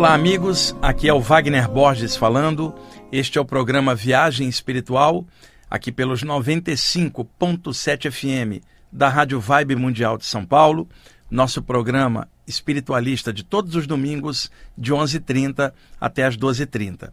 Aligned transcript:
Olá, 0.00 0.14
amigos. 0.14 0.74
Aqui 0.80 1.10
é 1.10 1.12
o 1.12 1.20
Wagner 1.20 1.68
Borges 1.68 2.16
falando. 2.16 2.74
Este 3.12 3.36
é 3.36 3.40
o 3.40 3.44
programa 3.44 3.94
Viagem 3.94 4.48
Espiritual, 4.48 5.26
aqui 5.68 5.92
pelos 5.92 6.24
95.7 6.24 8.10
FM 8.10 8.64
da 8.90 9.10
Rádio 9.10 9.38
Vibe 9.38 9.76
Mundial 9.76 10.16
de 10.16 10.24
São 10.24 10.42
Paulo. 10.42 10.88
Nosso 11.30 11.62
programa 11.62 12.26
espiritualista 12.46 13.30
de 13.30 13.44
todos 13.44 13.74
os 13.74 13.86
domingos, 13.86 14.50
de 14.76 14.90
11h30 14.90 15.70
até 16.00 16.24
as 16.24 16.34
12h30. 16.34 17.10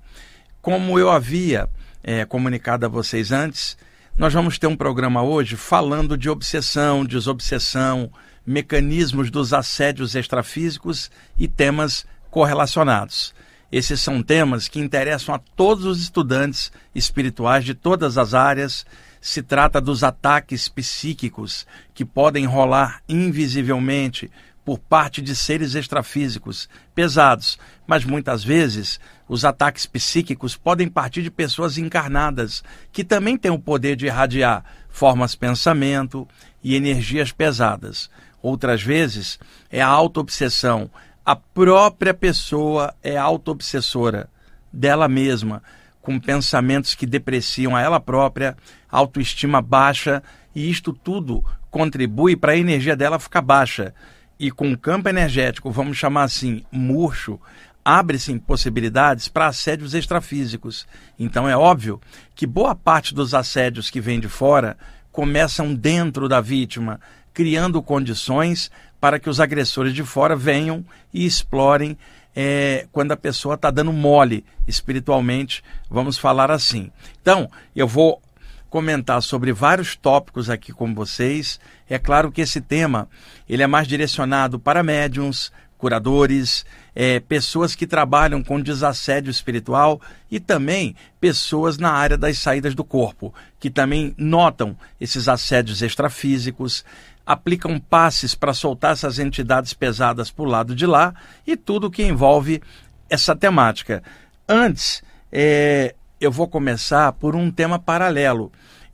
Como 0.62 0.98
eu 0.98 1.12
havia 1.12 1.67
é, 2.02 2.23
comunicado 2.23 2.85
a 2.85 2.90
vocês 2.90 3.34
antes, 3.34 3.77
nós 4.17 4.34
vamos 4.34 4.58
ter 4.58 4.67
um 4.67 4.77
programa 4.77 5.22
hoje 5.22 5.58
falando 5.58 6.17
de 6.17 6.30
obsessão, 6.30 7.04
desobsessão, 7.04 8.09
mecanismos 8.45 9.30
dos 9.30 9.52
assédios 9.52 10.16
extrafísicos 10.16 11.12
e 11.38 11.49
temas 11.49 12.05
correlacionados. 12.30 13.34
Esses 13.72 13.99
são 13.99 14.23
temas 14.23 14.67
que 14.67 14.80
interessam 14.80 15.36
a 15.36 15.40
todos 15.40 15.86
os 15.86 16.02
estudantes 16.02 16.72
espirituais 16.95 17.66
de 17.66 17.73
todas 17.73 18.17
as 18.17 18.34
áreas. 18.34 18.86
Se 19.20 19.44
trata 19.44 19.81
dos 19.81 20.03
ataques 20.03 20.70
psíquicos 20.70 21.67
que 21.94 22.05
podem 22.05 22.45
rolar 22.45 23.02
invisivelmente 23.09 24.31
por 24.63 24.80
parte 24.80 25.22
de 25.22 25.34
seres 25.34 25.76
extrafísicos 25.76 26.67
pesados, 26.94 27.58
mas 27.86 28.03
muitas 28.03 28.44
vezes 28.44 29.00
os 29.28 29.45
ataques 29.45 29.86
psíquicos 29.86 30.58
podem 30.58 30.89
partir 30.89 31.23
de 31.23 31.31
pessoas 31.31 31.78
encarnadas 31.78 32.64
que 32.91 33.03
também 33.03 33.38
têm 33.38 33.50
o 33.50 33.59
poder 33.59 33.95
de 33.95 34.08
irradiar 34.08 34.66
formas 34.89 35.36
pensamento 35.36 36.28
e 36.62 36.75
energias 36.75 37.31
pesadas. 37.31 38.09
Outras 38.41 38.81
vezes 38.81 39.39
é 39.70 39.81
a 39.81 39.88
autoobsessão. 39.88 40.89
A 41.27 41.36
própria 41.36 42.13
pessoa 42.13 42.95
é 43.03 43.17
autoobsessora 43.17 44.30
dela 44.72 45.09
mesma, 45.09 45.61
com 46.02 46.17
pensamentos 46.17 46.95
que 46.95 47.06
depreciam 47.06 47.75
a 47.75 47.81
ela 47.81 48.00
própria, 48.00 48.56
autoestima 48.89 49.61
baixa, 49.61 50.23
e 50.55 50.70
isto 50.70 50.94
tudo 50.94 51.44
contribui 51.70 52.38
para 52.38 52.53
a 52.53 52.58
energia 52.58 52.95
dela 52.95 53.20
ficar 53.20 53.42
baixa. 53.42 53.94
E 54.39 54.50
com 54.50 54.72
o 54.72 54.78
campo 54.78 55.09
energético, 55.09 55.70
vamos 55.70 55.98
chamar 55.98 56.23
assim, 56.23 56.64
murcho, 56.72 57.38
abre-se 57.83 58.39
possibilidades 58.39 59.28
para 59.28 59.48
assédios 59.48 59.94
extrafísicos. 59.94 60.88
Então 61.20 61.45
é 61.45 61.58
óbvio 61.58 62.00
que 62.33 62.48
boa 62.48 62.73
parte 62.73 63.14
dos 63.14 63.33
assédios 63.33 63.89
que 63.89 64.00
vêm 64.00 64.22
de 64.22 64.30
fora 64.30 64.78
começam 65.11 65.75
dentro 65.75 66.30
da 66.30 66.39
vítima, 66.39 67.02
criando 67.33 67.83
condições 67.83 68.72
para 69.00 69.20
que 69.20 69.30
os 69.30 69.40
agressores 69.40 69.94
de 69.94 70.03
fora 70.03 70.36
venham 70.36 70.86
e 71.14 71.26
explorem 71.26 71.98
é, 72.36 72.88
quando 72.92 73.12
a 73.12 73.17
pessoa 73.17 73.56
está 73.56 73.72
dando 73.72 73.92
mole 73.92 74.45
espiritualmente, 74.67 75.64
vamos 75.89 76.17
falar 76.17 76.52
assim. 76.52 76.92
Então, 77.22 77.50
eu 77.76 77.88
vou 77.88 78.22
comentar 78.70 79.22
sobre 79.23 79.52
vários 79.52 79.95
tópicos 79.95 80.50
aqui 80.50 80.72
com 80.72 80.94
vocês. 80.94 81.59
É 81.89 81.98
claro 81.98 82.31
que 82.31 82.42
esse 82.42 82.62
tema 82.62 83.09
ele 83.50 83.64
é 83.64 83.67
mais 83.67 83.88
direcionado 83.88 84.59
para 84.59 84.84
médiums, 84.84 85.52
curadores, 85.78 86.66
é, 86.94 87.20
pessoas 87.20 87.76
que 87.76 87.86
trabalham 87.86 88.44
com 88.44 88.59
desassédio 88.59 89.30
espiritual 89.30 90.02
e 90.30 90.39
também 90.39 90.95
pessoas 91.20 91.78
na 91.78 91.92
área 91.92 92.17
das 92.17 92.39
saídas 92.39 92.73
do 92.73 92.84
corpo, 92.84 93.34
que 93.59 93.70
também 93.70 94.14
notam 94.17 94.76
esses 95.00 95.28
assédios 95.28 95.82
extrafísicos, 95.82 96.84
aplicam 97.28 97.78
passes 97.78 98.33
para 98.33 98.53
soltar 98.53 98.94
essas 98.94 99.20
entidades 99.20 99.73
pesadas 99.73 100.31
para 100.31 100.45
o 100.45 100.47
lado 100.47 100.73
de 100.73 100.86
lá 100.86 101.14
e 101.45 101.58
tudo 101.58 101.92
que 101.92 102.02
envolve 102.02 102.64
essa 103.09 103.36
temática. 103.36 104.02
Antes, 104.47 105.03
é, 105.30 105.94
eu 106.22 106.31
vou 106.31 106.48
começar 106.48 107.11
por 107.11 107.36
um 107.36 107.52
tema 107.52 107.77
paralelo. 107.77 108.49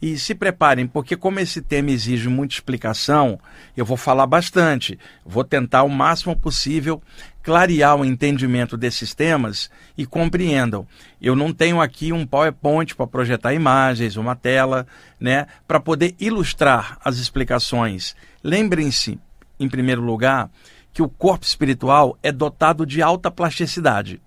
E 0.05 0.17
se 0.17 0.35
preparem, 0.35 0.85
porque 0.85 1.15
como 1.15 1.39
esse 1.39 1.61
tema 1.61 1.89
exige 1.89 2.27
muita 2.27 2.55
explicação, 2.55 3.39
eu 3.75 3.85
vou 3.85 3.95
falar 3.95 4.27
bastante. 4.27 4.99
Vou 5.25 5.45
tentar 5.45 5.83
o 5.83 5.89
máximo 5.89 6.35
possível 6.35 7.01
clarear 7.41 7.95
o 7.95 8.03
entendimento 8.03 8.75
desses 8.75 9.13
temas 9.13 9.71
e 9.97 10.05
compreendam. 10.05 10.85
Eu 11.21 11.37
não 11.37 11.53
tenho 11.53 11.79
aqui 11.79 12.11
um 12.11 12.27
PowerPoint 12.27 12.93
para 12.97 13.07
projetar 13.07 13.53
imagens, 13.53 14.17
uma 14.17 14.35
tela, 14.35 14.85
né, 15.17 15.47
para 15.65 15.79
poder 15.79 16.13
ilustrar 16.19 16.97
as 17.01 17.15
explicações. 17.15 18.13
Lembrem-se, 18.43 19.17
em 19.57 19.69
primeiro 19.69 20.01
lugar, 20.01 20.51
que 20.91 21.01
o 21.01 21.07
corpo 21.07 21.45
espiritual 21.45 22.17
é 22.21 22.29
dotado 22.29 22.85
de 22.85 23.01
alta 23.01 23.31
plasticidade 23.31 24.19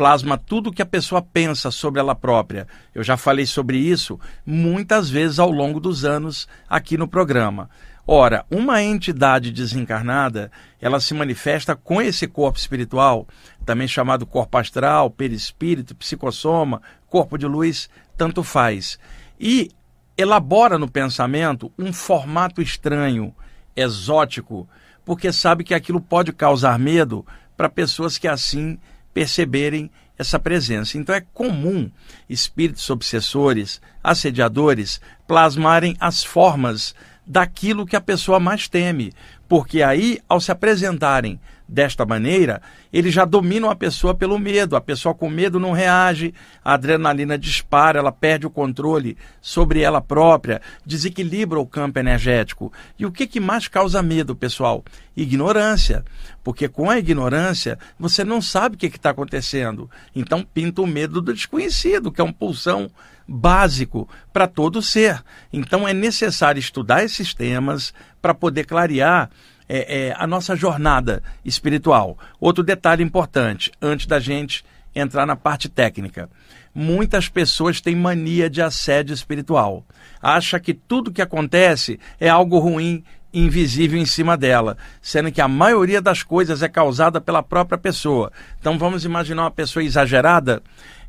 plasma 0.00 0.38
tudo 0.38 0.70
o 0.70 0.72
que 0.72 0.80
a 0.80 0.86
pessoa 0.86 1.20
pensa 1.20 1.70
sobre 1.70 2.00
ela 2.00 2.14
própria. 2.14 2.66
Eu 2.94 3.04
já 3.04 3.18
falei 3.18 3.44
sobre 3.44 3.76
isso 3.76 4.18
muitas 4.46 5.10
vezes 5.10 5.38
ao 5.38 5.50
longo 5.50 5.78
dos 5.78 6.06
anos 6.06 6.48
aqui 6.66 6.96
no 6.96 7.06
programa. 7.06 7.68
Ora, 8.06 8.46
uma 8.50 8.82
entidade 8.82 9.52
desencarnada, 9.52 10.50
ela 10.80 11.00
se 11.00 11.12
manifesta 11.12 11.76
com 11.76 12.00
esse 12.00 12.26
corpo 12.26 12.58
espiritual, 12.58 13.28
também 13.66 13.86
chamado 13.86 14.24
corpo 14.24 14.56
astral, 14.56 15.10
perispírito, 15.10 15.94
psicossoma, 15.94 16.80
corpo 17.06 17.36
de 17.36 17.46
luz, 17.46 17.90
tanto 18.16 18.42
faz. 18.42 18.98
E 19.38 19.70
elabora 20.16 20.78
no 20.78 20.90
pensamento 20.90 21.70
um 21.78 21.92
formato 21.92 22.62
estranho, 22.62 23.34
exótico, 23.76 24.66
porque 25.04 25.30
sabe 25.30 25.62
que 25.62 25.74
aquilo 25.74 26.00
pode 26.00 26.32
causar 26.32 26.78
medo 26.78 27.22
para 27.54 27.68
pessoas 27.68 28.16
que 28.16 28.26
assim 28.26 28.78
perceberem 29.12 29.90
essa 30.18 30.38
presença. 30.38 30.98
Então 30.98 31.14
é 31.14 31.20
comum 31.20 31.90
espíritos 32.28 32.88
obsessores, 32.90 33.80
assediadores, 34.04 35.00
plasmarem 35.26 35.96
as 35.98 36.22
formas 36.22 36.94
daquilo 37.30 37.86
que 37.86 37.94
a 37.94 38.00
pessoa 38.00 38.40
mais 38.40 38.66
teme, 38.66 39.12
porque 39.48 39.84
aí, 39.84 40.18
ao 40.28 40.40
se 40.40 40.50
apresentarem 40.50 41.38
desta 41.68 42.04
maneira, 42.04 42.60
eles 42.92 43.14
já 43.14 43.24
dominam 43.24 43.70
a 43.70 43.76
pessoa 43.76 44.12
pelo 44.12 44.36
medo. 44.36 44.74
A 44.74 44.80
pessoa 44.80 45.14
com 45.14 45.30
medo 45.30 45.60
não 45.60 45.70
reage, 45.70 46.34
a 46.64 46.74
adrenalina 46.74 47.38
dispara, 47.38 48.00
ela 48.00 48.10
perde 48.10 48.48
o 48.48 48.50
controle 48.50 49.16
sobre 49.40 49.80
ela 49.80 50.00
própria, 50.00 50.60
desequilibra 50.84 51.60
o 51.60 51.66
campo 51.66 52.00
energético. 52.00 52.72
E 52.98 53.06
o 53.06 53.12
que, 53.12 53.28
que 53.28 53.38
mais 53.38 53.68
causa 53.68 54.02
medo, 54.02 54.34
pessoal? 54.34 54.84
Ignorância. 55.16 56.04
Porque 56.42 56.68
com 56.68 56.90
a 56.90 56.98
ignorância, 56.98 57.78
você 57.96 58.24
não 58.24 58.42
sabe 58.42 58.74
o 58.74 58.78
que 58.78 58.86
está 58.86 59.10
acontecendo. 59.10 59.88
Então 60.16 60.42
pinta 60.42 60.82
o 60.82 60.86
medo 60.86 61.20
do 61.20 61.32
desconhecido, 61.32 62.10
que 62.10 62.20
é 62.20 62.24
um 62.24 62.32
pulsão 62.32 62.90
básico 63.30 64.08
para 64.32 64.48
todo 64.48 64.82
ser. 64.82 65.22
Então 65.52 65.86
é 65.86 65.94
necessário 65.94 66.58
estudar 66.58 67.04
esses 67.04 67.32
temas 67.32 67.94
para 68.20 68.34
poder 68.34 68.64
clarear 68.64 69.30
é, 69.68 70.08
é, 70.08 70.14
a 70.18 70.26
nossa 70.26 70.56
jornada 70.56 71.22
espiritual. 71.44 72.18
Outro 72.40 72.64
detalhe 72.64 73.04
importante, 73.04 73.70
antes 73.80 74.06
da 74.06 74.18
gente 74.18 74.64
entrar 74.92 75.24
na 75.24 75.36
parte 75.36 75.68
técnica. 75.68 76.28
Muitas 76.74 77.28
pessoas 77.28 77.80
têm 77.80 77.94
mania 77.94 78.50
de 78.50 78.60
assédio 78.60 79.14
espiritual. 79.14 79.84
Acha 80.20 80.58
que 80.58 80.74
tudo 80.74 81.12
que 81.12 81.22
acontece 81.22 82.00
é 82.18 82.28
algo 82.28 82.58
ruim 82.58 83.04
invisível 83.32 84.00
em 84.00 84.06
cima 84.06 84.36
dela, 84.36 84.76
sendo 85.00 85.30
que 85.30 85.40
a 85.40 85.46
maioria 85.46 86.02
das 86.02 86.24
coisas 86.24 86.64
é 86.64 86.68
causada 86.68 87.20
pela 87.20 87.44
própria 87.44 87.78
pessoa. 87.78 88.32
Então 88.58 88.76
vamos 88.76 89.04
imaginar 89.04 89.44
uma 89.44 89.50
pessoa 89.52 89.84
exagerada. 89.84 90.60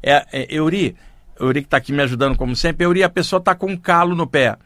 É, 0.04 0.26
é, 0.32 0.48
Euri, 0.56 0.96
Euri 1.42 1.62
que 1.62 1.68
está 1.68 1.78
aqui 1.78 1.92
me 1.92 2.02
ajudando 2.02 2.38
como 2.38 2.56
sempre, 2.56 2.86
Euri, 2.86 3.04
a 3.04 3.10
pessoa 3.10 3.40
está 3.40 3.56
com 3.56 3.68
um 3.68 3.78
calo 3.78 4.16
no 4.16 4.28
pé. 4.28 4.58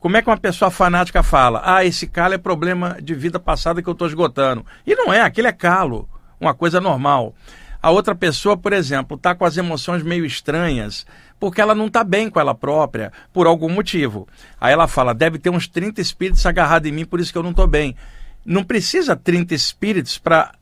Como 0.00 0.16
é 0.16 0.22
que 0.22 0.28
uma 0.28 0.36
pessoa 0.36 0.70
fanática 0.70 1.22
fala? 1.22 1.62
Ah, 1.64 1.84
esse 1.84 2.08
calo 2.08 2.34
é 2.34 2.38
problema 2.38 2.96
de 3.00 3.14
vida 3.14 3.38
passada 3.38 3.80
que 3.80 3.88
eu 3.88 3.92
estou 3.92 4.08
esgotando. 4.08 4.66
E 4.84 4.96
não 4.96 5.12
é, 5.12 5.20
aquele 5.20 5.46
é 5.46 5.52
calo, 5.52 6.08
uma 6.40 6.52
coisa 6.52 6.80
normal. 6.80 7.34
A 7.80 7.90
outra 7.90 8.14
pessoa, 8.14 8.56
por 8.56 8.72
exemplo, 8.72 9.16
está 9.16 9.34
com 9.34 9.44
as 9.44 9.56
emoções 9.56 10.02
meio 10.02 10.24
estranhas, 10.24 11.04
porque 11.38 11.60
ela 11.60 11.74
não 11.74 11.86
está 11.86 12.04
bem 12.04 12.30
com 12.30 12.38
ela 12.38 12.54
própria, 12.54 13.12
por 13.32 13.46
algum 13.46 13.68
motivo. 13.68 14.28
Aí 14.60 14.72
ela 14.72 14.86
fala: 14.86 15.12
deve 15.12 15.38
ter 15.38 15.50
uns 15.50 15.66
30 15.66 16.00
espíritos 16.00 16.46
agarrados 16.46 16.88
em 16.88 16.92
mim, 16.92 17.04
por 17.04 17.20
isso 17.20 17.32
que 17.32 17.38
eu 17.38 17.42
não 17.42 17.50
estou 17.50 17.66
bem. 17.66 17.96
Não 18.44 18.64
precisa 18.64 19.16
30 19.16 19.54
espíritos 19.54 20.18
para 20.18 20.52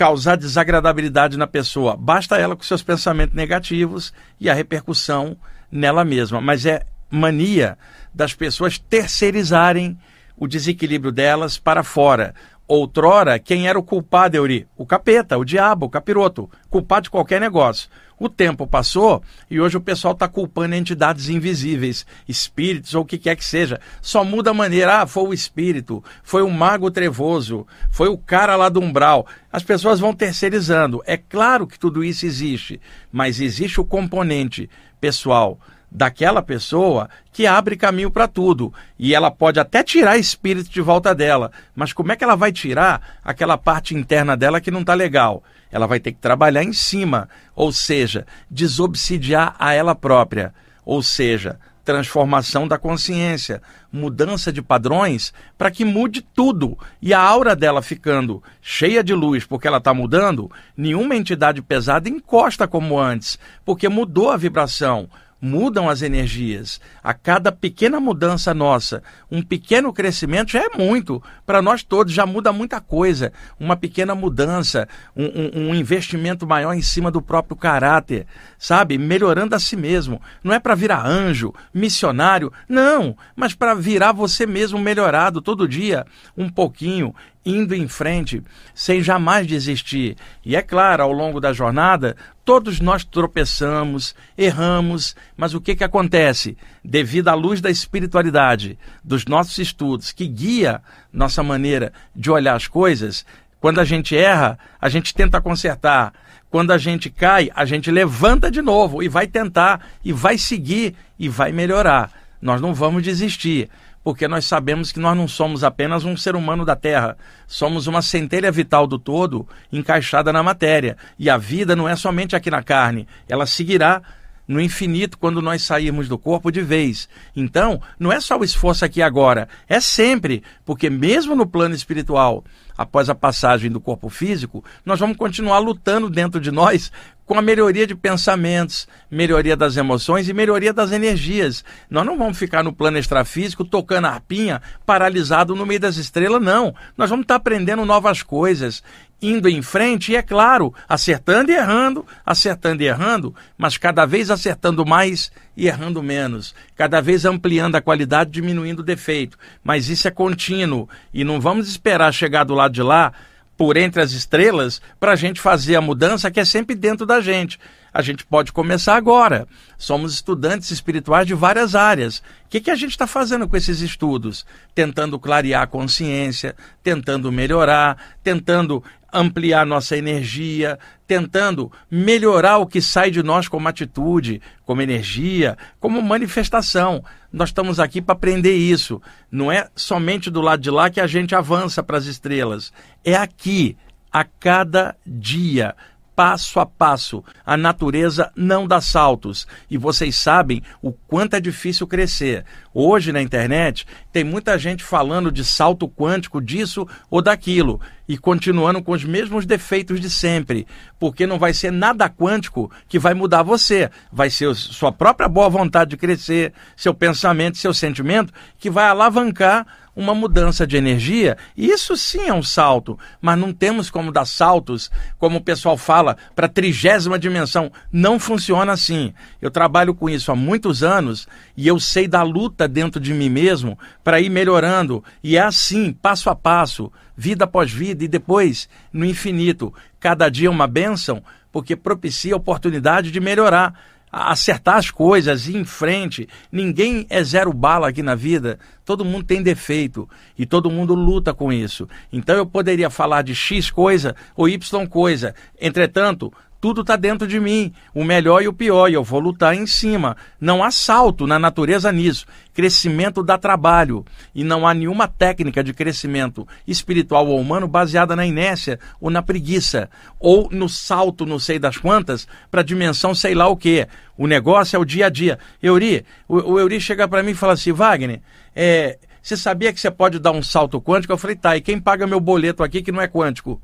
causar 0.00 0.36
desagradabilidade 0.36 1.36
na 1.36 1.46
pessoa. 1.46 1.94
Basta 1.94 2.38
ela 2.38 2.56
com 2.56 2.62
seus 2.62 2.82
pensamentos 2.82 3.36
negativos 3.36 4.14
e 4.40 4.48
a 4.48 4.54
repercussão 4.54 5.36
nela 5.70 6.06
mesma. 6.06 6.40
Mas 6.40 6.64
é 6.64 6.86
mania 7.10 7.76
das 8.14 8.32
pessoas 8.32 8.78
terceirizarem 8.78 9.98
o 10.38 10.48
desequilíbrio 10.48 11.12
delas 11.12 11.58
para 11.58 11.82
fora 11.82 12.34
outrora, 12.74 13.36
quem 13.36 13.66
era 13.66 13.76
o 13.76 13.82
culpado, 13.82 14.36
Euri? 14.36 14.64
O 14.76 14.86
capeta, 14.86 15.36
o 15.36 15.44
diabo, 15.44 15.86
o 15.86 15.90
capiroto, 15.90 16.48
culpado 16.68 17.04
de 17.04 17.10
qualquer 17.10 17.40
negócio. 17.40 17.90
O 18.16 18.28
tempo 18.28 18.64
passou 18.64 19.22
e 19.50 19.60
hoje 19.60 19.76
o 19.76 19.80
pessoal 19.80 20.12
está 20.12 20.28
culpando 20.28 20.76
entidades 20.76 21.28
invisíveis, 21.28 22.06
espíritos 22.28 22.94
ou 22.94 23.02
o 23.02 23.04
que 23.04 23.18
quer 23.18 23.34
que 23.34 23.44
seja. 23.44 23.80
Só 24.00 24.22
muda 24.22 24.50
a 24.50 24.54
maneira. 24.54 25.00
Ah, 25.00 25.06
foi 25.06 25.24
o 25.24 25.34
espírito, 25.34 26.04
foi 26.22 26.42
o 26.42 26.50
mago 26.50 26.90
trevoso, 26.92 27.66
foi 27.90 28.08
o 28.08 28.18
cara 28.18 28.54
lá 28.54 28.68
do 28.68 28.78
umbral. 28.78 29.26
As 29.50 29.64
pessoas 29.64 29.98
vão 29.98 30.14
terceirizando. 30.14 31.02
É 31.06 31.16
claro 31.16 31.66
que 31.66 31.78
tudo 31.78 32.04
isso 32.04 32.24
existe, 32.24 32.80
mas 33.10 33.40
existe 33.40 33.80
o 33.80 33.84
componente 33.84 34.70
pessoal 35.00 35.58
daquela 35.90 36.40
pessoa 36.40 37.10
que 37.32 37.46
abre 37.46 37.76
caminho 37.76 38.10
para 38.10 38.28
tudo. 38.28 38.72
E 38.98 39.14
ela 39.14 39.30
pode 39.30 39.58
até 39.58 39.82
tirar 39.82 40.18
espírito 40.18 40.70
de 40.70 40.80
volta 40.80 41.14
dela, 41.14 41.50
mas 41.74 41.92
como 41.92 42.12
é 42.12 42.16
que 42.16 42.22
ela 42.22 42.36
vai 42.36 42.52
tirar 42.52 43.18
aquela 43.24 43.58
parte 43.58 43.94
interna 43.94 44.36
dela 44.36 44.60
que 44.60 44.70
não 44.70 44.80
está 44.80 44.94
legal? 44.94 45.42
Ela 45.72 45.86
vai 45.86 46.00
ter 46.00 46.12
que 46.12 46.18
trabalhar 46.18 46.62
em 46.62 46.72
cima, 46.72 47.28
ou 47.54 47.72
seja, 47.72 48.26
desobsidiar 48.50 49.54
a 49.58 49.72
ela 49.72 49.94
própria, 49.94 50.52
ou 50.84 51.02
seja, 51.02 51.58
transformação 51.84 52.68
da 52.68 52.78
consciência, 52.78 53.62
mudança 53.92 54.52
de 54.52 54.62
padrões 54.62 55.32
para 55.56 55.70
que 55.70 55.84
mude 55.84 56.22
tudo. 56.22 56.78
E 57.00 57.14
a 57.14 57.20
aura 57.20 57.56
dela 57.56 57.82
ficando 57.82 58.42
cheia 58.60 59.02
de 59.02 59.14
luz 59.14 59.44
porque 59.44 59.66
ela 59.66 59.78
está 59.78 59.94
mudando, 59.94 60.50
nenhuma 60.76 61.16
entidade 61.16 61.62
pesada 61.62 62.08
encosta 62.08 62.68
como 62.68 62.98
antes, 62.98 63.38
porque 63.64 63.88
mudou 63.88 64.30
a 64.30 64.36
vibração 64.36 65.08
mudam 65.40 65.88
as 65.88 66.02
energias. 66.02 66.80
A 67.02 67.14
cada 67.14 67.50
pequena 67.50 67.98
mudança 67.98 68.52
nossa, 68.52 69.02
um 69.30 69.42
pequeno 69.42 69.92
crescimento 69.92 70.52
já 70.52 70.60
é 70.60 70.76
muito. 70.76 71.22
Para 71.46 71.62
nós 71.62 71.82
todos 71.82 72.12
já 72.12 72.26
muda 72.26 72.52
muita 72.52 72.80
coisa. 72.80 73.32
Uma 73.58 73.76
pequena 73.76 74.14
mudança, 74.14 74.88
um, 75.16 75.24
um, 75.24 75.68
um, 75.70 75.74
investimento 75.74 76.46
maior 76.46 76.74
em 76.74 76.82
cima 76.82 77.10
do 77.10 77.22
próprio 77.22 77.56
caráter, 77.56 78.26
sabe? 78.58 78.98
Melhorando 78.98 79.54
a 79.54 79.58
si 79.58 79.76
mesmo. 79.76 80.20
Não 80.44 80.52
é 80.52 80.58
para 80.58 80.74
virar 80.74 81.06
anjo, 81.06 81.54
missionário, 81.72 82.52
não, 82.68 83.16
mas 83.34 83.54
para 83.54 83.74
virar 83.74 84.12
você 84.12 84.46
mesmo 84.46 84.78
melhorado 84.78 85.40
todo 85.40 85.68
dia, 85.68 86.06
um 86.36 86.48
pouquinho 86.48 87.14
indo 87.44 87.74
em 87.74 87.88
frente, 87.88 88.42
sem 88.74 89.02
jamais 89.02 89.46
desistir. 89.46 90.16
E 90.44 90.54
é 90.54 90.62
claro, 90.62 91.02
ao 91.02 91.12
longo 91.12 91.40
da 91.40 91.52
jornada, 91.52 92.16
todos 92.44 92.80
nós 92.80 93.04
tropeçamos, 93.04 94.14
erramos, 94.36 95.16
mas 95.36 95.54
o 95.54 95.60
que, 95.60 95.74
que 95.74 95.84
acontece? 95.84 96.56
Devido 96.84 97.28
à 97.28 97.34
luz 97.34 97.60
da 97.60 97.70
espiritualidade, 97.70 98.78
dos 99.02 99.24
nossos 99.24 99.56
estudos, 99.58 100.12
que 100.12 100.26
guia 100.26 100.82
nossa 101.12 101.42
maneira 101.42 101.92
de 102.14 102.30
olhar 102.30 102.54
as 102.54 102.66
coisas, 102.66 103.24
quando 103.60 103.78
a 103.78 103.84
gente 103.84 104.16
erra, 104.16 104.58
a 104.80 104.88
gente 104.88 105.14
tenta 105.14 105.40
consertar. 105.40 106.12
Quando 106.48 106.72
a 106.72 106.78
gente 106.78 107.10
cai, 107.10 107.50
a 107.54 107.64
gente 107.64 107.90
levanta 107.90 108.50
de 108.50 108.60
novo 108.60 109.02
e 109.02 109.08
vai 109.08 109.26
tentar, 109.26 109.86
e 110.04 110.12
vai 110.12 110.36
seguir, 110.36 110.96
e 111.18 111.28
vai 111.28 111.52
melhorar. 111.52 112.10
Nós 112.40 112.60
não 112.60 112.74
vamos 112.74 113.02
desistir 113.02 113.68
porque 114.02 114.26
nós 114.26 114.44
sabemos 114.46 114.92
que 114.92 114.98
nós 114.98 115.16
não 115.16 115.28
somos 115.28 115.62
apenas 115.62 116.04
um 116.04 116.16
ser 116.16 116.34
humano 116.34 116.64
da 116.64 116.74
Terra, 116.74 117.16
somos 117.46 117.86
uma 117.86 118.02
centelha 118.02 118.50
vital 118.50 118.86
do 118.86 118.98
todo 118.98 119.46
encaixada 119.72 120.32
na 120.32 120.42
matéria. 120.42 120.96
E 121.18 121.28
a 121.28 121.36
vida 121.36 121.76
não 121.76 121.88
é 121.88 121.94
somente 121.94 122.34
aqui 122.34 122.50
na 122.50 122.62
carne, 122.62 123.06
ela 123.28 123.46
seguirá 123.46 124.02
no 124.50 124.60
infinito 124.60 125.16
quando 125.16 125.40
nós 125.40 125.62
sairmos 125.62 126.08
do 126.08 126.18
corpo 126.18 126.50
de 126.50 126.60
vez. 126.60 127.08
Então, 127.36 127.80
não 128.00 128.10
é 128.10 128.18
só 128.18 128.36
o 128.36 128.42
esforço 128.42 128.84
aqui 128.84 129.00
agora, 129.00 129.48
é 129.68 129.78
sempre, 129.78 130.42
porque 130.64 130.90
mesmo 130.90 131.36
no 131.36 131.46
plano 131.46 131.72
espiritual, 131.72 132.44
após 132.76 133.08
a 133.08 133.14
passagem 133.14 133.70
do 133.70 133.80
corpo 133.80 134.08
físico, 134.08 134.64
nós 134.84 134.98
vamos 134.98 135.16
continuar 135.16 135.60
lutando 135.60 136.10
dentro 136.10 136.40
de 136.40 136.50
nós 136.50 136.90
com 137.30 137.38
a 137.38 137.42
melhoria 137.42 137.86
de 137.86 137.94
pensamentos, 137.94 138.88
melhoria 139.08 139.56
das 139.56 139.76
emoções 139.76 140.28
e 140.28 140.34
melhoria 140.34 140.72
das 140.72 140.90
energias. 140.90 141.64
Nós 141.88 142.04
não 142.04 142.18
vamos 142.18 142.36
ficar 142.36 142.64
no 142.64 142.72
plano 142.72 142.98
extrafísico 142.98 143.64
tocando 143.64 144.06
a 144.06 144.14
arpinha, 144.14 144.60
paralisado 144.84 145.54
no 145.54 145.64
meio 145.64 145.78
das 145.78 145.96
estrelas, 145.96 146.42
não. 146.42 146.74
Nós 146.96 147.08
vamos 147.08 147.22
estar 147.22 147.36
aprendendo 147.36 147.84
novas 147.84 148.24
coisas, 148.24 148.82
indo 149.22 149.48
em 149.48 149.62
frente 149.62 150.12
e, 150.12 150.16
é 150.16 150.22
claro, 150.22 150.74
acertando 150.88 151.50
e 151.50 151.54
errando, 151.54 152.06
acertando 152.24 152.82
e 152.82 152.86
errando, 152.86 153.34
mas 153.56 153.76
cada 153.76 154.06
vez 154.06 154.30
acertando 154.30 154.84
mais 154.86 155.30
e 155.56 155.66
errando 155.66 156.02
menos, 156.02 156.54
cada 156.74 157.00
vez 157.00 157.24
ampliando 157.24 157.76
a 157.76 157.82
qualidade, 157.82 158.30
diminuindo 158.30 158.80
o 158.80 158.84
defeito. 158.84 159.38
Mas 159.62 159.88
isso 159.88 160.08
é 160.08 160.10
contínuo 160.10 160.88
e 161.12 161.24
não 161.24 161.40
vamos 161.40 161.68
esperar 161.68 162.12
chegar 162.12 162.44
do 162.44 162.54
lado 162.54 162.72
de 162.72 162.82
lá 162.82 163.12
por 163.60 163.76
entre 163.76 164.00
as 164.00 164.12
estrelas 164.12 164.80
para 164.98 165.12
a 165.12 165.16
gente 165.16 165.38
fazer 165.38 165.76
a 165.76 165.82
mudança 165.82 166.30
que 166.30 166.40
é 166.40 166.46
sempre 166.46 166.74
dentro 166.74 167.04
da 167.04 167.20
gente. 167.20 167.58
A 167.92 168.00
gente 168.00 168.24
pode 168.24 168.52
começar 168.52 168.96
agora. 168.96 169.46
Somos 169.76 170.14
estudantes 170.14 170.70
espirituais 170.70 171.26
de 171.26 171.34
várias 171.34 171.74
áreas. 171.74 172.20
O 172.20 172.22
que, 172.48 172.58
que 172.58 172.70
a 172.70 172.74
gente 172.74 172.92
está 172.92 173.06
fazendo 173.06 173.46
com 173.46 173.54
esses 173.54 173.82
estudos? 173.82 174.46
Tentando 174.74 175.18
clarear 175.18 175.62
a 175.62 175.66
consciência, 175.66 176.56
tentando 176.82 177.30
melhorar, 177.30 177.98
tentando 178.24 178.82
ampliar 179.12 179.66
nossa 179.66 179.96
energia, 179.96 180.78
tentando 181.06 181.70
melhorar 181.90 182.58
o 182.58 182.66
que 182.66 182.80
sai 182.80 183.10
de 183.10 183.22
nós 183.22 183.48
como 183.48 183.68
atitude, 183.68 184.40
como 184.64 184.82
energia, 184.82 185.56
como 185.78 186.00
manifestação. 186.02 187.04
Nós 187.32 187.50
estamos 187.50 187.80
aqui 187.80 188.00
para 188.00 188.14
aprender 188.14 188.54
isso. 188.54 189.00
Não 189.30 189.50
é 189.50 189.68
somente 189.74 190.30
do 190.30 190.40
lado 190.40 190.62
de 190.62 190.70
lá 190.70 190.90
que 190.90 191.00
a 191.00 191.06
gente 191.06 191.34
avança 191.34 191.82
para 191.82 191.98
as 191.98 192.06
estrelas. 192.06 192.72
É 193.04 193.14
aqui, 193.14 193.76
a 194.12 194.24
cada 194.24 194.96
dia 195.06 195.74
passo 196.14 196.60
a 196.60 196.66
passo. 196.66 197.24
A 197.44 197.56
natureza 197.56 198.30
não 198.36 198.66
dá 198.66 198.80
saltos. 198.80 199.46
E 199.70 199.78
vocês 199.78 200.16
sabem 200.16 200.62
o 200.82 200.92
quanto 200.92 201.34
é 201.34 201.40
difícil 201.40 201.86
crescer. 201.86 202.44
Hoje 202.72 203.12
na 203.12 203.22
internet 203.22 203.86
tem 204.12 204.22
muita 204.22 204.58
gente 204.58 204.84
falando 204.84 205.32
de 205.32 205.44
salto 205.44 205.88
quântico 205.88 206.40
disso 206.40 206.86
ou 207.10 207.20
daquilo 207.20 207.80
e 208.10 208.18
continuando 208.18 208.82
com 208.82 208.90
os 208.90 209.04
mesmos 209.04 209.46
defeitos 209.46 210.00
de 210.00 210.10
sempre, 210.10 210.66
porque 210.98 211.28
não 211.28 211.38
vai 211.38 211.54
ser 211.54 211.70
nada 211.70 212.10
quântico 212.10 212.68
que 212.88 212.98
vai 212.98 213.14
mudar 213.14 213.44
você, 213.44 213.88
vai 214.12 214.28
ser 214.28 214.52
sua 214.56 214.90
própria 214.90 215.28
boa 215.28 215.48
vontade 215.48 215.90
de 215.90 215.96
crescer, 215.96 216.52
seu 216.76 216.92
pensamento, 216.92 217.56
seu 217.56 217.72
sentimento 217.72 218.32
que 218.58 218.68
vai 218.68 218.86
alavancar 218.86 219.64
uma 220.00 220.14
mudança 220.14 220.66
de 220.66 220.76
energia, 220.76 221.36
isso 221.56 221.96
sim 221.96 222.28
é 222.28 222.32
um 222.34 222.42
salto, 222.42 222.98
mas 223.20 223.38
não 223.38 223.52
temos 223.52 223.90
como 223.90 224.10
dar 224.10 224.24
saltos, 224.24 224.90
como 225.18 225.38
o 225.38 225.40
pessoal 225.42 225.76
fala, 225.76 226.16
para 226.34 226.46
a 226.46 226.48
trigésima 226.48 227.18
dimensão. 227.18 227.70
Não 227.92 228.18
funciona 228.18 228.72
assim. 228.72 229.12
Eu 229.40 229.50
trabalho 229.50 229.94
com 229.94 230.08
isso 230.08 230.32
há 230.32 230.34
muitos 230.34 230.82
anos 230.82 231.28
e 231.56 231.68
eu 231.68 231.78
sei 231.78 232.08
da 232.08 232.22
luta 232.22 232.66
dentro 232.66 233.00
de 233.00 233.12
mim 233.12 233.28
mesmo 233.28 233.78
para 234.02 234.20
ir 234.20 234.30
melhorando. 234.30 235.04
E 235.22 235.36
é 235.36 235.42
assim, 235.42 235.92
passo 235.92 236.30
a 236.30 236.34
passo, 236.34 236.90
vida 237.16 237.44
após 237.44 237.70
vida, 237.70 238.02
e 238.02 238.08
depois, 238.08 238.68
no 238.92 239.04
infinito. 239.04 239.72
Cada 240.00 240.30
dia 240.30 240.48
é 240.48 240.50
uma 240.50 240.66
bênção, 240.66 241.22
porque 241.52 241.76
propicia 241.76 242.34
a 242.34 242.38
oportunidade 242.38 243.10
de 243.10 243.20
melhorar 243.20 243.74
acertar 244.12 244.76
as 244.76 244.90
coisas, 244.90 245.46
ir 245.46 245.56
em 245.56 245.64
frente. 245.64 246.28
Ninguém 246.50 247.06
é 247.08 247.22
zero 247.22 247.52
bala 247.52 247.88
aqui 247.88 248.02
na 248.02 248.14
vida. 248.14 248.58
Todo 248.84 249.04
mundo 249.04 249.24
tem 249.24 249.42
defeito 249.42 250.08
e 250.38 250.44
todo 250.44 250.70
mundo 250.70 250.94
luta 250.94 251.32
com 251.32 251.52
isso. 251.52 251.88
Então 252.12 252.36
eu 252.36 252.46
poderia 252.46 252.90
falar 252.90 253.22
de 253.22 253.34
X 253.34 253.70
coisa 253.70 254.16
ou 254.36 254.48
Y 254.48 254.86
coisa. 254.86 255.34
Entretanto, 255.60 256.32
tudo 256.60 256.82
está 256.82 256.94
dentro 256.94 257.26
de 257.26 257.40
mim, 257.40 257.72
o 257.94 258.04
melhor 258.04 258.42
e 258.42 258.48
o 258.48 258.52
pior, 258.52 258.88
e 258.88 258.94
eu 258.94 259.02
vou 259.02 259.18
lutar 259.18 259.54
em 259.54 259.66
cima. 259.66 260.16
Não 260.38 260.62
há 260.62 260.70
salto 260.70 261.26
na 261.26 261.38
natureza 261.38 261.90
nisso. 261.90 262.26
Crescimento 262.52 263.22
dá 263.22 263.38
trabalho, 263.38 264.04
e 264.34 264.44
não 264.44 264.66
há 264.66 264.74
nenhuma 264.74 265.08
técnica 265.08 265.64
de 265.64 265.72
crescimento 265.72 266.46
espiritual 266.66 267.26
ou 267.26 267.40
humano 267.40 267.66
baseada 267.66 268.14
na 268.14 268.26
inércia 268.26 268.78
ou 269.00 269.08
na 269.08 269.22
preguiça, 269.22 269.88
ou 270.18 270.48
no 270.52 270.68
salto, 270.68 271.24
não 271.24 271.38
sei 271.38 271.58
das 271.58 271.78
quantas, 271.78 272.28
para 272.50 272.62
dimensão 272.62 273.14
sei 273.14 273.34
lá 273.34 273.48
o 273.48 273.56
quê. 273.56 273.88
O 274.18 274.26
negócio 274.26 274.76
é 274.76 274.78
o 274.78 274.84
dia 274.84 275.06
a 275.06 275.08
dia. 275.08 275.38
Euri, 275.62 276.04
o, 276.28 276.52
o 276.52 276.60
Euri 276.60 276.78
chega 276.78 277.08
para 277.08 277.22
mim 277.22 277.30
e 277.30 277.34
fala 277.34 277.54
assim, 277.54 277.72
Wagner, 277.72 278.20
é, 278.54 278.98
você 279.22 279.34
sabia 279.34 279.72
que 279.72 279.80
você 279.80 279.90
pode 279.90 280.18
dar 280.18 280.32
um 280.32 280.42
salto 280.42 280.78
quântico? 280.78 281.12
Eu 281.12 281.18
falei, 281.18 281.36
tá, 281.36 281.56
e 281.56 281.62
quem 281.62 281.80
paga 281.80 282.06
meu 282.06 282.20
boleto 282.20 282.62
aqui 282.62 282.82
que 282.82 282.92
não 282.92 283.00
é 283.00 283.08
quântico? 283.08 283.60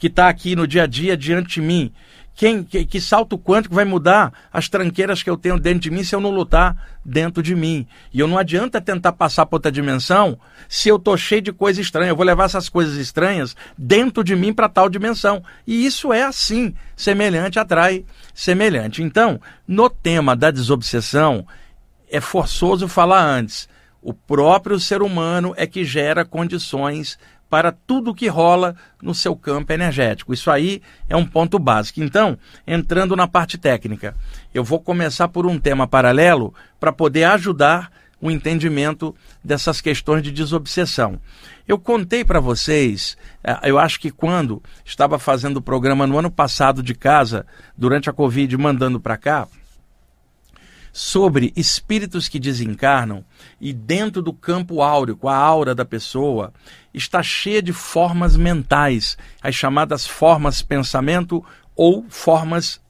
Que 0.00 0.06
está 0.06 0.28
aqui 0.28 0.56
no 0.56 0.66
dia 0.66 0.84
a 0.84 0.86
dia 0.86 1.16
diante 1.16 1.60
de 1.60 1.60
mim. 1.60 1.92
Quem, 2.34 2.64
que, 2.64 2.86
que, 2.86 2.98
salto 3.02 3.38
quântico 3.38 3.74
vai 3.74 3.84
mudar 3.84 4.32
as 4.50 4.66
tranqueiras 4.66 5.22
que 5.22 5.28
eu 5.28 5.36
tenho 5.36 5.60
dentro 5.60 5.80
de 5.80 5.90
mim 5.90 6.02
se 6.02 6.14
eu 6.14 6.20
não 6.22 6.30
lutar 6.30 6.98
dentro 7.04 7.42
de 7.42 7.54
mim? 7.54 7.86
E 8.14 8.18
eu 8.18 8.26
não 8.26 8.38
adianta 8.38 8.80
tentar 8.80 9.12
passar 9.12 9.44
para 9.44 9.56
outra 9.56 9.70
dimensão 9.70 10.38
se 10.66 10.88
eu 10.88 10.96
estou 10.96 11.18
cheio 11.18 11.42
de 11.42 11.52
coisa 11.52 11.82
estranha. 11.82 12.08
Eu 12.08 12.16
vou 12.16 12.24
levar 12.24 12.44
essas 12.44 12.70
coisas 12.70 12.96
estranhas 12.96 13.54
dentro 13.76 14.24
de 14.24 14.34
mim 14.34 14.54
para 14.54 14.70
tal 14.70 14.88
dimensão. 14.88 15.42
E 15.66 15.84
isso 15.84 16.14
é 16.14 16.22
assim. 16.22 16.74
Semelhante 16.96 17.58
atrai 17.58 18.06
semelhante. 18.32 19.02
Então, 19.02 19.38
no 19.68 19.90
tema 19.90 20.34
da 20.34 20.50
desobsessão, 20.50 21.46
é 22.08 22.22
forçoso 22.22 22.88
falar 22.88 23.22
antes. 23.22 23.68
O 24.00 24.14
próprio 24.14 24.80
ser 24.80 25.02
humano 25.02 25.52
é 25.58 25.66
que 25.66 25.84
gera 25.84 26.24
condições 26.24 27.18
para 27.50 27.72
tudo 27.72 28.14
que 28.14 28.28
rola 28.28 28.76
no 29.02 29.12
seu 29.12 29.34
campo 29.34 29.72
energético. 29.72 30.32
Isso 30.32 30.50
aí 30.50 30.80
é 31.08 31.16
um 31.16 31.26
ponto 31.26 31.58
básico. 31.58 32.00
Então, 32.00 32.38
entrando 32.64 33.16
na 33.16 33.26
parte 33.26 33.58
técnica, 33.58 34.14
eu 34.54 34.62
vou 34.62 34.78
começar 34.78 35.26
por 35.26 35.44
um 35.44 35.58
tema 35.58 35.86
paralelo 35.88 36.54
para 36.78 36.92
poder 36.92 37.24
ajudar 37.24 37.90
o 38.20 38.30
entendimento 38.30 39.14
dessas 39.42 39.80
questões 39.80 40.22
de 40.22 40.30
desobsessão. 40.30 41.18
Eu 41.66 41.78
contei 41.78 42.24
para 42.24 42.38
vocês, 42.38 43.16
eh, 43.42 43.58
eu 43.64 43.78
acho 43.78 43.98
que 43.98 44.10
quando 44.10 44.62
estava 44.84 45.18
fazendo 45.18 45.56
o 45.56 45.62
programa 45.62 46.06
no 46.06 46.18
ano 46.18 46.30
passado 46.30 46.82
de 46.82 46.94
casa, 46.94 47.46
durante 47.76 48.10
a 48.10 48.12
Covid, 48.12 48.56
mandando 48.58 49.00
para 49.00 49.16
cá, 49.16 49.48
sobre 50.92 51.52
espíritos 51.56 52.28
que 52.28 52.38
desencarnam 52.38 53.24
e 53.60 53.72
dentro 53.72 54.22
do 54.22 54.32
campo 54.32 54.82
áureo, 54.82 55.16
com 55.16 55.28
a 55.28 55.36
aura 55.36 55.74
da 55.74 55.84
pessoa, 55.84 56.52
está 56.92 57.22
cheia 57.22 57.62
de 57.62 57.72
formas 57.72 58.36
mentais, 58.36 59.16
as 59.42 59.54
chamadas 59.54 60.06
formas 60.06 60.62
pensamento 60.62 61.44
ou 61.76 62.04
formas 62.08 62.80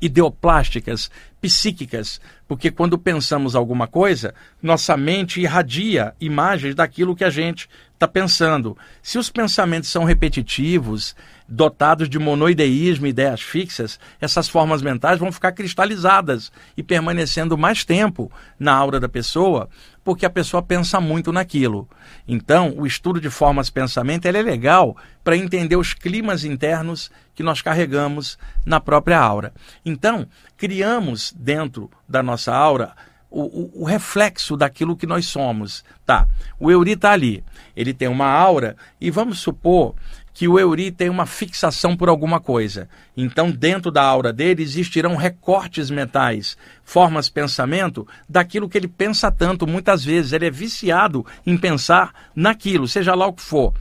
ideoplásticas, 0.00 1.10
psíquicas, 1.40 2.20
porque 2.48 2.70
quando 2.70 2.98
pensamos 2.98 3.54
alguma 3.54 3.86
coisa, 3.86 4.34
nossa 4.62 4.96
mente 4.96 5.40
irradia 5.40 6.14
imagens 6.20 6.74
daquilo 6.74 7.14
que 7.14 7.24
a 7.24 7.30
gente 7.30 7.68
está 8.00 8.08
pensando. 8.08 8.78
Se 9.02 9.18
os 9.18 9.28
pensamentos 9.28 9.90
são 9.90 10.04
repetitivos, 10.04 11.14
dotados 11.46 12.08
de 12.08 12.18
monoideísmo, 12.18 13.06
ideias 13.06 13.42
fixas, 13.42 14.00
essas 14.18 14.48
formas 14.48 14.80
mentais 14.80 15.18
vão 15.18 15.30
ficar 15.30 15.52
cristalizadas 15.52 16.50
e 16.74 16.82
permanecendo 16.82 17.58
mais 17.58 17.84
tempo 17.84 18.32
na 18.58 18.72
aura 18.72 18.98
da 18.98 19.08
pessoa, 19.08 19.68
porque 20.02 20.24
a 20.24 20.30
pessoa 20.30 20.62
pensa 20.62 20.98
muito 20.98 21.30
naquilo. 21.30 21.86
Então, 22.26 22.72
o 22.74 22.86
estudo 22.86 23.20
de 23.20 23.28
formas 23.28 23.68
pensamento 23.68 24.24
é 24.24 24.32
legal 24.32 24.96
para 25.22 25.36
entender 25.36 25.76
os 25.76 25.92
climas 25.92 26.42
internos 26.42 27.10
que 27.34 27.42
nós 27.42 27.60
carregamos 27.60 28.38
na 28.64 28.80
própria 28.80 29.18
aura. 29.18 29.52
Então, 29.84 30.26
criamos 30.56 31.34
dentro 31.36 31.90
da 32.08 32.22
nossa 32.22 32.54
aura 32.54 32.94
o, 33.30 33.42
o, 33.42 33.82
o, 33.82 33.84
reflexo 33.84 34.56
daquilo 34.56 34.96
que 34.96 35.06
nós 35.06 35.26
somos. 35.26 35.84
Tá, 36.04 36.26
o 36.58 36.70
Euri 36.70 36.92
está 36.92 37.12
ali, 37.12 37.44
ele 37.76 37.94
tem 37.94 38.08
uma 38.08 38.26
aura, 38.26 38.76
e 39.00 39.10
vamos 39.10 39.38
supor 39.38 39.94
que 40.32 40.48
o 40.48 40.58
Euri 40.58 40.90
tem 40.90 41.08
uma 41.08 41.26
fixação 41.26 41.96
por 41.96 42.08
alguma 42.08 42.40
coisa. 42.40 42.88
Então, 43.16 43.50
dentro 43.50 43.90
da 43.90 44.02
aura 44.02 44.32
dele 44.32 44.62
existirão 44.62 45.14
recortes 45.16 45.90
mentais, 45.90 46.56
formas 46.82 47.26
de 47.26 47.32
pensamento 47.32 48.06
daquilo 48.28 48.68
que 48.68 48.78
ele 48.78 48.88
pensa 48.88 49.30
tanto. 49.30 49.66
Muitas 49.66 50.04
vezes 50.04 50.32
ele 50.32 50.46
é 50.46 50.50
viciado 50.50 51.26
em 51.46 51.56
pensar 51.56 52.30
naquilo, 52.34 52.88
seja 52.88 53.14
lá 53.14 53.26
o 53.26 53.32
que 53.32 53.42
for. 53.42 53.74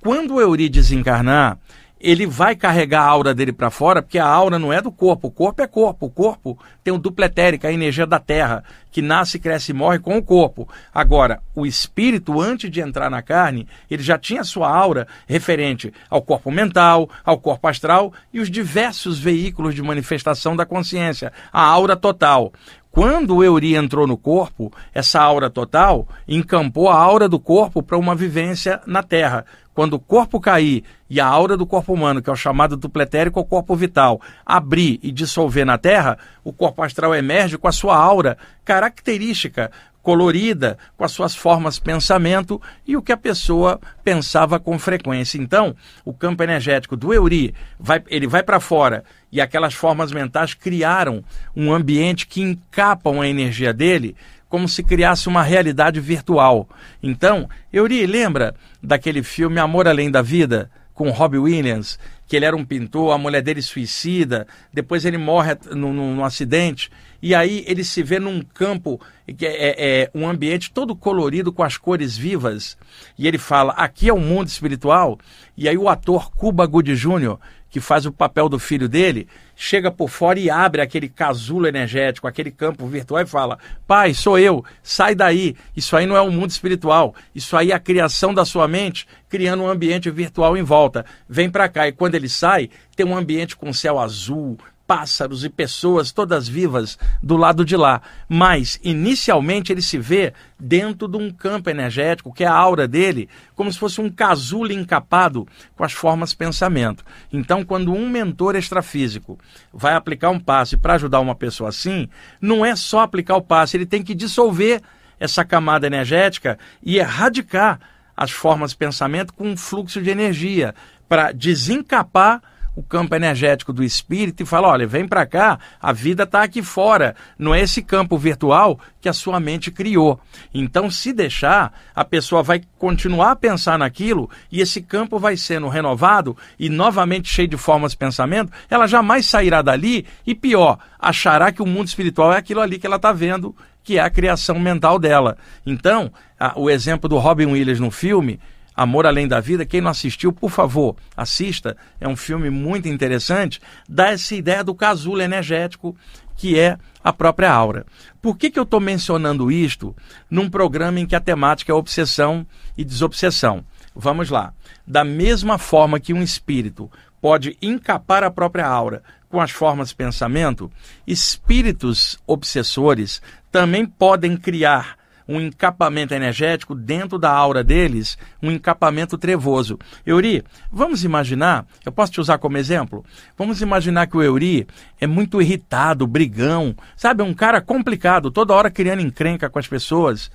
Quando 0.00 0.34
o 0.34 0.40
Euri 0.40 0.68
desencarnar, 0.68 1.58
ele 2.02 2.26
vai 2.26 2.56
carregar 2.56 3.02
a 3.02 3.06
aura 3.06 3.32
dele 3.32 3.52
para 3.52 3.70
fora, 3.70 4.02
porque 4.02 4.18
a 4.18 4.26
aura 4.26 4.58
não 4.58 4.72
é 4.72 4.82
do 4.82 4.90
corpo, 4.90 5.28
o 5.28 5.30
corpo 5.30 5.62
é 5.62 5.66
corpo, 5.68 6.06
o 6.06 6.10
corpo 6.10 6.58
tem 6.82 6.92
o 6.92 6.98
duplo 6.98 7.24
etérico, 7.24 7.66
a 7.66 7.72
energia 7.72 8.04
da 8.04 8.18
terra, 8.18 8.64
que 8.90 9.00
nasce, 9.00 9.38
cresce 9.38 9.70
e 9.70 9.74
morre 9.74 10.00
com 10.00 10.18
o 10.18 10.22
corpo. 10.22 10.68
Agora, 10.92 11.40
o 11.54 11.64
espírito, 11.64 12.40
antes 12.40 12.68
de 12.68 12.80
entrar 12.80 13.08
na 13.08 13.22
carne, 13.22 13.68
ele 13.88 14.02
já 14.02 14.18
tinha 14.18 14.42
sua 14.42 14.68
aura 14.68 15.06
referente 15.28 15.92
ao 16.10 16.20
corpo 16.20 16.50
mental, 16.50 17.08
ao 17.24 17.38
corpo 17.38 17.68
astral 17.68 18.12
e 18.32 18.40
os 18.40 18.50
diversos 18.50 19.20
veículos 19.20 19.72
de 19.72 19.82
manifestação 19.82 20.56
da 20.56 20.66
consciência, 20.66 21.32
a 21.52 21.62
aura 21.62 21.96
total. 21.96 22.52
Quando 22.92 23.36
o 23.36 23.42
Euri 23.42 23.74
entrou 23.74 24.06
no 24.06 24.18
corpo, 24.18 24.70
essa 24.92 25.18
aura 25.18 25.48
total 25.48 26.06
encampou 26.28 26.90
a 26.90 26.94
aura 26.94 27.26
do 27.26 27.40
corpo 27.40 27.82
para 27.82 27.96
uma 27.96 28.14
vivência 28.14 28.82
na 28.86 29.02
Terra. 29.02 29.46
Quando 29.74 29.94
o 29.94 30.00
corpo 30.00 30.40
cair 30.40 30.84
e 31.08 31.20
a 31.20 31.26
aura 31.26 31.56
do 31.56 31.66
corpo 31.66 31.92
humano, 31.92 32.20
que 32.20 32.28
é 32.28 32.32
o 32.32 32.36
chamado 32.36 32.76
dupletérico 32.76 33.38
ou 33.38 33.44
corpo 33.44 33.74
vital, 33.74 34.20
abrir 34.44 34.98
e 35.02 35.10
dissolver 35.10 35.64
na 35.64 35.78
Terra, 35.78 36.18
o 36.44 36.52
corpo 36.52 36.82
astral 36.82 37.14
emerge 37.14 37.56
com 37.56 37.68
a 37.68 37.72
sua 37.72 37.96
aura 37.96 38.36
característica, 38.64 39.70
colorida, 40.02 40.76
com 40.96 41.04
as 41.04 41.12
suas 41.12 41.34
formas 41.34 41.78
pensamento 41.78 42.60
e 42.86 42.96
o 42.96 43.02
que 43.02 43.12
a 43.12 43.16
pessoa 43.16 43.80
pensava 44.02 44.58
com 44.58 44.78
frequência. 44.78 45.38
Então, 45.38 45.74
o 46.04 46.12
campo 46.12 46.42
energético 46.42 46.96
do 46.96 47.14
Euri, 47.14 47.54
vai, 47.78 48.02
ele 48.08 48.26
vai 48.26 48.42
para 48.42 48.58
fora 48.58 49.04
e 49.30 49.40
aquelas 49.40 49.74
formas 49.74 50.12
mentais 50.12 50.54
criaram 50.54 51.24
um 51.54 51.72
ambiente 51.72 52.26
que 52.26 52.42
encapam 52.42 53.20
a 53.20 53.28
energia 53.28 53.72
dele 53.72 54.16
como 54.52 54.68
se 54.68 54.82
criasse 54.82 55.28
uma 55.28 55.42
realidade 55.42 55.98
virtual. 55.98 56.68
Então, 57.02 57.48
Euri, 57.72 58.04
lembra 58.04 58.54
daquele 58.82 59.22
filme 59.22 59.58
Amor 59.58 59.88
Além 59.88 60.10
da 60.10 60.20
Vida? 60.20 60.70
com 60.92 61.08
Robbie 61.08 61.38
Williams, 61.38 61.98
que 62.28 62.36
ele 62.36 62.44
era 62.44 62.54
um 62.54 62.62
pintor, 62.62 63.14
a 63.14 63.18
mulher 63.18 63.40
dele 63.40 63.62
suicida, 63.62 64.46
depois 64.70 65.06
ele 65.06 65.16
morre 65.16 65.56
num, 65.70 65.90
num 65.90 66.22
acidente 66.22 66.90
e 67.22 67.36
aí 67.36 67.64
ele 67.68 67.84
se 67.84 68.02
vê 68.02 68.18
num 68.18 68.42
campo, 68.42 69.00
que 69.38 69.46
é, 69.46 69.50
é, 69.50 69.74
é, 69.78 70.10
um 70.12 70.28
ambiente 70.28 70.72
todo 70.72 70.96
colorido 70.96 71.52
com 71.52 71.62
as 71.62 71.76
cores 71.76 72.16
vivas. 72.16 72.76
E 73.16 73.28
ele 73.28 73.38
fala: 73.38 73.72
aqui 73.74 74.08
é 74.08 74.12
o 74.12 74.18
mundo 74.18 74.48
espiritual. 74.48 75.18
E 75.56 75.68
aí 75.68 75.78
o 75.78 75.88
ator 75.88 76.32
Cuba 76.32 76.66
Gooding 76.66 76.94
Jr., 76.94 77.38
que 77.70 77.80
faz 77.80 78.04
o 78.04 78.12
papel 78.12 78.50
do 78.50 78.58
filho 78.58 78.86
dele, 78.86 79.26
chega 79.56 79.90
por 79.90 80.10
fora 80.10 80.38
e 80.38 80.50
abre 80.50 80.82
aquele 80.82 81.08
casulo 81.08 81.66
energético, 81.66 82.26
aquele 82.26 82.50
campo 82.50 82.86
virtual 82.88 83.22
e 83.22 83.26
fala: 83.26 83.56
Pai, 83.86 84.12
sou 84.14 84.36
eu, 84.36 84.64
sai 84.82 85.14
daí. 85.14 85.54
Isso 85.76 85.96
aí 85.96 86.06
não 86.06 86.16
é 86.16 86.20
o 86.20 86.24
um 86.24 86.32
mundo 86.32 86.50
espiritual. 86.50 87.14
Isso 87.32 87.56
aí 87.56 87.70
é 87.70 87.74
a 87.74 87.78
criação 87.78 88.34
da 88.34 88.44
sua 88.44 88.66
mente, 88.66 89.06
criando 89.28 89.62
um 89.62 89.68
ambiente 89.68 90.10
virtual 90.10 90.56
em 90.56 90.62
volta. 90.62 91.06
Vem 91.28 91.48
para 91.48 91.68
cá. 91.68 91.86
E 91.86 91.92
quando 91.92 92.16
ele 92.16 92.28
sai, 92.28 92.68
tem 92.96 93.06
um 93.06 93.16
ambiente 93.16 93.56
com 93.56 93.72
céu 93.72 93.98
azul, 94.00 94.58
pássaros 94.86 95.44
e 95.44 95.48
pessoas 95.48 96.12
todas 96.12 96.48
vivas 96.48 96.98
do 97.22 97.36
lado 97.36 97.64
de 97.64 97.76
lá. 97.76 98.02
Mas, 98.28 98.78
inicialmente, 98.82 99.72
ele 99.72 99.82
se 99.82 99.98
vê 99.98 100.32
dentro 100.58 101.08
de 101.08 101.16
um 101.16 101.30
campo 101.30 101.70
energético, 101.70 102.32
que 102.32 102.44
é 102.44 102.46
a 102.46 102.54
aura 102.54 102.86
dele, 102.86 103.28
como 103.54 103.72
se 103.72 103.78
fosse 103.78 104.00
um 104.00 104.10
casulo 104.10 104.72
encapado 104.72 105.46
com 105.76 105.84
as 105.84 105.92
formas 105.92 106.34
pensamento. 106.34 107.04
Então, 107.32 107.64
quando 107.64 107.92
um 107.92 108.08
mentor 108.08 108.56
extrafísico 108.56 109.38
vai 109.72 109.94
aplicar 109.94 110.30
um 110.30 110.40
passe 110.40 110.76
para 110.76 110.94
ajudar 110.94 111.20
uma 111.20 111.34
pessoa 111.34 111.70
assim, 111.70 112.08
não 112.40 112.64
é 112.64 112.76
só 112.76 113.00
aplicar 113.00 113.36
o 113.36 113.42
passe, 113.42 113.76
ele 113.76 113.86
tem 113.86 114.02
que 114.02 114.14
dissolver 114.14 114.82
essa 115.18 115.44
camada 115.44 115.86
energética 115.86 116.58
e 116.82 116.98
erradicar 116.98 117.80
as 118.16 118.30
formas 118.30 118.74
pensamento 118.74 119.32
com 119.32 119.48
um 119.48 119.56
fluxo 119.56 120.02
de 120.02 120.10
energia 120.10 120.74
para 121.08 121.32
desencapar 121.32 122.42
o 122.74 122.82
campo 122.82 123.14
energético 123.14 123.72
do 123.72 123.84
espírito 123.84 124.42
e 124.42 124.46
fala: 124.46 124.68
olha, 124.68 124.86
vem 124.86 125.06
para 125.06 125.26
cá, 125.26 125.58
a 125.80 125.92
vida 125.92 126.22
está 126.24 126.42
aqui 126.42 126.62
fora, 126.62 127.14
não 127.38 127.54
é 127.54 127.60
esse 127.60 127.82
campo 127.82 128.16
virtual 128.16 128.78
que 129.00 129.08
a 129.08 129.12
sua 129.12 129.38
mente 129.38 129.70
criou. 129.70 130.20
Então, 130.54 130.90
se 130.90 131.12
deixar, 131.12 131.72
a 131.94 132.04
pessoa 132.04 132.42
vai 132.42 132.62
continuar 132.78 133.32
a 133.32 133.36
pensar 133.36 133.78
naquilo 133.78 134.30
e 134.50 134.60
esse 134.60 134.80
campo 134.80 135.18
vai 135.18 135.36
sendo 135.36 135.68
renovado 135.68 136.36
e 136.58 136.68
novamente 136.68 137.28
cheio 137.28 137.48
de 137.48 137.56
formas 137.56 137.92
de 137.92 137.98
pensamento, 137.98 138.52
ela 138.70 138.86
jamais 138.86 139.26
sairá 139.26 139.60
dali 139.60 140.06
e, 140.26 140.34
pior, 140.34 140.78
achará 140.98 141.52
que 141.52 141.62
o 141.62 141.66
mundo 141.66 141.88
espiritual 141.88 142.32
é 142.32 142.38
aquilo 142.38 142.60
ali 142.60 142.78
que 142.78 142.86
ela 142.86 142.96
está 142.96 143.12
vendo, 143.12 143.54
que 143.82 143.98
é 143.98 144.00
a 144.00 144.10
criação 144.10 144.58
mental 144.58 144.98
dela. 144.98 145.36
Então, 145.66 146.12
a, 146.38 146.58
o 146.58 146.70
exemplo 146.70 147.08
do 147.08 147.18
Robin 147.18 147.46
Williams 147.46 147.80
no 147.80 147.90
filme 147.90 148.40
Amor 148.74 149.06
Além 149.06 149.28
da 149.28 149.40
Vida, 149.40 149.66
quem 149.66 149.80
não 149.80 149.90
assistiu, 149.90 150.32
por 150.32 150.50
favor, 150.50 150.96
assista. 151.16 151.76
É 152.00 152.08
um 152.08 152.16
filme 152.16 152.50
muito 152.50 152.88
interessante. 152.88 153.60
Dá 153.88 154.10
essa 154.10 154.34
ideia 154.34 154.64
do 154.64 154.74
casulo 154.74 155.20
energético 155.20 155.96
que 156.36 156.58
é 156.58 156.78
a 157.04 157.12
própria 157.12 157.52
aura. 157.52 157.86
Por 158.20 158.36
que, 158.36 158.50
que 158.50 158.58
eu 158.58 158.64
estou 158.64 158.80
mencionando 158.80 159.50
isto 159.50 159.94
num 160.30 160.48
programa 160.48 160.98
em 160.98 161.06
que 161.06 161.14
a 161.14 161.20
temática 161.20 161.70
é 161.70 161.74
obsessão 161.74 162.46
e 162.76 162.84
desobsessão? 162.84 163.64
Vamos 163.94 164.30
lá. 164.30 164.52
Da 164.86 165.04
mesma 165.04 165.58
forma 165.58 166.00
que 166.00 166.12
um 166.12 166.22
espírito 166.22 166.90
pode 167.20 167.56
encapar 167.60 168.24
a 168.24 168.30
própria 168.30 168.66
aura 168.66 169.02
com 169.28 169.40
as 169.40 169.50
formas 169.50 169.90
de 169.90 169.94
pensamento, 169.94 170.70
espíritos 171.06 172.18
obsessores 172.26 173.22
também 173.50 173.86
podem 173.86 174.36
criar 174.36 174.96
um 175.32 175.40
encapamento 175.40 176.12
energético 176.12 176.74
dentro 176.74 177.18
da 177.18 177.30
aura 177.30 177.64
deles, 177.64 178.18
um 178.42 178.50
encapamento 178.50 179.16
trevoso. 179.16 179.78
Euri, 180.06 180.44
vamos 180.70 181.04
imaginar, 181.04 181.66
eu 181.84 181.92
posso 181.92 182.12
te 182.12 182.20
usar 182.20 182.38
como 182.38 182.58
exemplo? 182.58 183.04
Vamos 183.36 183.62
imaginar 183.62 184.06
que 184.06 184.16
o 184.16 184.22
Euri 184.22 184.66
é 185.00 185.06
muito 185.06 185.40
irritado, 185.40 186.06
brigão, 186.06 186.76
sabe? 186.94 187.22
Um 187.22 187.32
cara 187.32 187.60
complicado, 187.60 188.30
toda 188.30 188.52
hora 188.52 188.70
criando 188.70 189.00
encrenca 189.00 189.48
com 189.48 189.58
as 189.58 189.66
pessoas. 189.66 190.30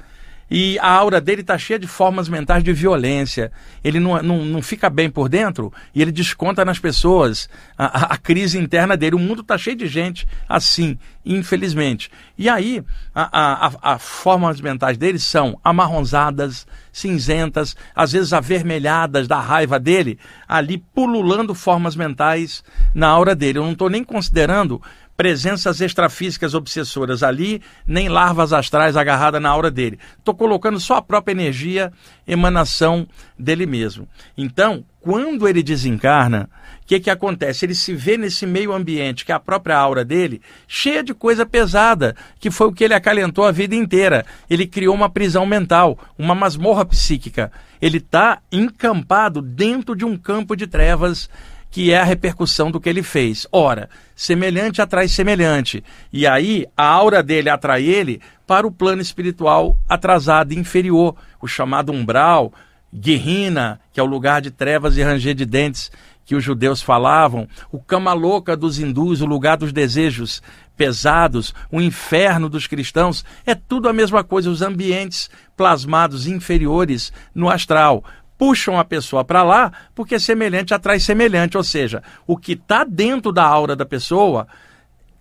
E 0.50 0.80
a 0.80 0.90
aura 0.90 1.20
dele 1.20 1.42
está 1.42 1.58
cheia 1.58 1.78
de 1.78 1.88
formas 1.88 2.30
mentais 2.30 2.64
de 2.64 2.72
violência. 2.72 3.52
Ele 3.84 4.00
não, 4.00 4.22
não, 4.24 4.46
não 4.46 4.62
fica 4.62 4.90
bem 4.90 5.10
por 5.10 5.28
dentro 5.28 5.74
e 5.94 6.02
ele 6.02 6.12
desconta 6.12 6.64
nas 6.64 6.80
pessoas 6.80 7.50
a, 7.78 8.14
a, 8.14 8.18
crise 8.18 8.58
interna 8.58 8.96
dele. 8.96 9.16
O 9.16 9.20
mundo 9.20 9.42
está 9.42 9.58
cheio 9.58 9.76
de 9.76 9.88
gente 9.88 10.26
assim, 10.48 10.98
infelizmente. 11.26 12.10
E 12.38 12.48
aí, 12.48 12.82
a, 13.14 13.68
a, 13.68 13.94
a 13.94 14.00
formas 14.00 14.62
mentais 14.62 14.98
dele 14.98 15.20
são 15.20 15.60
amarronzadas, 15.64 16.66
cinzentas, 16.94 17.76
às 17.94 18.14
vezes 18.14 18.32
avermelhadas 18.32 19.28
da 19.28 19.40
raiva 19.40 19.80
dele, 19.80 20.18
ali 20.48 20.78
pululando 20.78 21.54
formas 21.54 21.96
mentais 21.96 22.64
na 22.96 23.08
aura 23.08 23.36
dele. 23.36 23.60
Eu 23.60 23.64
não 23.64 23.74
estou 23.74 23.90
nem 23.90 24.04
considerando 24.04 24.82
presenças 25.18 25.82
extrafísicas 25.82 26.54
obsessoras 26.54 27.24
ali, 27.24 27.60
nem 27.88 28.08
larvas 28.08 28.54
astrais 28.54 28.96
agarradas 28.96 29.42
na 29.42 29.50
aura 29.50 29.72
dele. 29.72 30.00
Estou 30.20 30.36
colocando 30.36 30.80
só 30.80 30.98
a 30.98 31.02
própria 31.02 31.34
energia, 31.34 31.92
emanação 32.28 33.08
dele 33.38 33.66
mesmo. 33.66 34.08
Então, 34.38 34.86
quando 35.02 35.48
ele 35.48 35.64
desencarna, 35.64 36.48
o 36.84 36.86
que, 36.86 37.00
que 37.00 37.10
acontece? 37.10 37.66
Ele 37.66 37.74
se 37.74 37.94
vê 37.94 38.16
nesse 38.16 38.46
meio 38.46 38.72
ambiente, 38.72 39.26
que 39.26 39.32
é 39.32 39.36
a 39.36 39.40
própria 39.40 39.78
aura 39.78 40.06
dele, 40.06 40.40
cheia 40.68 41.04
de 41.04 41.14
coisa 41.14 41.46
pesada, 41.46 42.16
que 42.40 42.52
foi 42.52 42.68
o 42.68 42.72
que 42.72 42.84
ele 42.84 42.94
acalentou 42.94 43.44
a 43.44 43.52
vida 43.52 43.76
inteira. 43.76 44.24
Ele 44.48 44.68
criou 44.68 44.94
uma 44.94 45.10
prisão 45.10 45.46
mental, 45.46 45.98
uma 46.18 46.36
masmorra 46.36 46.86
psíquica. 46.86 47.52
Ele 47.82 47.98
está 47.98 48.40
encampado 48.52 49.42
dentro 49.42 49.96
de 49.96 50.06
um 50.06 50.16
campo 50.16 50.56
de 50.56 50.68
trevas 50.68 51.28
que 51.70 51.92
é 51.92 52.00
a 52.00 52.04
repercussão 52.04 52.72
do 52.72 52.80
que 52.80 52.90
ele 52.90 53.04
fez. 53.04 53.46
Ora, 53.52 53.90
semelhante 54.16 54.82
atrai 54.82 55.08
semelhante. 55.08 55.84
E 56.12 56.26
aí 56.26 56.66
a 56.76 56.86
aura 56.86 57.22
dele 57.22 57.50
atrai 57.50 57.84
ele 57.84 58.22
para 58.46 58.66
o 58.66 58.72
plano 58.72 59.02
espiritual 59.02 59.78
atrasado 59.88 60.54
inferior, 60.54 61.16
o 61.42 61.48
chamado 61.48 61.92
umbral, 61.92 62.54
guerrina, 62.94 63.80
que 63.92 64.00
é 64.00 64.04
o 64.04 64.08
lugar 64.08 64.42
de 64.42 64.52
trevas 64.52 64.98
e 64.98 65.04
ranger 65.04 65.36
de 65.36 65.46
dentes 65.46 65.92
que 66.26 66.36
os 66.36 66.44
judeus 66.44 66.82
falavam, 66.82 67.48
o 67.72 67.80
cama 67.80 68.12
louca 68.12 68.56
dos 68.56 68.80
hindus, 68.80 69.22
o 69.22 69.26
lugar 69.26 69.56
dos 69.56 69.72
desejos 69.72 70.44
pesados, 70.76 71.56
o 71.72 71.80
inferno 71.80 72.50
dos 72.50 72.68
cristãos, 72.68 73.24
é 73.46 73.56
tudo 73.56 73.88
a 73.88 73.94
mesma 73.94 74.26
coisa, 74.26 74.50
os 74.50 74.62
ambientes 74.62 75.30
plasmados 75.56 76.28
inferiores 76.28 77.14
no 77.34 77.50
astral 77.50 78.04
puxam 78.38 78.78
a 78.80 78.86
pessoa 78.86 79.24
para 79.26 79.44
lá 79.44 79.72
porque 79.96 80.20
semelhante 80.20 80.74
atrai 80.74 81.00
semelhante, 81.00 81.58
ou 81.58 81.64
seja, 81.64 82.04
o 82.26 82.38
que 82.38 82.54
está 82.54 82.84
dentro 82.84 83.32
da 83.32 83.44
aura 83.44 83.76
da 83.76 83.86
pessoa 83.86 84.48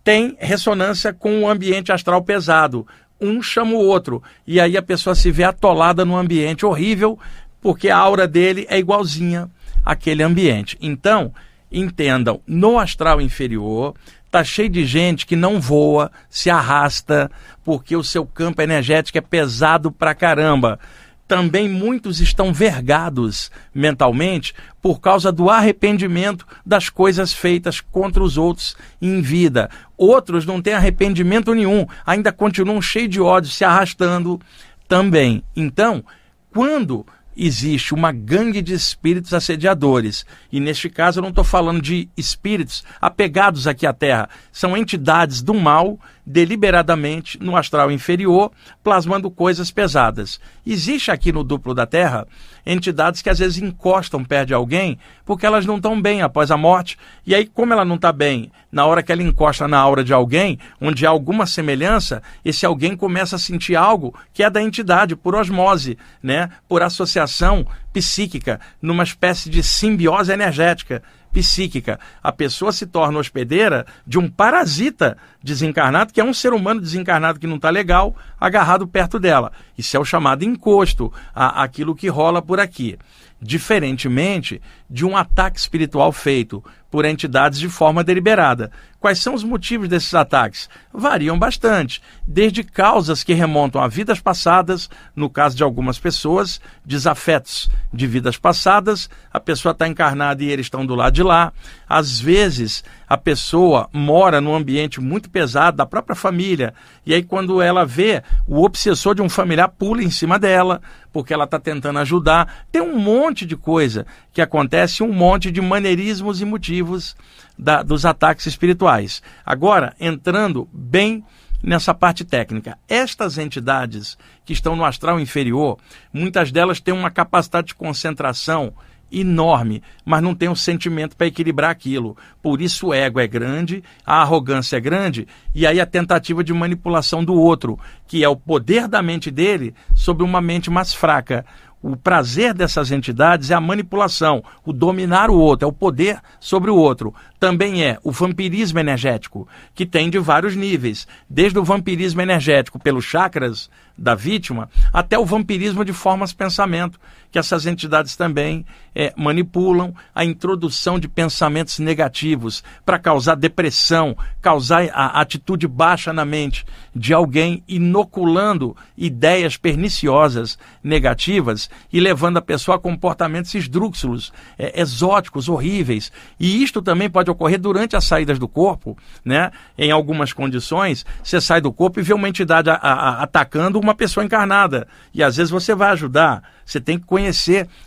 tem 0.04 0.36
ressonância 0.38 1.12
com 1.12 1.42
o 1.42 1.48
ambiente 1.48 1.90
astral 1.90 2.22
pesado. 2.22 2.86
Um 3.20 3.42
chama 3.42 3.72
o 3.72 3.84
outro. 3.84 4.22
E 4.46 4.60
aí 4.60 4.76
a 4.76 4.82
pessoa 4.82 5.16
se 5.16 5.32
vê 5.32 5.42
atolada 5.42 6.04
num 6.04 6.16
ambiente 6.16 6.64
horrível, 6.64 7.18
porque 7.60 7.90
a 7.90 7.96
aura 7.96 8.28
dele 8.28 8.66
é 8.70 8.78
igualzinha 8.78 9.50
àquele 9.84 10.22
ambiente. 10.22 10.76
Então, 10.80 11.32
entendam, 11.72 12.40
no 12.46 12.78
astral 12.78 13.20
inferior, 13.20 13.94
está 14.26 14.44
cheio 14.44 14.68
de 14.68 14.84
gente 14.84 15.26
que 15.26 15.34
não 15.34 15.60
voa, 15.60 16.12
se 16.30 16.50
arrasta, 16.50 17.28
porque 17.64 17.96
o 17.96 18.04
seu 18.04 18.24
campo 18.24 18.62
energético 18.62 19.18
é 19.18 19.22
pesado 19.22 19.90
pra 19.90 20.14
caramba 20.14 20.78
também 21.26 21.68
muitos 21.68 22.20
estão 22.20 22.52
vergados 22.52 23.50
mentalmente 23.74 24.54
por 24.80 25.00
causa 25.00 25.32
do 25.32 25.50
arrependimento 25.50 26.46
das 26.64 26.88
coisas 26.88 27.32
feitas 27.32 27.80
contra 27.80 28.22
os 28.22 28.38
outros 28.38 28.76
em 29.00 29.20
vida. 29.20 29.68
Outros 29.96 30.46
não 30.46 30.62
têm 30.62 30.74
arrependimento 30.74 31.54
nenhum, 31.54 31.86
ainda 32.04 32.32
continuam 32.32 32.80
cheios 32.80 33.10
de 33.10 33.20
ódio, 33.20 33.50
se 33.50 33.64
arrastando 33.64 34.40
também. 34.86 35.42
Então, 35.56 36.04
quando 36.52 37.04
existe 37.36 37.92
uma 37.92 38.12
gangue 38.12 38.62
de 38.62 38.72
espíritos 38.72 39.34
assediadores. 39.34 40.24
E 40.50 40.58
neste 40.58 40.88
caso 40.88 41.18
eu 41.18 41.22
não 41.22 41.28
estou 41.28 41.44
falando 41.44 41.82
de 41.82 42.08
espíritos 42.16 42.82
apegados 43.00 43.66
aqui 43.66 43.86
à 43.86 43.92
Terra. 43.92 44.28
São 44.50 44.76
entidades 44.76 45.42
do 45.42 45.52
mal 45.52 46.00
deliberadamente 46.26 47.38
no 47.40 47.56
astral 47.56 47.90
inferior, 47.92 48.50
plasmando 48.82 49.30
coisas 49.30 49.70
pesadas. 49.70 50.40
Existe 50.66 51.12
aqui 51.12 51.30
no 51.30 51.44
duplo 51.44 51.72
da 51.72 51.86
Terra 51.86 52.26
entidades 52.66 53.22
que 53.22 53.30
às 53.30 53.38
vezes 53.38 53.62
encostam 53.62 54.24
perto 54.24 54.48
de 54.48 54.54
alguém 54.54 54.98
porque 55.24 55.46
elas 55.46 55.64
não 55.64 55.76
estão 55.76 56.00
bem 56.00 56.22
após 56.22 56.50
a 56.50 56.56
morte. 56.56 56.98
E 57.24 57.34
aí, 57.34 57.46
como 57.46 57.72
ela 57.72 57.84
não 57.84 57.94
está 57.94 58.12
bem, 58.12 58.50
na 58.72 58.84
hora 58.84 59.02
que 59.02 59.12
ela 59.12 59.22
encosta 59.22 59.68
na 59.68 59.78
aura 59.78 60.02
de 60.02 60.12
alguém, 60.12 60.58
onde 60.80 61.06
há 61.06 61.10
alguma 61.10 61.46
semelhança, 61.46 62.22
esse 62.44 62.66
alguém 62.66 62.96
começa 62.96 63.36
a 63.36 63.38
sentir 63.38 63.76
algo 63.76 64.14
que 64.34 64.42
é 64.42 64.50
da 64.50 64.60
entidade, 64.60 65.14
por 65.14 65.36
osmose, 65.36 65.96
né? 66.22 66.50
por 66.68 66.82
associação 66.82 67.66
psíquica, 67.92 68.60
numa 68.82 69.04
espécie 69.04 69.48
de 69.48 69.62
simbiose 69.62 70.32
energética 70.32 71.02
psíquica. 71.32 72.00
A 72.22 72.32
pessoa 72.32 72.72
se 72.72 72.86
torna 72.86 73.18
hospedeira 73.18 73.84
de 74.06 74.18
um 74.18 74.28
parasita 74.28 75.18
desencarnado, 75.46 76.12
que 76.12 76.20
é 76.20 76.24
um 76.24 76.34
ser 76.34 76.52
humano 76.52 76.80
desencarnado 76.80 77.38
que 77.38 77.46
não 77.46 77.56
está 77.56 77.70
legal, 77.70 78.16
agarrado 78.38 78.86
perto 78.86 79.18
dela. 79.18 79.52
Isso 79.78 79.96
é 79.96 80.00
o 80.00 80.04
chamado 80.04 80.44
encosto, 80.44 81.12
a, 81.32 81.62
aquilo 81.62 81.94
que 81.94 82.08
rola 82.08 82.42
por 82.42 82.58
aqui. 82.58 82.98
Diferentemente 83.40 84.60
de 84.90 85.04
um 85.04 85.16
ataque 85.16 85.58
espiritual 85.58 86.10
feito 86.10 86.64
por 86.90 87.04
entidades 87.04 87.58
de 87.58 87.68
forma 87.68 88.02
deliberada. 88.02 88.70
Quais 88.98 89.18
são 89.18 89.34
os 89.34 89.44
motivos 89.44 89.88
desses 89.88 90.14
ataques? 90.14 90.68
Variam 90.92 91.38
bastante, 91.38 92.00
desde 92.26 92.64
causas 92.64 93.22
que 93.22 93.34
remontam 93.34 93.82
a 93.82 93.88
vidas 93.88 94.20
passadas, 94.20 94.88
no 95.14 95.28
caso 95.28 95.54
de 95.54 95.62
algumas 95.62 95.98
pessoas, 95.98 96.60
desafetos 96.84 97.68
de 97.92 98.06
vidas 98.06 98.38
passadas, 98.38 99.10
a 99.30 99.38
pessoa 99.38 99.72
está 99.72 99.86
encarnada 99.86 100.42
e 100.42 100.48
eles 100.48 100.66
estão 100.66 100.86
do 100.86 100.94
lado 100.94 101.12
de 101.12 101.22
lá. 101.22 101.52
Às 101.86 102.18
vezes, 102.18 102.82
a 103.06 103.18
pessoa 103.18 103.88
mora 103.92 104.40
num 104.40 104.54
ambiente 104.54 105.00
muito 105.00 105.28
pesado 105.36 105.76
da 105.76 105.84
própria 105.84 106.16
família, 106.16 106.72
e 107.04 107.12
aí, 107.12 107.22
quando 107.22 107.60
ela 107.60 107.84
vê, 107.84 108.22
o 108.46 108.64
obsessor 108.64 109.14
de 109.14 109.20
um 109.20 109.28
familiar 109.28 109.68
pula 109.68 110.02
em 110.02 110.08
cima 110.08 110.38
dela, 110.38 110.80
porque 111.12 111.34
ela 111.34 111.44
está 111.44 111.60
tentando 111.60 111.98
ajudar. 111.98 112.64
Tem 112.72 112.80
um 112.80 112.98
monte 112.98 113.44
de 113.44 113.54
coisa 113.54 114.06
que 114.32 114.40
acontece, 114.40 115.02
um 115.02 115.12
monte 115.12 115.50
de 115.50 115.60
maneirismos 115.60 116.40
e 116.40 116.46
motivos 116.46 117.14
da, 117.58 117.82
dos 117.82 118.06
ataques 118.06 118.46
espirituais. 118.46 119.22
Agora, 119.44 119.94
entrando 120.00 120.66
bem 120.72 121.22
nessa 121.62 121.92
parte 121.92 122.24
técnica. 122.24 122.78
Estas 122.88 123.36
entidades 123.36 124.16
que 124.42 124.54
estão 124.54 124.74
no 124.74 124.86
astral 124.86 125.20
inferior, 125.20 125.76
muitas 126.10 126.50
delas 126.50 126.80
têm 126.80 126.94
uma 126.94 127.10
capacidade 127.10 127.68
de 127.68 127.74
concentração 127.74 128.72
enorme, 129.10 129.82
mas 130.04 130.22
não 130.22 130.34
tem 130.34 130.48
um 130.48 130.54
sentimento 130.54 131.16
para 131.16 131.26
equilibrar 131.26 131.70
aquilo. 131.70 132.16
Por 132.42 132.60
isso 132.60 132.88
o 132.88 132.94
ego 132.94 133.20
é 133.20 133.26
grande, 133.26 133.82
a 134.04 134.20
arrogância 134.20 134.76
é 134.76 134.80
grande, 134.80 135.26
e 135.54 135.66
aí 135.66 135.80
a 135.80 135.86
tentativa 135.86 136.42
de 136.42 136.52
manipulação 136.52 137.24
do 137.24 137.34
outro, 137.34 137.78
que 138.06 138.24
é 138.24 138.28
o 138.28 138.36
poder 138.36 138.88
da 138.88 139.02
mente 139.02 139.30
dele 139.30 139.74
sobre 139.94 140.24
uma 140.24 140.40
mente 140.40 140.70
mais 140.70 140.92
fraca. 140.92 141.44
O 141.82 141.94
prazer 141.94 142.52
dessas 142.52 142.90
entidades 142.90 143.50
é 143.50 143.54
a 143.54 143.60
manipulação, 143.60 144.42
o 144.64 144.72
dominar 144.72 145.30
o 145.30 145.38
outro, 145.38 145.66
é 145.66 145.68
o 145.68 145.72
poder 145.72 146.18
sobre 146.40 146.70
o 146.70 146.74
outro. 146.74 147.14
Também 147.38 147.84
é 147.84 147.98
o 148.02 148.10
vampirismo 148.10 148.80
energético, 148.80 149.46
que 149.72 149.86
tem 149.86 150.10
de 150.10 150.18
vários 150.18 150.56
níveis, 150.56 151.06
desde 151.30 151.58
o 151.58 151.64
vampirismo 151.64 152.20
energético 152.20 152.78
pelos 152.78 153.04
chakras 153.04 153.70
da 153.96 154.14
vítima 154.14 154.68
até 154.92 155.18
o 155.18 155.24
vampirismo 155.24 155.84
de 155.84 155.92
formas 155.92 156.32
pensamento, 156.32 156.98
que 157.36 157.40
essas 157.40 157.66
entidades 157.66 158.16
também 158.16 158.64
é, 158.94 159.12
manipulam 159.14 159.94
a 160.14 160.24
introdução 160.24 160.98
de 160.98 161.06
pensamentos 161.06 161.78
negativos 161.78 162.64
para 162.82 162.98
causar 162.98 163.34
depressão, 163.34 164.16
causar 164.40 164.88
a 164.90 165.20
atitude 165.20 165.68
baixa 165.68 166.14
na 166.14 166.24
mente 166.24 166.64
de 166.94 167.12
alguém, 167.12 167.62
inoculando 167.68 168.74
ideias 168.96 169.58
perniciosas 169.58 170.58
negativas 170.82 171.68
e 171.92 172.00
levando 172.00 172.38
a 172.38 172.42
pessoa 172.42 172.78
a 172.78 172.80
comportamentos 172.80 173.54
esdrúxulos, 173.54 174.32
é, 174.58 174.80
exóticos, 174.80 175.46
horríveis. 175.46 176.10
E 176.40 176.62
isto 176.62 176.80
também 176.80 177.10
pode 177.10 177.30
ocorrer 177.30 177.60
durante 177.60 177.96
as 177.96 178.04
saídas 178.04 178.38
do 178.38 178.48
corpo, 178.48 178.96
né? 179.22 179.50
Em 179.76 179.90
algumas 179.90 180.32
condições, 180.32 181.04
você 181.22 181.38
sai 181.38 181.60
do 181.60 181.70
corpo 181.70 182.00
e 182.00 182.02
vê 182.02 182.14
uma 182.14 182.30
entidade 182.30 182.70
a, 182.70 182.76
a, 182.76 183.22
atacando 183.24 183.78
uma 183.78 183.94
pessoa 183.94 184.24
encarnada. 184.24 184.88
E 185.12 185.22
às 185.22 185.36
vezes 185.36 185.50
você 185.50 185.74
vai 185.74 185.90
ajudar. 185.90 186.42
Você 186.64 186.80
tem 186.80 186.98
que 186.98 187.04
conhecer 187.04 187.25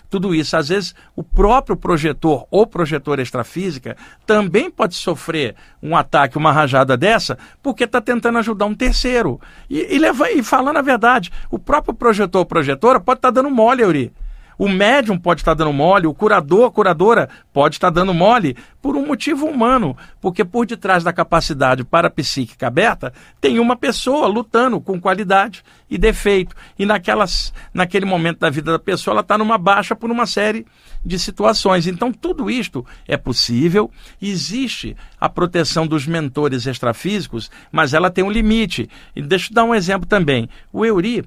tudo 0.09 0.33
isso. 0.33 0.55
Às 0.55 0.69
vezes, 0.69 0.95
o 1.15 1.23
próprio 1.23 1.75
projetor 1.75 2.45
ou 2.49 2.65
projetor 2.65 3.19
extrafísica 3.19 3.95
também 4.25 4.69
pode 4.69 4.95
sofrer 4.95 5.55
um 5.81 5.95
ataque, 5.95 6.37
uma 6.37 6.51
rajada 6.51 6.97
dessa, 6.97 7.37
porque 7.61 7.83
está 7.83 8.01
tentando 8.01 8.39
ajudar 8.39 8.65
um 8.65 8.75
terceiro. 8.75 9.39
E, 9.69 9.95
e, 9.95 9.99
leva, 9.99 10.31
e 10.31 10.41
falando 10.43 10.77
a 10.77 10.81
verdade, 10.81 11.31
o 11.49 11.59
próprio 11.59 11.93
projetor 11.93 12.39
ou 12.39 12.45
projetora 12.45 12.99
pode 12.99 13.19
estar 13.19 13.31
tá 13.31 13.41
dando 13.41 13.53
mole, 13.53 13.83
Euri. 13.83 14.13
O 14.59 14.67
médium 14.67 15.17
pode 15.17 15.39
estar 15.39 15.53
dando 15.53 15.71
mole, 15.71 16.05
o 16.05 16.13
curador, 16.13 16.67
a 16.67 16.71
curadora 16.71 17.29
pode 17.53 17.75
estar 17.75 17.89
dando 17.89 18.13
mole 18.13 18.57
por 18.81 18.97
um 18.97 19.07
motivo 19.07 19.45
humano, 19.45 19.95
porque 20.19 20.43
por 20.43 20.65
detrás 20.65 21.01
da 21.01 21.13
capacidade 21.13 21.85
parapsíquica 21.85 22.67
aberta 22.67 23.13
tem 23.39 23.57
uma 23.57 23.77
pessoa 23.77 24.27
lutando 24.27 24.81
com 24.81 24.99
qualidade 24.99 25.63
e 25.89 25.97
defeito. 25.97 26.53
E 26.77 26.85
naquelas, 26.85 27.53
naquele 27.73 28.05
momento 28.05 28.39
da 28.39 28.49
vida 28.49 28.73
da 28.73 28.79
pessoa, 28.79 29.13
ela 29.13 29.21
está 29.21 29.37
numa 29.37 29.57
baixa 29.57 29.95
por 29.95 30.11
uma 30.11 30.25
série 30.25 30.65
de 31.05 31.17
situações. 31.17 31.87
Então, 31.87 32.11
tudo 32.11 32.49
isto 32.49 32.85
é 33.07 33.15
possível. 33.15 33.89
Existe 34.21 34.93
a 35.21 35.29
proteção 35.29 35.87
dos 35.87 36.05
mentores 36.05 36.67
extrafísicos, 36.67 37.49
mas 37.71 37.93
ela 37.93 38.11
tem 38.11 38.25
um 38.25 38.31
limite. 38.31 38.89
E 39.15 39.21
deixa 39.21 39.51
eu 39.51 39.55
dar 39.55 39.63
um 39.63 39.73
exemplo 39.73 40.05
também. 40.05 40.49
O 40.73 40.85
Euri 40.85 41.23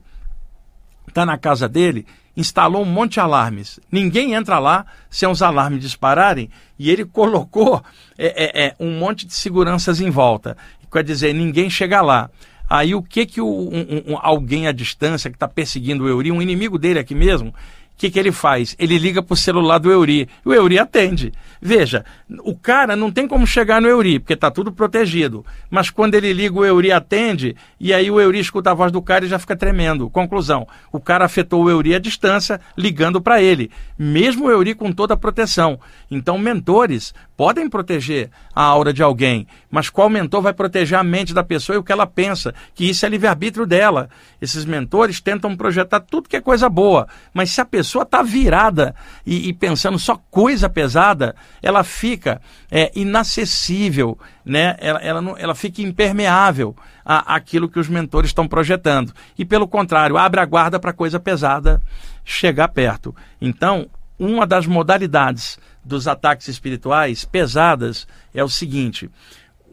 está 1.09 1.25
na 1.25 1.39
casa 1.39 1.67
dele, 1.69 2.07
instalou 2.37 2.83
um 2.83 2.87
monte 2.87 3.15
de 3.15 3.21
alarmes. 3.21 3.79
Ninguém 3.91 4.35
entra 4.35 4.59
lá 4.59 4.87
sem 5.11 5.29
os 5.29 5.43
alarmes 5.43 5.81
dispararem 5.81 6.51
e 6.79 6.91
ele 6.91 7.05
colocou 7.07 7.83
é, 8.19 8.27
é, 8.27 8.67
é, 8.67 8.77
um 8.79 8.99
monte 8.99 9.27
de 9.27 9.35
seguranças 9.35 10.01
em 10.01 10.11
volta. 10.11 10.57
Quer 10.91 11.05
dizer, 11.05 11.33
ninguém 11.33 11.71
chega 11.71 12.03
lá. 12.03 12.29
Aí 12.69 12.95
o 12.95 13.03
que 13.03 13.27
que 13.27 13.41
o, 13.41 13.47
um, 13.47 14.13
um, 14.13 14.19
alguém 14.19 14.67
à 14.67 14.73
distância 14.73 15.31
que 15.31 15.37
está 15.37 15.49
perseguindo 15.49 16.05
o 16.05 16.09
Euri, 16.09 16.33
um 16.33 16.41
inimigo 16.41 16.79
dele 16.79 16.99
aqui 16.99 17.15
mesmo, 17.15 17.55
que, 18.03 18.11
que 18.11 18.19
ele 18.19 18.33
faz? 18.33 18.75
Ele 18.81 18.99
liga 18.99 19.23
para 19.23 19.35
o 19.35 19.37
celular 19.37 19.79
do 19.79 19.91
Euri. 19.91 20.29
O 20.45 20.53
Euri 20.53 20.77
atende. 20.77 21.33
Veja, 21.61 22.05
o 22.41 22.57
cara 22.57 22.97
não 22.97 23.13
tem 23.13 23.29
como 23.29 23.47
chegar 23.47 23.81
no 23.81 23.87
Euri, 23.87 24.19
porque 24.19 24.35
está 24.35 24.51
tudo 24.51 24.73
protegido. 24.73 25.47
Mas 25.71 25.89
quando 25.89 26.17
ele 26.17 26.33
liga, 26.33 26.59
o 26.59 26.65
Euri 26.65 26.91
atende, 26.91 27.55
e 27.79 27.95
aí 27.95 28.11
o 28.11 28.21
Euri 28.21 28.41
escuta 28.41 28.73
a 28.73 28.75
voz 28.75 28.91
do 28.91 29.01
cara 29.01 29.25
e 29.25 29.29
já 29.29 29.39
fica 29.39 29.55
tremendo. 29.55 30.11
Conclusão: 30.11 30.67
o 30.91 30.99
cara 30.99 31.25
afetou 31.25 31.63
o 31.63 31.71
Euri 31.71 31.95
à 31.95 32.01
distância, 32.01 32.61
ligando 32.77 33.21
para 33.21 33.41
ele. 33.41 33.71
Mesmo 33.97 34.47
o 34.47 34.51
Euri 34.51 34.75
com 34.75 34.91
toda 34.91 35.15
a 35.15 35.17
proteção. 35.17 35.79
Então, 36.11 36.37
mentores 36.37 37.15
podem 37.37 37.69
proteger 37.69 38.31
a 38.55 38.63
aura 38.63 38.93
de 38.93 39.03
alguém, 39.03 39.47
mas 39.71 39.89
qual 39.89 40.09
mentor 40.09 40.43
vai 40.43 40.53
proteger 40.53 40.99
a 40.99 41.03
mente 41.03 41.35
da 41.35 41.43
pessoa 41.43 41.75
e 41.77 41.79
o 41.79 41.83
que 41.83 41.91
ela 41.91 42.07
pensa? 42.07 42.55
Que 42.75 42.89
isso 42.89 43.05
é 43.07 43.09
livre-arbítrio 43.09 43.67
dela. 43.67 44.09
Esses 44.41 44.65
mentores 44.65 45.21
tentam 45.21 45.57
projetar 45.57 46.01
tudo 46.01 46.29
que 46.29 46.37
é 46.37 46.41
coisa 46.41 46.69
boa, 46.69 47.09
mas 47.33 47.51
se 47.51 47.61
a 47.61 47.65
pessoa 47.93 48.05
está 48.05 48.23
virada 48.23 48.95
e, 49.27 49.49
e, 49.49 49.53
pensando 49.53 49.99
só 49.99 50.17
coisa 50.31 50.69
pesada, 50.69 51.37
ela 51.63 51.85
fica 51.85 52.41
é, 52.71 52.91
inacessível, 52.95 54.19
né? 54.45 54.77
ela, 54.79 54.99
ela, 55.01 55.21
não, 55.21 55.37
ela 55.37 55.55
fica 55.55 55.83
impermeável 55.83 56.75
à, 57.05 57.35
àquilo 57.35 57.69
que 57.69 57.79
os 57.79 57.89
mentores 57.89 58.31
estão 58.31 58.49
projetando. 58.49 59.13
E 59.39 59.45
pelo 59.45 59.69
contrário, 59.69 60.17
abre 60.17 60.41
a 60.41 60.47
guarda 60.47 60.81
para 60.81 60.95
coisa 60.95 61.21
pesada 61.21 61.83
chegar 62.25 62.69
perto. 62.69 63.15
Então, 63.39 63.91
uma 64.19 64.47
das 64.47 64.67
modalidades 64.67 65.59
dos 65.85 66.09
ataques 66.09 66.49
espirituais 66.49 67.27
pesadas 67.27 68.07
é 68.33 68.43
o 68.43 68.49
seguinte: 68.49 69.11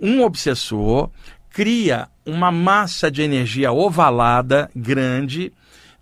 um 0.02 0.24
obsessor 0.24 1.10
cria 1.50 2.10
uma 2.26 2.52
massa 2.52 3.10
de 3.10 3.22
energia 3.22 3.72
ovalada 3.72 4.70
grande, 4.76 5.54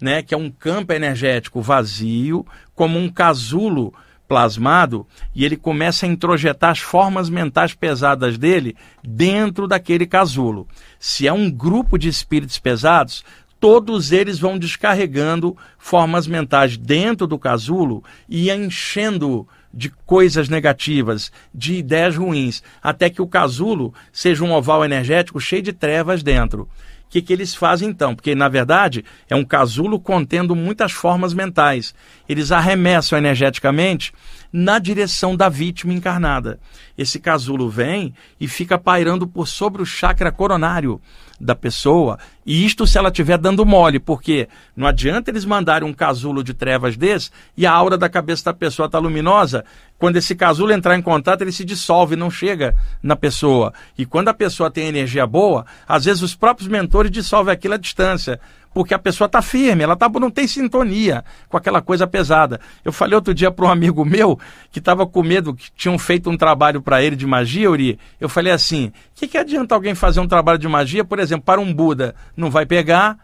né, 0.01 0.21
que 0.21 0.33
é 0.33 0.37
um 0.37 0.49
campo 0.49 0.93
energético 0.93 1.61
vazio, 1.61 2.45
como 2.75 2.97
um 2.99 3.09
casulo 3.09 3.93
plasmado, 4.27 5.07
e 5.33 5.45
ele 5.45 5.55
começa 5.55 6.05
a 6.05 6.09
introjetar 6.09 6.71
as 6.71 6.79
formas 6.79 7.29
mentais 7.29 7.73
pesadas 7.73 8.37
dele 8.37 8.75
dentro 9.03 9.67
daquele 9.67 10.05
casulo. 10.05 10.67
Se 10.99 11.27
é 11.27 11.33
um 11.33 11.49
grupo 11.49 11.97
de 11.97 12.09
espíritos 12.09 12.59
pesados, 12.59 13.23
todos 13.59 14.11
eles 14.11 14.37
vão 14.37 14.57
descarregando 14.57 15.55
formas 15.77 16.27
mentais 16.27 16.77
dentro 16.77 17.25
do 17.25 17.39
casulo 17.39 18.03
e 18.27 18.51
enchendo 18.51 19.47
de 19.73 19.89
coisas 20.05 20.49
negativas, 20.49 21.31
de 21.53 21.75
ideias 21.75 22.15
ruins, 22.15 22.63
até 22.81 23.09
que 23.09 23.21
o 23.21 23.27
casulo 23.27 23.93
seja 24.11 24.43
um 24.43 24.51
oval 24.51 24.83
energético 24.83 25.39
cheio 25.39 25.61
de 25.61 25.73
trevas 25.73 26.23
dentro. 26.23 26.67
O 27.07 27.09
que, 27.09 27.21
que 27.21 27.31
eles 27.31 27.55
fazem 27.55 27.89
então? 27.89 28.13
Porque, 28.13 28.35
na 28.35 28.49
verdade, 28.49 29.03
é 29.29 29.35
um 29.35 29.45
casulo 29.45 29.97
contendo 29.97 30.53
muitas 30.53 30.91
formas 30.91 31.33
mentais. 31.33 31.95
Eles 32.27 32.51
arremessam 32.51 33.17
energeticamente 33.17 34.13
na 34.51 34.77
direção 34.77 35.33
da 35.33 35.47
vítima 35.47 35.93
encarnada. 35.93 36.59
Esse 36.97 37.17
casulo 37.17 37.69
vem 37.69 38.13
e 38.39 38.47
fica 38.47 38.77
pairando 38.77 39.25
por 39.25 39.47
sobre 39.47 39.81
o 39.81 39.85
chakra 39.85 40.33
coronário 40.33 41.01
da 41.39 41.53
pessoa, 41.55 42.17
e 42.45 42.65
isto 42.65 42.87
se 42.87 42.97
ela 42.97 43.09
estiver 43.09 43.37
dando 43.37 43.65
mole, 43.65 43.99
porque 43.99 44.47
não 44.75 44.87
adianta 44.87 45.29
eles 45.29 45.45
mandarem 45.45 45.87
um 45.87 45.93
casulo 45.93 46.43
de 46.43 46.53
trevas 46.53 46.97
desse 46.97 47.29
e 47.55 47.65
a 47.65 47.71
aura 47.71 47.97
da 47.97 48.09
cabeça 48.09 48.45
da 48.45 48.53
pessoa 48.53 48.87
está 48.87 48.97
luminosa. 48.97 49.63
Quando 49.99 50.17
esse 50.17 50.35
casulo 50.35 50.71
entrar 50.71 50.97
em 50.97 51.01
contato, 51.01 51.41
ele 51.41 51.51
se 51.51 51.65
dissolve, 51.65 52.15
não 52.15 52.31
chega 52.31 52.75
na 53.01 53.15
pessoa. 53.15 53.73
E 53.97 54.05
quando 54.05 54.29
a 54.29 54.33
pessoa 54.33 54.71
tem 54.71 54.87
energia 54.87 55.27
boa, 55.27 55.65
às 55.87 56.05
vezes 56.05 56.21
os 56.21 56.35
próprios 56.35 56.67
mentores 56.67 57.11
dissolvem 57.11 57.53
aquilo 57.53 57.73
à 57.73 57.77
distância 57.77 58.39
porque 58.77 58.93
a 58.93 58.99
pessoa 58.99 59.25
está 59.25 59.41
firme, 59.41 59.81
ela 59.81 59.95
tá, 59.95 60.07
não 60.07 60.29
tem 60.29 60.45
sintonia 60.45 61.25
com 61.49 61.57
aquela 61.57 61.81
coisa 61.81 62.05
pesada. 62.05 62.61
Eu 62.85 62.93
falei 62.93 63.15
outro 63.15 63.33
dia 63.33 63.49
para 63.49 63.65
um 63.65 63.71
amigo 63.71 64.05
meu 64.05 64.39
que 64.71 64.77
estava 64.77 65.07
com 65.07 65.23
medo, 65.23 65.55
que 65.55 65.71
tinham 65.75 65.97
feito 65.97 66.29
um 66.29 66.37
trabalho 66.37 66.79
para 66.79 67.01
ele 67.01 67.15
de 67.15 67.25
magia, 67.25 67.71
Uri. 67.71 67.97
Eu 68.21 68.29
falei 68.29 68.53
assim: 68.53 68.89
o 68.89 68.91
que, 69.15 69.27
que 69.27 69.35
adianta 69.35 69.73
alguém 69.73 69.95
fazer 69.95 70.19
um 70.19 70.27
trabalho 70.27 70.59
de 70.59 70.67
magia, 70.67 71.03
por 71.03 71.17
exemplo, 71.17 71.43
para 71.43 71.59
um 71.59 71.73
Buda? 71.73 72.13
Não 72.35 72.51
vai 72.51 72.67
pegar. 72.67 73.17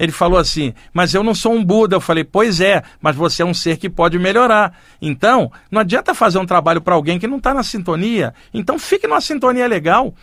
Ele 0.00 0.12
falou 0.12 0.38
assim, 0.38 0.72
mas 0.94 1.12
eu 1.12 1.22
não 1.22 1.34
sou 1.34 1.52
um 1.52 1.62
Buda. 1.62 1.96
Eu 1.96 2.00
falei, 2.00 2.24
pois 2.24 2.58
é, 2.58 2.82
mas 2.98 3.14
você 3.14 3.42
é 3.42 3.44
um 3.44 3.52
ser 3.52 3.76
que 3.76 3.90
pode 3.90 4.18
melhorar. 4.18 4.78
Então, 4.98 5.52
não 5.70 5.82
adianta 5.82 6.14
fazer 6.14 6.38
um 6.38 6.46
trabalho 6.46 6.80
para 6.80 6.94
alguém 6.94 7.18
que 7.18 7.26
não 7.26 7.36
está 7.36 7.52
na 7.52 7.62
sintonia. 7.62 8.32
Então, 8.54 8.78
fique 8.78 9.06
numa 9.06 9.20
sintonia 9.20 9.66
legal. 9.66 10.14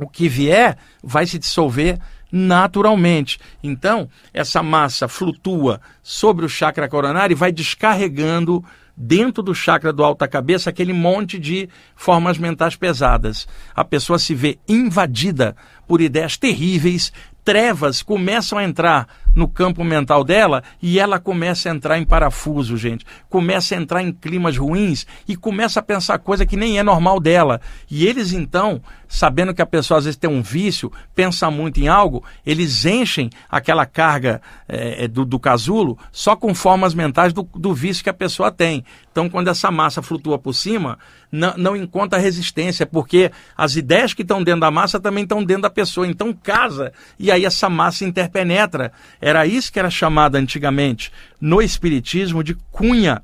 O 0.00 0.08
que 0.08 0.28
vier 0.28 0.76
vai 1.00 1.26
se 1.26 1.38
dissolver 1.38 2.00
naturalmente. 2.30 3.38
Então, 3.62 4.08
essa 4.32 4.62
massa 4.62 5.08
flutua 5.08 5.80
sobre 6.02 6.44
o 6.44 6.48
chakra 6.48 6.88
coronário 6.88 7.34
e 7.34 7.36
vai 7.36 7.52
descarregando 7.52 8.64
dentro 8.96 9.42
do 9.42 9.54
chakra 9.54 9.92
do 9.92 10.02
alta 10.02 10.26
cabeça 10.26 10.70
aquele 10.70 10.92
monte 10.92 11.38
de 11.38 11.68
formas 11.94 12.36
mentais 12.36 12.74
pesadas. 12.74 13.46
A 13.74 13.84
pessoa 13.84 14.18
se 14.18 14.34
vê 14.34 14.58
invadida 14.68 15.54
por 15.86 16.00
ideias 16.00 16.36
terríveis, 16.36 17.12
trevas 17.44 18.02
começam 18.02 18.58
a 18.58 18.64
entrar 18.64 19.06
no 19.34 19.48
campo 19.48 19.84
mental 19.84 20.24
dela 20.24 20.62
e 20.82 20.98
ela 20.98 21.18
começa 21.18 21.68
a 21.68 21.74
entrar 21.74 21.98
em 21.98 22.04
parafuso, 22.04 22.76
gente. 22.76 23.04
Começa 23.28 23.74
a 23.74 23.78
entrar 23.78 24.02
em 24.02 24.12
climas 24.12 24.56
ruins 24.56 25.06
e 25.26 25.36
começa 25.36 25.80
a 25.80 25.82
pensar 25.82 26.18
coisa 26.18 26.46
que 26.46 26.56
nem 26.56 26.78
é 26.78 26.82
normal 26.82 27.20
dela. 27.20 27.60
E 27.90 28.06
eles 28.06 28.32
então, 28.32 28.80
sabendo 29.06 29.54
que 29.54 29.62
a 29.62 29.66
pessoa 29.66 29.98
às 29.98 30.04
vezes 30.04 30.18
tem 30.18 30.30
um 30.30 30.42
vício, 30.42 30.92
pensa 31.14 31.50
muito 31.50 31.80
em 31.80 31.88
algo, 31.88 32.24
eles 32.44 32.84
enchem 32.84 33.30
aquela 33.48 33.86
carga 33.86 34.40
é, 34.68 35.08
do, 35.08 35.24
do 35.24 35.38
casulo 35.38 35.98
só 36.12 36.36
com 36.36 36.54
formas 36.54 36.94
mentais 36.94 37.32
do, 37.32 37.42
do 37.54 37.74
vício 37.74 38.02
que 38.02 38.10
a 38.10 38.14
pessoa 38.14 38.50
tem. 38.50 38.84
Então, 39.10 39.28
quando 39.28 39.48
essa 39.48 39.70
massa 39.70 40.02
flutua 40.02 40.38
por 40.38 40.54
cima, 40.54 40.98
não, 41.30 41.54
não 41.56 41.76
encontra 41.76 42.18
resistência, 42.18 42.86
porque 42.86 43.30
as 43.56 43.76
ideias 43.76 44.14
que 44.14 44.22
estão 44.22 44.42
dentro 44.42 44.60
da 44.60 44.70
massa 44.70 44.98
também 44.98 45.24
estão 45.24 45.44
dentro 45.44 45.62
da 45.62 45.70
pessoa. 45.70 46.06
Então 46.06 46.32
casa 46.32 46.92
e 47.18 47.30
aí 47.30 47.44
essa 47.44 47.68
massa 47.68 48.04
interpenetra. 48.04 48.92
Era 49.20 49.46
isso 49.46 49.72
que 49.72 49.78
era 49.78 49.90
chamado 49.90 50.36
antigamente 50.36 51.12
no 51.40 51.60
Espiritismo 51.60 52.42
de 52.42 52.54
cunha 52.70 53.22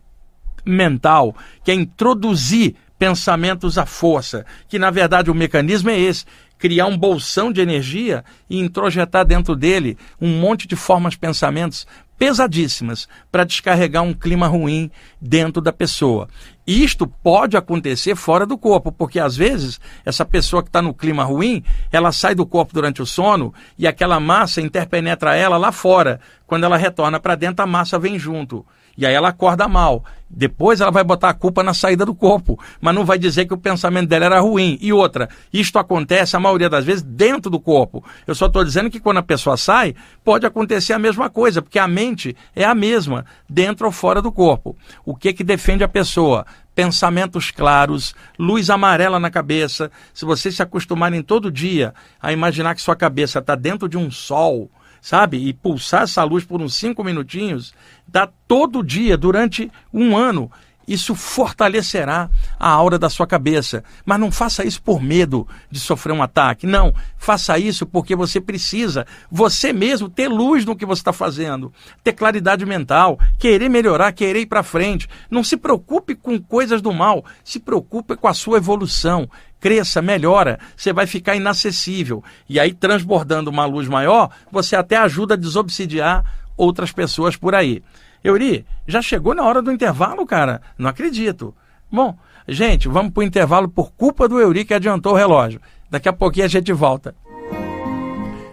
mental, 0.65 1.37
que 1.63 1.71
é 1.71 1.75
introduzir 1.75 2.75
pensamentos 2.99 3.77
à 3.77 3.85
força, 3.85 4.47
que 4.69 4.79
na 4.79 4.91
verdade 4.91 5.31
o 5.31 5.35
mecanismo 5.35 5.91
é 5.91 5.99
esse, 5.99 6.25
criar 6.59 6.87
um 6.87 6.97
bolsão 6.97 7.53
de 7.53 7.61
energia 7.61 8.25
e 8.49 8.59
introjetar 8.59 9.27
dentro 9.27 9.55
dele 9.55 9.99
um 10.21 10.29
monte 10.41 10.67
de 10.67 10.77
formas, 10.77 11.17
pensamentos 11.17 11.87
pesadíssimas 12.19 13.09
para 13.31 13.45
descarregar 13.45 14.03
um 14.03 14.15
clima 14.15 14.47
ruim 14.47 14.91
dentro 15.21 15.61
da 15.61 15.73
pessoa. 15.73 16.29
Isto 16.67 17.07
pode 17.07 17.57
acontecer 17.57 18.17
fora 18.17 18.47
do 18.47 18.57
corpo, 18.57 18.91
porque 18.91 19.21
às 19.21 19.37
vezes 19.37 19.81
essa 20.05 20.25
pessoa 20.25 20.63
que 20.63 20.69
está 20.69 20.81
no 20.81 20.95
clima 20.95 21.25
ruim, 21.25 21.63
ela 21.93 22.13
sai 22.13 22.35
do 22.35 22.47
corpo 22.47 22.73
durante 22.73 23.03
o 23.03 23.07
sono 23.07 23.53
e 23.79 23.87
aquela 23.87 24.19
massa 24.19 24.61
interpenetra 24.61 25.37
ela 25.37 25.57
lá 25.57 25.71
fora. 25.73 26.21
Quando 26.47 26.65
ela 26.65 26.77
retorna 26.77 27.21
para 27.21 27.35
dentro, 27.35 27.63
a 27.63 27.67
massa 27.67 27.99
vem 27.99 28.19
junto. 28.19 28.65
E 28.97 29.07
aí 29.07 29.15
ela 29.15 29.29
acorda 29.29 29.69
mal. 29.69 30.05
Depois 30.29 30.81
ela 30.81 30.91
vai 30.91 31.05
botar 31.05 31.29
a 31.29 31.35
culpa 31.35 31.63
na 31.63 31.73
saída 31.73 32.05
do 32.05 32.15
corpo, 32.15 32.59
mas 32.81 32.95
não 32.95 33.05
vai 33.05 33.19
dizer 33.19 33.47
que 33.47 33.55
o 33.55 33.59
pensamento 33.59 34.09
dela 34.09 34.25
era 34.25 34.41
ruim. 34.41 34.77
E 34.81 34.93
outra, 34.93 35.29
isto 35.53 35.79
acontece 35.79 36.35
a 36.35 36.41
maioria 36.41 36.69
das 36.69 36.85
vezes 36.85 37.03
dentro 37.03 37.51
do 37.51 37.61
corpo. 37.61 38.03
Eu 38.27 38.35
só 38.35 38.47
estou 38.47 38.65
dizendo 38.65 38.91
que 38.91 38.99
quando 38.99 39.19
a 39.19 39.23
pessoa 39.23 39.57
sai, 39.57 39.95
pode 40.25 40.45
acontecer 40.45 40.93
a 40.93 40.99
mesma 40.99 41.31
coisa, 41.31 41.63
porque 41.63 41.79
a 41.79 41.87
mente 41.87 42.37
é 42.55 42.65
a 42.65 42.75
mesma, 42.75 43.25
dentro 43.49 43.87
ou 43.87 43.93
fora 43.93 44.21
do 44.21 44.33
corpo. 44.33 44.77
O 45.05 45.15
que 45.15 45.33
que 45.33 45.45
defende 45.45 45.85
a 45.85 45.89
pessoa? 45.89 46.45
pensamentos 46.75 47.53
claros, 47.53 48.15
luz 48.37 48.69
amarela 48.69 49.21
na 49.21 49.31
cabeça. 49.31 49.91
Se 50.13 50.25
vocês 50.25 50.57
se 50.57 50.63
acostumarem 50.63 51.23
todo 51.23 51.51
dia 51.51 51.95
a 52.21 52.33
imaginar 52.33 52.75
que 52.75 52.83
sua 52.83 52.97
cabeça 52.97 53.39
está 53.39 53.55
dentro 53.55 53.89
de 53.89 53.97
um 53.97 54.11
sol, 54.11 54.69
sabe? 55.05 55.37
E 55.37 55.53
pulsar 55.53 56.05
essa 56.05 56.25
luz 56.25 56.47
por 56.47 56.63
uns 56.63 56.77
cinco 56.77 57.05
minutinhos, 57.05 57.75
dá 58.09 58.27
todo 58.49 58.83
dia, 58.83 59.19
durante 59.19 59.71
um 59.93 60.17
ano. 60.17 60.51
Isso 60.89 61.15
fortalecerá 61.15 62.31
a 62.59 62.69
aura 62.71 62.99
da 62.99 63.11
sua 63.11 63.27
cabeça. 63.27 63.85
Mas 64.05 64.19
não 64.19 64.31
faça 64.31 64.65
isso 64.65 64.81
por 64.83 65.03
medo 65.03 65.47
de 65.71 65.79
sofrer 65.79 66.13
um 66.15 66.23
ataque. 66.23 66.67
Não. 66.67 66.95
Faça 67.19 67.59
isso 67.59 67.85
porque 67.85 68.17
você 68.17 68.41
precisa, 68.41 69.07
você 69.31 69.75
mesmo, 69.75 70.09
ter 70.09 70.29
luz 70.29 70.65
no 70.65 70.77
que 70.77 70.87
você 70.87 71.01
está 71.01 71.13
fazendo, 71.13 71.73
ter 72.03 72.13
claridade 72.13 72.65
mental, 72.65 73.19
querer 73.39 73.69
melhorar, 73.69 74.13
querer 74.13 74.41
ir 74.41 74.47
para 74.47 74.63
frente. 74.63 75.09
Não 75.31 75.45
se 75.45 75.57
preocupe 75.57 76.15
com 76.15 76.41
coisas 76.41 76.81
do 76.81 76.93
mal. 76.93 77.25
Se 77.43 77.61
preocupe 77.61 78.17
com 78.17 78.29
a 78.29 78.35
sua 78.35 78.57
evolução. 78.57 79.29
Cresça, 79.65 80.03
melhora, 80.03 80.59
você 80.77 80.93
vai 80.93 81.07
ficar 81.07 81.37
inacessível. 81.37 82.23
E 82.47 82.61
aí, 82.61 82.75
transbordando 82.75 83.49
uma 83.49 83.65
luz 83.65 83.89
maior, 83.89 84.29
você 84.53 84.77
até 84.77 84.99
ajuda 84.99 85.33
a 85.33 85.39
desobsidiar 85.39 86.23
outras 86.55 86.93
pessoas 86.93 87.35
por 87.35 87.55
aí. 87.55 87.83
Euri, 88.23 88.67
já 88.87 89.01
chegou 89.01 89.35
na 89.35 89.43
hora 89.43 89.63
do 89.63 89.73
intervalo, 89.73 90.27
cara? 90.27 90.61
Não 90.77 90.91
acredito. 90.91 91.55
Bom, 91.91 92.15
gente, 92.47 92.89
vamos 92.89 93.15
para 93.15 93.23
o 93.23 93.25
intervalo 93.25 93.67
por 93.67 93.91
culpa 93.93 94.29
do 94.29 94.39
Euri 94.39 94.67
que 94.67 94.75
adiantou 94.75 95.15
o 95.15 95.17
relógio. 95.17 95.63
Daqui 95.91 96.11
a 96.11 96.13
pouquinho 96.13 96.45
a 96.45 96.49
gente 96.49 96.71
volta. 96.71 97.15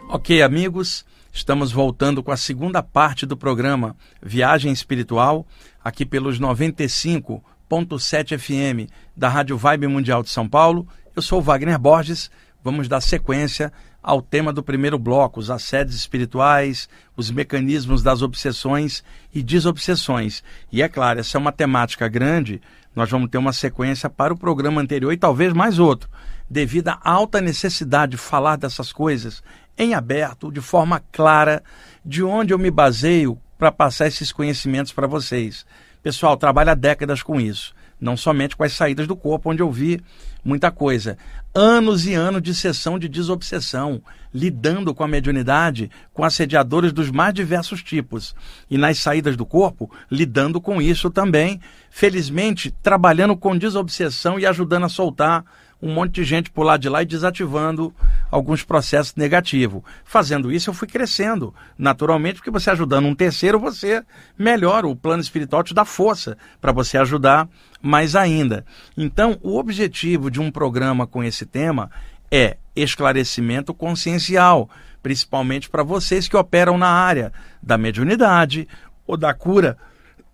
Ok, 0.08 0.42
amigos, 0.42 1.06
estamos 1.34 1.74
voltando 1.74 2.24
com 2.24 2.32
a 2.32 2.38
segunda 2.38 2.82
parte 2.82 3.26
do 3.26 3.36
programa 3.36 3.98
Viagem 4.24 4.72
Espiritual, 4.72 5.46
aqui 5.84 6.06
pelos 6.06 6.40
95.7 6.40 8.40
FM 8.40 8.90
da 9.14 9.28
Rádio 9.28 9.58
Vibe 9.58 9.88
Mundial 9.88 10.24
de 10.24 10.30
São 10.30 10.48
Paulo. 10.48 10.88
Eu 11.14 11.22
sou 11.22 11.42
Wagner 11.42 11.78
Borges. 11.78 12.32
Vamos 12.64 12.88
dar 12.88 13.02
sequência 13.02 13.74
ao 14.02 14.22
tema 14.22 14.54
do 14.54 14.64
primeiro 14.64 14.98
bloco, 14.98 15.40
os 15.40 15.50
assédios 15.50 15.96
espirituais, 15.96 16.88
os 17.18 17.30
mecanismos 17.30 18.02
das 18.02 18.22
obsessões 18.22 19.04
e 19.34 19.44
desobsessões. 19.44 20.42
E 20.72 20.82
é 20.82 20.88
claro, 20.88 21.20
essa 21.20 21.38
é 21.38 21.40
uma 21.40 21.52
temática 21.52 22.08
grande, 22.08 22.62
nós 22.96 23.10
vamos 23.10 23.30
ter 23.30 23.38
uma 23.38 23.52
sequência 23.52 24.10
para 24.10 24.34
o 24.34 24.38
programa 24.38 24.80
anterior 24.80 25.12
e 25.12 25.18
talvez 25.18 25.54
mais 25.54 25.80
outro, 25.80 26.10
devido 26.50 26.90
à 26.90 27.00
alta 27.04 27.42
necessidade 27.42 28.12
de 28.12 28.18
falar 28.18 28.56
dessas 28.56 28.94
coisas 28.94 29.44
em 29.78 29.94
aberto, 29.94 30.52
de 30.52 30.62
forma 30.62 31.04
clara, 31.12 31.62
de 32.06 32.24
onde 32.24 32.54
eu 32.54 32.60
me 32.60 32.72
baseio 32.72 33.38
para 33.58 33.72
passar 33.72 34.08
esses 34.08 34.32
conhecimentos 34.32 34.94
para 34.94 35.08
vocês. 35.08 35.66
Pessoal, 36.02 36.38
trabalho 36.38 36.72
há 36.72 36.76
décadas 36.76 37.22
com 37.22 37.40
isso, 37.40 37.74
não 38.00 38.16
somente 38.16 38.56
com 38.56 38.64
as 38.64 38.74
saídas 38.74 39.08
do 39.08 39.16
corpo, 39.16 39.52
onde 39.52 39.62
eu 39.62 39.72
vi 39.72 40.02
muita 40.44 40.72
coisa. 40.72 41.18
Anos 41.54 42.06
e 42.06 42.14
anos 42.14 42.42
de 42.42 42.54
sessão 42.56 42.98
de 42.98 43.08
desobsessão, 43.10 44.02
lidando 44.34 44.94
com 44.94 45.04
a 45.04 45.08
mediunidade, 45.08 45.92
com 46.14 46.24
assediadores 46.24 46.94
dos 46.94 47.12
mais 47.12 47.34
diversos 47.34 47.84
tipos. 47.84 48.36
E 48.70 48.78
nas 48.78 48.98
saídas 48.98 49.36
do 49.36 49.46
corpo, 49.46 49.92
lidando 50.10 50.62
com 50.62 50.82
isso 50.82 51.10
também, 51.10 51.60
felizmente, 51.90 52.74
trabalhando 52.82 53.36
com 53.36 53.58
desobsessão 53.58 54.40
e 54.40 54.46
ajudando 54.46 54.86
a 54.86 54.90
soltar 54.90 55.46
um 55.82 55.94
monte 55.94 56.14
de 56.14 56.24
gente 56.24 56.52
por 56.52 56.64
lá 56.64 56.78
de 56.78 56.88
lá 56.88 57.02
e 57.02 57.06
desativando 57.06 57.94
alguns 58.30 58.64
processos 58.64 59.16
negativos. 59.16 59.82
Fazendo 60.06 60.52
isso, 60.52 60.70
eu 60.70 60.74
fui 60.74 60.88
crescendo, 60.88 61.54
naturalmente, 61.78 62.36
porque 62.36 62.52
você 62.52 62.70
ajudando 62.70 63.06
um 63.06 63.16
terceiro, 63.16 63.60
você 63.60 64.04
melhora 64.38 64.88
o 64.88 64.96
plano 64.96 65.22
espiritual, 65.22 65.64
te 65.64 65.74
dá 65.74 65.84
força 65.84 66.38
para 66.60 66.72
você 66.72 66.98
ajudar 66.98 67.50
mais 67.82 68.16
ainda. 68.16 68.64
Então, 68.96 69.40
o 69.42 69.58
objetivo 69.58 70.30
de 70.30 70.40
um 70.40 70.52
programa 70.52 71.08
com 71.08 71.24
esse 71.24 71.46
tema 71.46 71.90
é 72.30 72.58
esclarecimento 72.76 73.74
consciencial, 73.74 74.70
principalmente 75.02 75.70
para 75.70 75.84
vocês 75.84 76.28
que 76.28 76.38
operam 76.38 76.78
na 76.78 76.88
área 76.88 77.34
da 77.62 77.78
mediunidade 77.78 78.68
ou 79.08 79.18
da 79.18 79.34
cura 79.34 79.78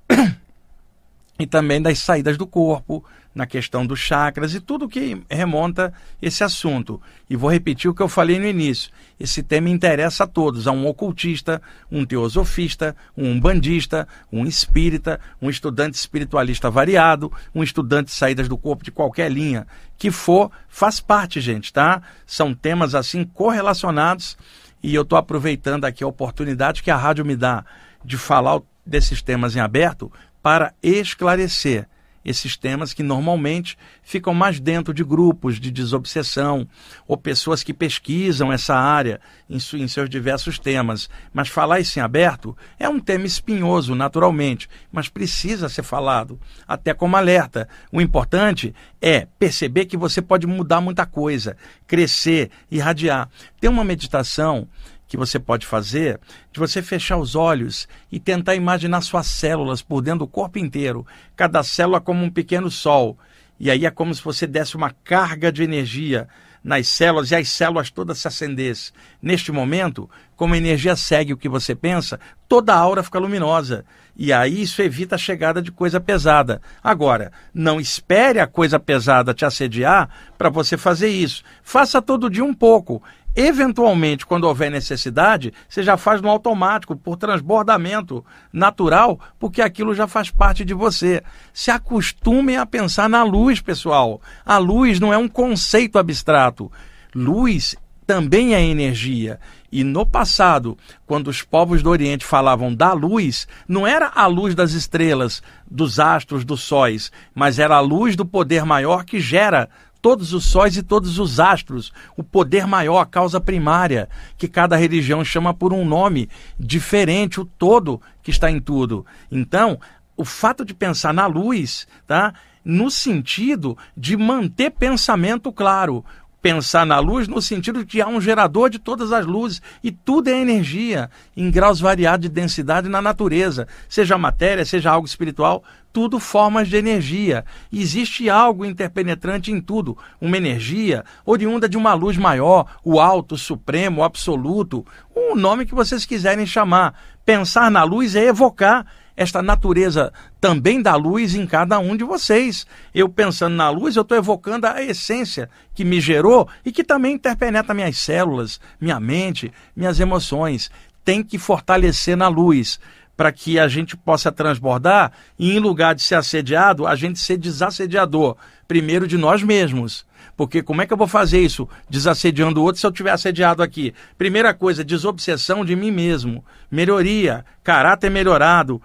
e 1.40 1.48
também 1.48 1.82
das 1.82 2.00
saídas 2.00 2.38
do 2.38 2.46
corpo, 2.46 3.04
na 3.38 3.46
questão 3.46 3.86
dos 3.86 4.00
chakras 4.00 4.56
e 4.56 4.60
tudo 4.60 4.90
que 4.90 5.22
remonta 5.30 5.94
esse 6.20 6.44
assunto. 6.44 7.00
E 7.30 7.36
vou 7.36 7.52
repetir 7.52 7.88
o 7.88 7.94
que 7.94 8.02
eu 8.02 8.10
falei 8.10 8.40
no 8.40 8.48
início. 8.48 8.92
Esse 9.20 9.44
tema 9.44 9.70
interessa 9.70 10.24
a 10.24 10.28
todos, 10.28 10.68
a 10.68 10.72
um 10.72 10.88
ocultista, 10.88 11.62
um 11.92 12.04
teosofista, 12.04 12.96
um 13.16 13.40
bandista, 13.40 14.08
um 14.34 14.44
espírita, 14.44 15.20
um 15.40 15.52
estudante 15.52 15.94
espiritualista 15.94 16.72
variado, 16.72 17.32
um 17.54 17.62
estudante 17.62 18.08
de 18.08 18.14
saídas 18.14 18.50
do 18.50 18.58
corpo 18.58 18.84
de 18.84 18.92
qualquer 18.92 19.32
linha 19.32 19.68
que 20.00 20.10
for, 20.10 20.52
faz 20.68 21.00
parte, 21.00 21.40
gente, 21.40 21.72
tá? 21.72 22.02
São 22.26 22.56
temas 22.56 22.96
assim 22.96 23.24
correlacionados 23.24 24.36
e 24.82 24.96
eu 24.96 25.04
estou 25.04 25.18
aproveitando 25.18 25.86
aqui 25.86 26.04
a 26.04 26.08
oportunidade 26.08 26.82
que 26.82 26.90
a 26.90 26.98
rádio 26.98 27.24
me 27.24 27.36
dá 27.36 27.64
de 28.04 28.18
falar 28.18 28.62
desses 28.84 29.22
temas 29.22 29.56
em 29.56 29.60
aberto 29.60 30.12
para 30.42 30.74
esclarecer 30.82 31.88
esses 32.28 32.58
temas 32.58 32.94
que 32.94 33.02
normalmente 33.02 33.78
ficam 34.04 34.34
mais 34.34 34.60
dentro 34.60 34.94
de 34.94 35.02
grupos 35.02 35.60
de 35.60 35.72
desobsessão 35.72 36.68
ou 37.08 37.16
pessoas 37.16 37.64
que 37.64 37.74
pesquisam 37.74 38.52
essa 38.52 38.76
área 38.76 39.22
em, 39.50 39.56
em 39.56 39.88
seus 39.88 40.10
diversos 40.10 40.60
temas. 40.60 41.10
Mas 41.34 41.48
falar 41.48 41.80
isso 41.80 41.98
em 41.98 42.02
aberto 42.02 42.56
é 42.78 42.90
um 42.90 43.00
tema 43.00 43.26
espinhoso, 43.26 43.96
naturalmente, 43.96 44.70
mas 44.92 45.08
precisa 45.08 45.70
ser 45.70 45.84
falado, 45.84 46.38
até 46.68 46.94
como 46.94 47.16
alerta. 47.16 47.70
O 47.92 48.02
importante 48.02 48.76
é 49.02 49.26
perceber 49.40 49.86
que 49.86 49.96
você 49.96 50.22
pode 50.22 50.46
mudar 50.46 50.82
muita 50.82 51.06
coisa, 51.06 51.56
crescer, 51.88 52.52
irradiar. 52.70 53.30
Tem 53.60 53.70
uma 53.70 53.86
meditação 53.86 54.68
que 55.08 55.18
você 55.18 55.40
pode 55.40 55.66
fazer 55.66 56.20
de 56.52 56.60
você 56.60 56.82
fechar 56.82 57.18
os 57.18 57.36
olhos 57.36 57.88
e 58.12 58.20
tentar 58.20 58.56
imaginar 58.56 59.02
suas 59.02 59.28
células 59.28 59.82
por 59.82 60.02
dentro 60.02 60.20
do 60.20 60.28
corpo 60.28 60.60
inteiro, 60.60 61.06
cada 61.36 61.64
célula 61.64 62.02
como 62.02 62.24
um 62.24 62.30
pequeno 62.30 62.70
sol. 62.70 63.18
E 63.60 63.72
aí 63.72 63.86
é 63.86 63.92
como 63.92 64.14
se 64.14 64.24
você 64.24 64.46
desse 64.46 64.76
uma 64.76 64.92
carga 64.92 65.52
de 65.52 65.64
energia 65.64 66.28
nas 66.64 66.88
células 66.88 67.32
e 67.32 67.36
as 67.36 67.48
células 67.50 67.90
todas 67.90 68.18
se 68.18 68.28
acendessem. 68.28 68.94
Neste 69.22 69.52
momento, 69.52 70.10
como 70.36 70.54
a 70.54 70.58
energia 70.58 70.96
segue 70.96 71.34
o 71.34 71.38
que 71.38 71.48
você 71.48 71.74
pensa, 71.74 72.20
toda 72.48 72.74
a 72.74 72.78
aura 72.78 73.02
fica 73.02 73.20
luminosa. 73.20 73.86
E 74.16 74.34
aí 74.34 74.64
isso 74.64 74.82
evita 74.82 75.16
a 75.16 75.18
chegada 75.18 75.62
de 75.62 75.72
coisa 75.72 76.00
pesada. 76.00 76.62
Agora, 76.84 77.32
não 77.54 77.80
espere 77.80 78.40
a 78.40 78.48
coisa 78.48 78.80
pesada 78.80 79.34
te 79.34 79.46
assediar 79.46 80.10
para 80.38 80.50
você 80.50 80.76
fazer 80.76 81.10
isso. 81.10 81.44
Faça 81.64 82.02
todo 82.02 82.30
dia 82.30 82.44
um 82.44 82.54
pouco. 82.54 83.02
Eventualmente, 83.40 84.26
quando 84.26 84.46
houver 84.46 84.72
necessidade, 84.72 85.54
você 85.70 85.84
já 85.84 85.96
faz 85.96 86.20
no 86.24 86.28
automático, 86.28 86.96
por 86.96 87.18
transbordamento 87.18 88.26
natural, 88.52 89.20
porque 89.38 89.62
aquilo 89.62 89.94
já 89.94 90.08
faz 90.08 90.32
parte 90.32 90.66
de 90.66 90.74
você. 90.74 91.22
Se 91.54 91.70
acostumem 91.70 92.58
a 92.58 92.66
pensar 92.66 93.08
na 93.08 93.22
luz, 93.22 93.62
pessoal. 93.62 94.20
A 94.44 94.58
luz 94.58 95.00
não 95.00 95.14
é 95.14 95.20
um 95.20 95.28
conceito 95.28 96.00
abstrato. 96.00 96.72
Luz 97.14 97.76
também 98.08 98.56
é 98.56 98.62
energia. 98.64 99.40
E 99.72 99.84
no 99.84 100.04
passado, 100.04 100.76
quando 101.06 101.28
os 101.28 101.44
povos 101.44 101.84
do 101.84 101.92
Oriente 101.92 102.26
falavam 102.26 102.74
da 102.74 102.94
luz, 102.94 103.48
não 103.68 103.86
era 103.86 104.10
a 104.16 104.26
luz 104.26 104.56
das 104.56 104.72
estrelas, 104.72 105.44
dos 105.70 106.00
astros, 106.00 106.44
dos 106.44 106.64
sóis, 106.64 107.12
mas 107.36 107.60
era 107.60 107.76
a 107.76 107.82
luz 107.82 108.16
do 108.16 108.26
poder 108.26 108.66
maior 108.66 109.04
que 109.04 109.20
gera 109.20 109.70
todos 110.02 110.34
os 110.34 110.46
sóis 110.46 110.78
e 110.78 110.84
todos 110.84 111.20
os 111.20 111.40
astros, 111.40 111.92
o 112.16 112.24
poder 112.24 112.66
maior, 112.68 113.00
a 113.00 113.06
causa 113.06 113.40
primária, 113.40 114.10
que 114.38 114.48
cada 114.48 114.76
religião 114.76 115.24
chama 115.24 115.54
por 115.54 115.74
um 115.74 115.86
nome 115.86 116.30
diferente, 116.60 117.40
o 117.40 117.46
todo 117.46 118.02
que 118.24 118.32
está 118.32 118.50
em 118.50 118.60
tudo. 118.60 119.06
Então, 119.32 119.80
o 120.16 120.26
fato 120.26 120.66
de 120.66 120.74
pensar 120.74 121.14
na 121.14 121.28
luz, 121.28 121.88
tá? 122.06 122.34
No 122.64 122.92
sentido 122.92 123.78
de 123.96 124.18
manter 124.18 124.72
pensamento 124.72 125.52
claro, 125.52 126.04
pensar 126.48 126.86
na 126.86 126.98
luz 127.00 127.28
no 127.28 127.42
sentido 127.42 127.80
de 127.80 127.86
que 127.86 128.02
há 128.02 128.08
um 128.08 128.22
gerador 128.22 128.70
de 128.70 128.80
todas 128.80 129.12
as 129.12 129.26
luzes 129.26 129.62
e 129.84 129.92
tudo 129.92 130.30
é 130.30 130.40
energia 130.40 131.10
em 131.36 131.52
graus 131.52 131.78
variados 131.78 132.22
de 132.22 132.30
densidade 132.30 132.88
na 132.88 133.02
natureza, 133.02 133.68
seja 133.90 134.18
matéria, 134.18 134.64
seja 134.64 134.90
algo 134.90 135.06
espiritual, 135.06 135.62
tudo 135.92 136.22
formas 136.22 136.70
de 136.70 136.78
energia. 136.78 137.44
Existe 137.70 138.30
algo 138.30 138.64
interpenetrante 138.64 139.52
em 139.52 139.60
tudo, 139.60 139.98
uma 140.22 140.38
energia 140.38 141.04
oriunda 141.26 141.68
de 141.68 141.76
uma 141.76 141.94
luz 141.94 142.16
maior, 142.16 142.78
o 142.82 142.98
alto, 142.98 143.36
o 143.36 143.38
supremo, 143.38 144.00
o 144.00 144.04
absoluto, 144.06 144.86
o 145.14 145.36
nome 145.36 145.66
que 145.66 145.76
vocês 145.76 146.06
quiserem 146.06 146.46
chamar. 146.46 146.98
Pensar 147.26 147.70
na 147.70 147.84
luz 147.84 148.16
é 148.16 148.24
evocar 148.24 148.86
esta 149.18 149.42
natureza 149.42 150.14
também 150.40 150.82
da 150.82 150.96
luz 150.96 151.34
em 151.34 151.48
cada 151.48 151.80
um 151.80 151.98
de 151.98 152.04
vocês. 152.04 152.68
Eu 152.94 153.10
pensando 153.10 153.56
na 153.56 153.70
luz, 153.72 153.96
eu 153.96 154.04
estou 154.04 154.18
evocando 154.18 154.68
a 154.68 154.82
essência 154.82 155.50
que 155.74 155.84
me 155.84 156.00
gerou 156.00 156.48
e 156.64 156.72
que 156.72 156.84
também 156.84 157.16
interpenetra 157.16 157.74
minhas 157.74 157.98
células, 157.98 158.62
minha 158.80 159.00
mente, 159.00 159.52
minhas 159.76 160.00
emoções. 160.00 160.70
Tem 161.04 161.24
que 161.24 161.40
fortalecer 161.40 162.16
na 162.16 162.28
luz. 162.28 162.80
para 163.18 163.32
que 163.32 163.60
a 163.60 163.68
gente 163.68 163.98
possa 163.98 164.32
transbordar 164.32 165.12
e, 165.40 165.52
em 165.52 165.60
lugar 165.60 165.96
de 165.96 166.04
ser 166.04 166.14
assediado, 166.14 166.86
a 166.86 166.96
gente 166.96 167.18
ser 167.18 167.36
desassediador, 167.36 168.38
primeiro 168.68 169.08
de 169.08 169.18
nós 169.18 169.42
mesmos. 169.42 170.06
Porque 170.38 170.62
como 170.62 170.84
é 170.84 170.86
que 170.86 170.94
eu 170.94 170.98
vou 170.98 171.08
fazer 171.08 171.40
isso 171.40 171.68
desassediando 171.90 172.62
o 172.62 172.64
outro 172.64 172.80
se 172.80 172.86
eu 172.86 172.92
tiver 172.92 173.10
assediado 173.10 173.64
aqui? 173.64 173.92
Primeira 174.20 174.54
coisa, 174.54 174.84
desobsessão 174.84 175.66
de 175.66 175.76
mim 175.76 175.90
mesmo, 175.90 176.46
melhoria, 176.70 177.44
caráter 177.64 178.12
melhorado, 178.12 178.80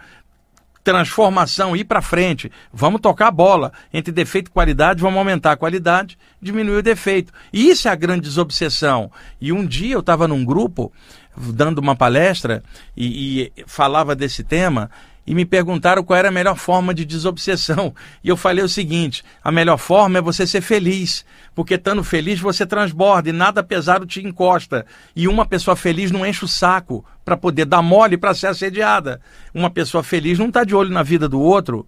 transformação, 0.83 1.77
ir 1.77 1.85
para 1.85 2.03
frente. 2.03 2.51
Vamos 2.73 3.01
tocar 3.01 3.29
a 3.29 3.31
bola. 3.31 3.73
Entre 3.93 4.13
defeito 4.13 4.49
e 4.49 4.51
qualidade, 4.51 5.01
vamos 5.01 5.19
aumentar 5.19 5.53
a 5.53 5.57
qualidade, 5.57 6.19
diminuir 6.41 6.79
o 6.79 6.83
defeito. 6.83 7.33
E 7.53 7.69
isso 7.69 7.89
é 7.89 7.91
a 7.91 7.97
grande 7.97 8.23
desobsessão. 8.23 9.11
E 9.41 9.53
um 9.53 9.65
dia 9.65 9.95
eu 9.95 10.01
estava 10.01 10.27
num 10.27 10.45
grupo 10.45 10.93
dando 11.37 11.79
uma 11.79 11.97
palestra 11.97 12.63
e, 12.97 13.51
e 13.57 13.65
falava 13.67 14.15
desse 14.15 14.45
tema 14.45 14.91
e 15.27 15.35
me 15.35 15.45
perguntaram 15.45 16.03
qual 16.03 16.19
era 16.19 16.29
a 16.29 16.33
melhor 16.33 16.57
forma 16.57 16.93
de 16.93 17.05
desobsessão. 17.05 17.95
E 18.23 18.29
eu 18.29 18.37
falei 18.37 18.65
o 18.65 18.69
seguinte: 18.69 19.25
a 19.43 19.53
melhor 19.53 19.79
forma 19.79 20.19
é 20.19 20.23
você 20.23 20.47
ser 20.47 20.61
feliz, 20.61 21.25
porque 21.55 21.75
estando 21.75 22.03
feliz 22.03 22.41
você 22.41 22.67
transborda 22.67 23.29
e 23.29 23.33
nada 23.33 23.63
pesado 23.63 24.07
te 24.07 24.25
encosta. 24.25 24.85
E 25.15 25.29
uma 25.29 25.47
pessoa 25.47 25.77
feliz 25.77 26.11
não 26.11 26.27
enche 26.27 26.45
o 26.45 26.49
saco 26.49 27.05
para 27.25 27.37
poder 27.37 27.65
dar 27.65 27.83
mole 27.83 28.17
para 28.17 28.35
ser 28.35 28.49
assediada. 28.49 29.21
Uma 29.55 29.71
pessoa 29.71 30.03
feliz 30.03 30.39
não 30.39 30.49
está 30.49 30.65
de 30.65 30.75
olho 30.75 30.91
na 30.91 31.03
vida 31.03 31.29
do 31.29 31.41
outro 31.41 31.87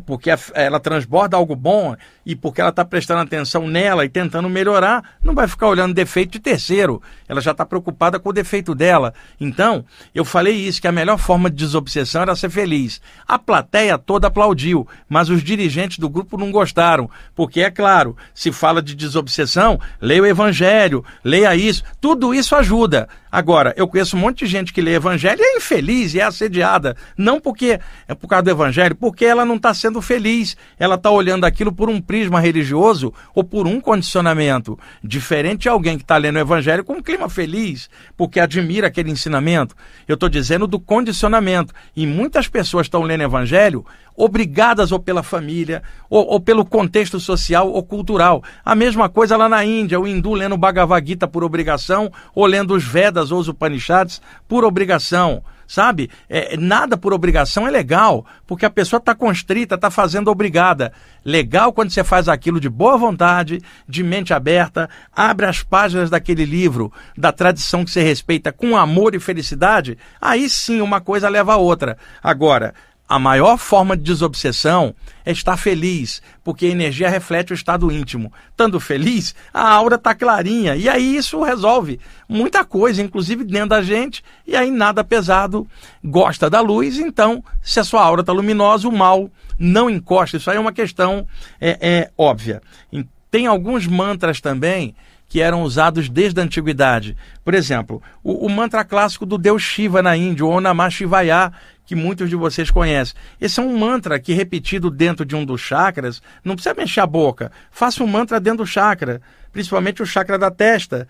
porque 0.00 0.30
ela 0.54 0.80
transborda 0.80 1.36
algo 1.36 1.54
bom 1.54 1.94
e 2.24 2.34
porque 2.34 2.60
ela 2.60 2.70
está 2.70 2.84
prestando 2.84 3.20
atenção 3.20 3.66
nela 3.66 4.04
e 4.04 4.08
tentando 4.08 4.48
melhorar, 4.48 5.16
não 5.22 5.34
vai 5.34 5.46
ficar 5.46 5.68
olhando 5.68 5.94
defeito 5.94 6.32
de 6.32 6.40
terceiro. 6.40 7.02
Ela 7.28 7.40
já 7.40 7.50
está 7.50 7.66
preocupada 7.66 8.18
com 8.18 8.30
o 8.30 8.32
defeito 8.32 8.74
dela. 8.74 9.12
Então, 9.40 9.84
eu 10.14 10.24
falei 10.24 10.54
isso, 10.54 10.80
que 10.80 10.88
a 10.88 10.92
melhor 10.92 11.18
forma 11.18 11.50
de 11.50 11.56
desobsessão 11.56 12.22
era 12.22 12.36
ser 12.36 12.50
feliz. 12.50 13.00
A 13.26 13.38
plateia 13.38 13.98
toda 13.98 14.28
aplaudiu, 14.28 14.86
mas 15.08 15.28
os 15.28 15.42
dirigentes 15.42 15.98
do 15.98 16.08
grupo 16.08 16.38
não 16.38 16.50
gostaram, 16.50 17.10
porque, 17.34 17.60
é 17.60 17.70
claro, 17.70 18.16
se 18.34 18.50
fala 18.52 18.80
de 18.80 18.94
desobsessão, 18.94 19.78
leia 20.00 20.22
o 20.22 20.26
evangelho, 20.26 21.04
leia 21.24 21.54
isso, 21.54 21.82
tudo 22.00 22.34
isso 22.34 22.54
ajuda. 22.56 23.08
Agora, 23.30 23.72
eu 23.78 23.88
conheço 23.88 24.14
um 24.14 24.20
monte 24.20 24.44
de 24.44 24.50
gente 24.50 24.74
que 24.74 24.82
lê 24.82 24.94
evangelho 24.94 25.40
e 25.40 25.54
é 25.54 25.56
infeliz 25.56 26.12
e 26.12 26.20
é 26.20 26.24
assediada. 26.24 26.94
Não 27.16 27.40
porque 27.40 27.80
é 28.06 28.14
por 28.14 28.28
causa 28.28 28.42
do 28.42 28.50
evangelho, 28.50 28.94
porque 28.94 29.24
ela 29.24 29.42
não 29.42 29.56
está 29.56 29.72
sendo 29.82 30.00
feliz. 30.00 30.56
Ela 30.78 30.94
está 30.94 31.10
olhando 31.10 31.44
aquilo 31.44 31.72
por 31.72 31.90
um 31.90 32.00
prisma 32.00 32.40
religioso 32.40 33.12
ou 33.34 33.44
por 33.44 33.66
um 33.66 33.80
condicionamento. 33.80 34.78
Diferente 35.02 35.62
de 35.62 35.68
alguém 35.68 35.98
que 35.98 36.04
está 36.04 36.16
lendo 36.16 36.36
o 36.36 36.40
evangelho 36.40 36.84
com 36.84 36.94
um 36.94 37.02
clima 37.02 37.28
feliz, 37.28 37.90
porque 38.16 38.40
admira 38.40 38.86
aquele 38.86 39.10
ensinamento. 39.10 39.74
Eu 40.08 40.14
estou 40.14 40.28
dizendo 40.28 40.66
do 40.66 40.80
condicionamento. 40.80 41.74
E 41.94 42.06
muitas 42.06 42.48
pessoas 42.48 42.86
estão 42.86 43.02
lendo 43.02 43.22
evangelho 43.22 43.84
obrigadas 44.16 44.92
ou 44.92 45.00
pela 45.00 45.22
família, 45.22 45.82
ou, 46.08 46.26
ou, 46.26 46.40
pelo 46.40 46.64
contexto 46.64 47.18
social 47.18 47.70
ou 47.70 47.82
cultural. 47.82 48.42
A 48.64 48.74
mesma 48.74 49.08
coisa 49.08 49.36
lá 49.36 49.48
na 49.48 49.64
Índia, 49.64 49.98
o 49.98 50.06
hindu 50.06 50.34
lendo 50.34 50.56
Bhagavad 50.56 51.06
Gita 51.06 51.26
por 51.26 51.42
obrigação, 51.42 52.12
ou 52.34 52.46
lendo 52.46 52.74
os 52.74 52.84
Vedas 52.84 53.32
ou 53.32 53.40
os 53.40 53.48
Upanishads 53.48 54.20
por 54.46 54.64
obrigação. 54.64 55.42
Sabe? 55.72 56.10
É, 56.28 56.54
nada 56.58 56.98
por 56.98 57.14
obrigação 57.14 57.66
é 57.66 57.70
legal, 57.70 58.26
porque 58.46 58.66
a 58.66 58.70
pessoa 58.70 58.98
está 58.98 59.14
constrita, 59.14 59.76
está 59.76 59.90
fazendo 59.90 60.30
obrigada. 60.30 60.92
Legal 61.24 61.72
quando 61.72 61.90
você 61.90 62.04
faz 62.04 62.28
aquilo 62.28 62.60
de 62.60 62.68
boa 62.68 62.98
vontade, 62.98 63.58
de 63.88 64.02
mente 64.02 64.34
aberta, 64.34 64.90
abre 65.10 65.46
as 65.46 65.62
páginas 65.62 66.10
daquele 66.10 66.44
livro, 66.44 66.92
da 67.16 67.32
tradição 67.32 67.86
que 67.86 67.90
você 67.90 68.02
respeita 68.02 68.52
com 68.52 68.76
amor 68.76 69.14
e 69.14 69.18
felicidade, 69.18 69.96
aí 70.20 70.46
sim 70.46 70.82
uma 70.82 71.00
coisa 71.00 71.26
leva 71.26 71.54
a 71.54 71.56
outra. 71.56 71.96
Agora, 72.22 72.74
a 73.08 73.18
maior 73.18 73.58
forma 73.58 73.96
de 73.96 74.02
desobsessão 74.02 74.94
é 75.24 75.32
estar 75.32 75.56
feliz, 75.56 76.22
porque 76.42 76.66
a 76.66 76.70
energia 76.70 77.10
reflete 77.10 77.52
o 77.52 77.54
estado 77.54 77.92
íntimo. 77.92 78.32
Estando 78.50 78.80
feliz, 78.80 79.34
a 79.52 79.70
aura 79.70 79.96
está 79.96 80.14
clarinha. 80.14 80.76
E 80.76 80.88
aí 80.88 81.16
isso 81.16 81.42
resolve 81.42 82.00
muita 82.28 82.64
coisa, 82.64 83.02
inclusive 83.02 83.44
dentro 83.44 83.70
da 83.70 83.82
gente. 83.82 84.24
E 84.46 84.56
aí 84.56 84.70
nada 84.70 85.04
pesado 85.04 85.66
gosta 86.02 86.48
da 86.48 86.60
luz. 86.60 86.98
Então, 86.98 87.44
se 87.62 87.78
a 87.78 87.84
sua 87.84 88.02
aura 88.02 88.22
está 88.22 88.32
luminosa, 88.32 88.88
o 88.88 88.96
mal 88.96 89.30
não 89.58 89.90
encosta. 89.90 90.38
Isso 90.38 90.50
aí 90.50 90.56
é 90.56 90.60
uma 90.60 90.72
questão 90.72 91.26
é, 91.60 91.78
é 91.80 92.10
óbvia. 92.16 92.62
Tem 93.30 93.46
alguns 93.46 93.86
mantras 93.86 94.40
também 94.40 94.94
que 95.32 95.40
eram 95.40 95.62
usados 95.62 96.10
desde 96.10 96.38
a 96.38 96.44
antiguidade. 96.44 97.16
Por 97.42 97.54
exemplo, 97.54 98.02
o, 98.22 98.44
o 98.44 98.50
mantra 98.50 98.84
clássico 98.84 99.24
do 99.24 99.38
deus 99.38 99.62
Shiva 99.62 100.02
na 100.02 100.14
Índia, 100.14 100.44
o 100.44 100.50
Onamah 100.50 100.90
Shivaya, 100.90 101.50
que 101.84 101.94
muitos 101.94 102.28
de 102.30 102.36
vocês 102.36 102.70
conhecem. 102.70 103.14
Esse 103.40 103.60
é 103.60 103.62
um 103.62 103.78
mantra 103.78 104.18
que, 104.18 104.32
repetido 104.32 104.90
dentro 104.90 105.24
de 105.24 105.34
um 105.34 105.44
dos 105.44 105.60
chakras, 105.60 106.22
não 106.44 106.54
precisa 106.54 106.74
mexer 106.74 107.00
a 107.00 107.06
boca. 107.06 107.50
Faça 107.70 108.02
um 108.02 108.06
mantra 108.06 108.40
dentro 108.40 108.64
do 108.64 108.66
chakra, 108.66 109.20
principalmente 109.52 110.02
o 110.02 110.06
chakra 110.06 110.38
da 110.38 110.50
testa 110.50 111.08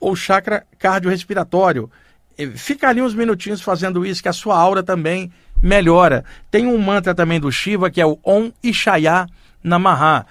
ou 0.00 0.16
chakra 0.16 0.66
cardiorrespiratório. 0.78 1.90
Fica 2.54 2.88
ali 2.88 3.02
uns 3.02 3.14
minutinhos 3.14 3.60
fazendo 3.60 4.06
isso, 4.06 4.22
que 4.22 4.28
a 4.28 4.32
sua 4.32 4.56
aura 4.56 4.82
também 4.82 5.30
melhora. 5.60 6.24
Tem 6.50 6.66
um 6.66 6.78
mantra 6.78 7.14
também 7.14 7.40
do 7.40 7.50
Shiva, 7.50 7.90
que 7.90 8.00
é 8.00 8.06
o 8.06 8.18
Om 8.24 8.52
Ishaya 8.62 9.26
Namaha 9.62 10.24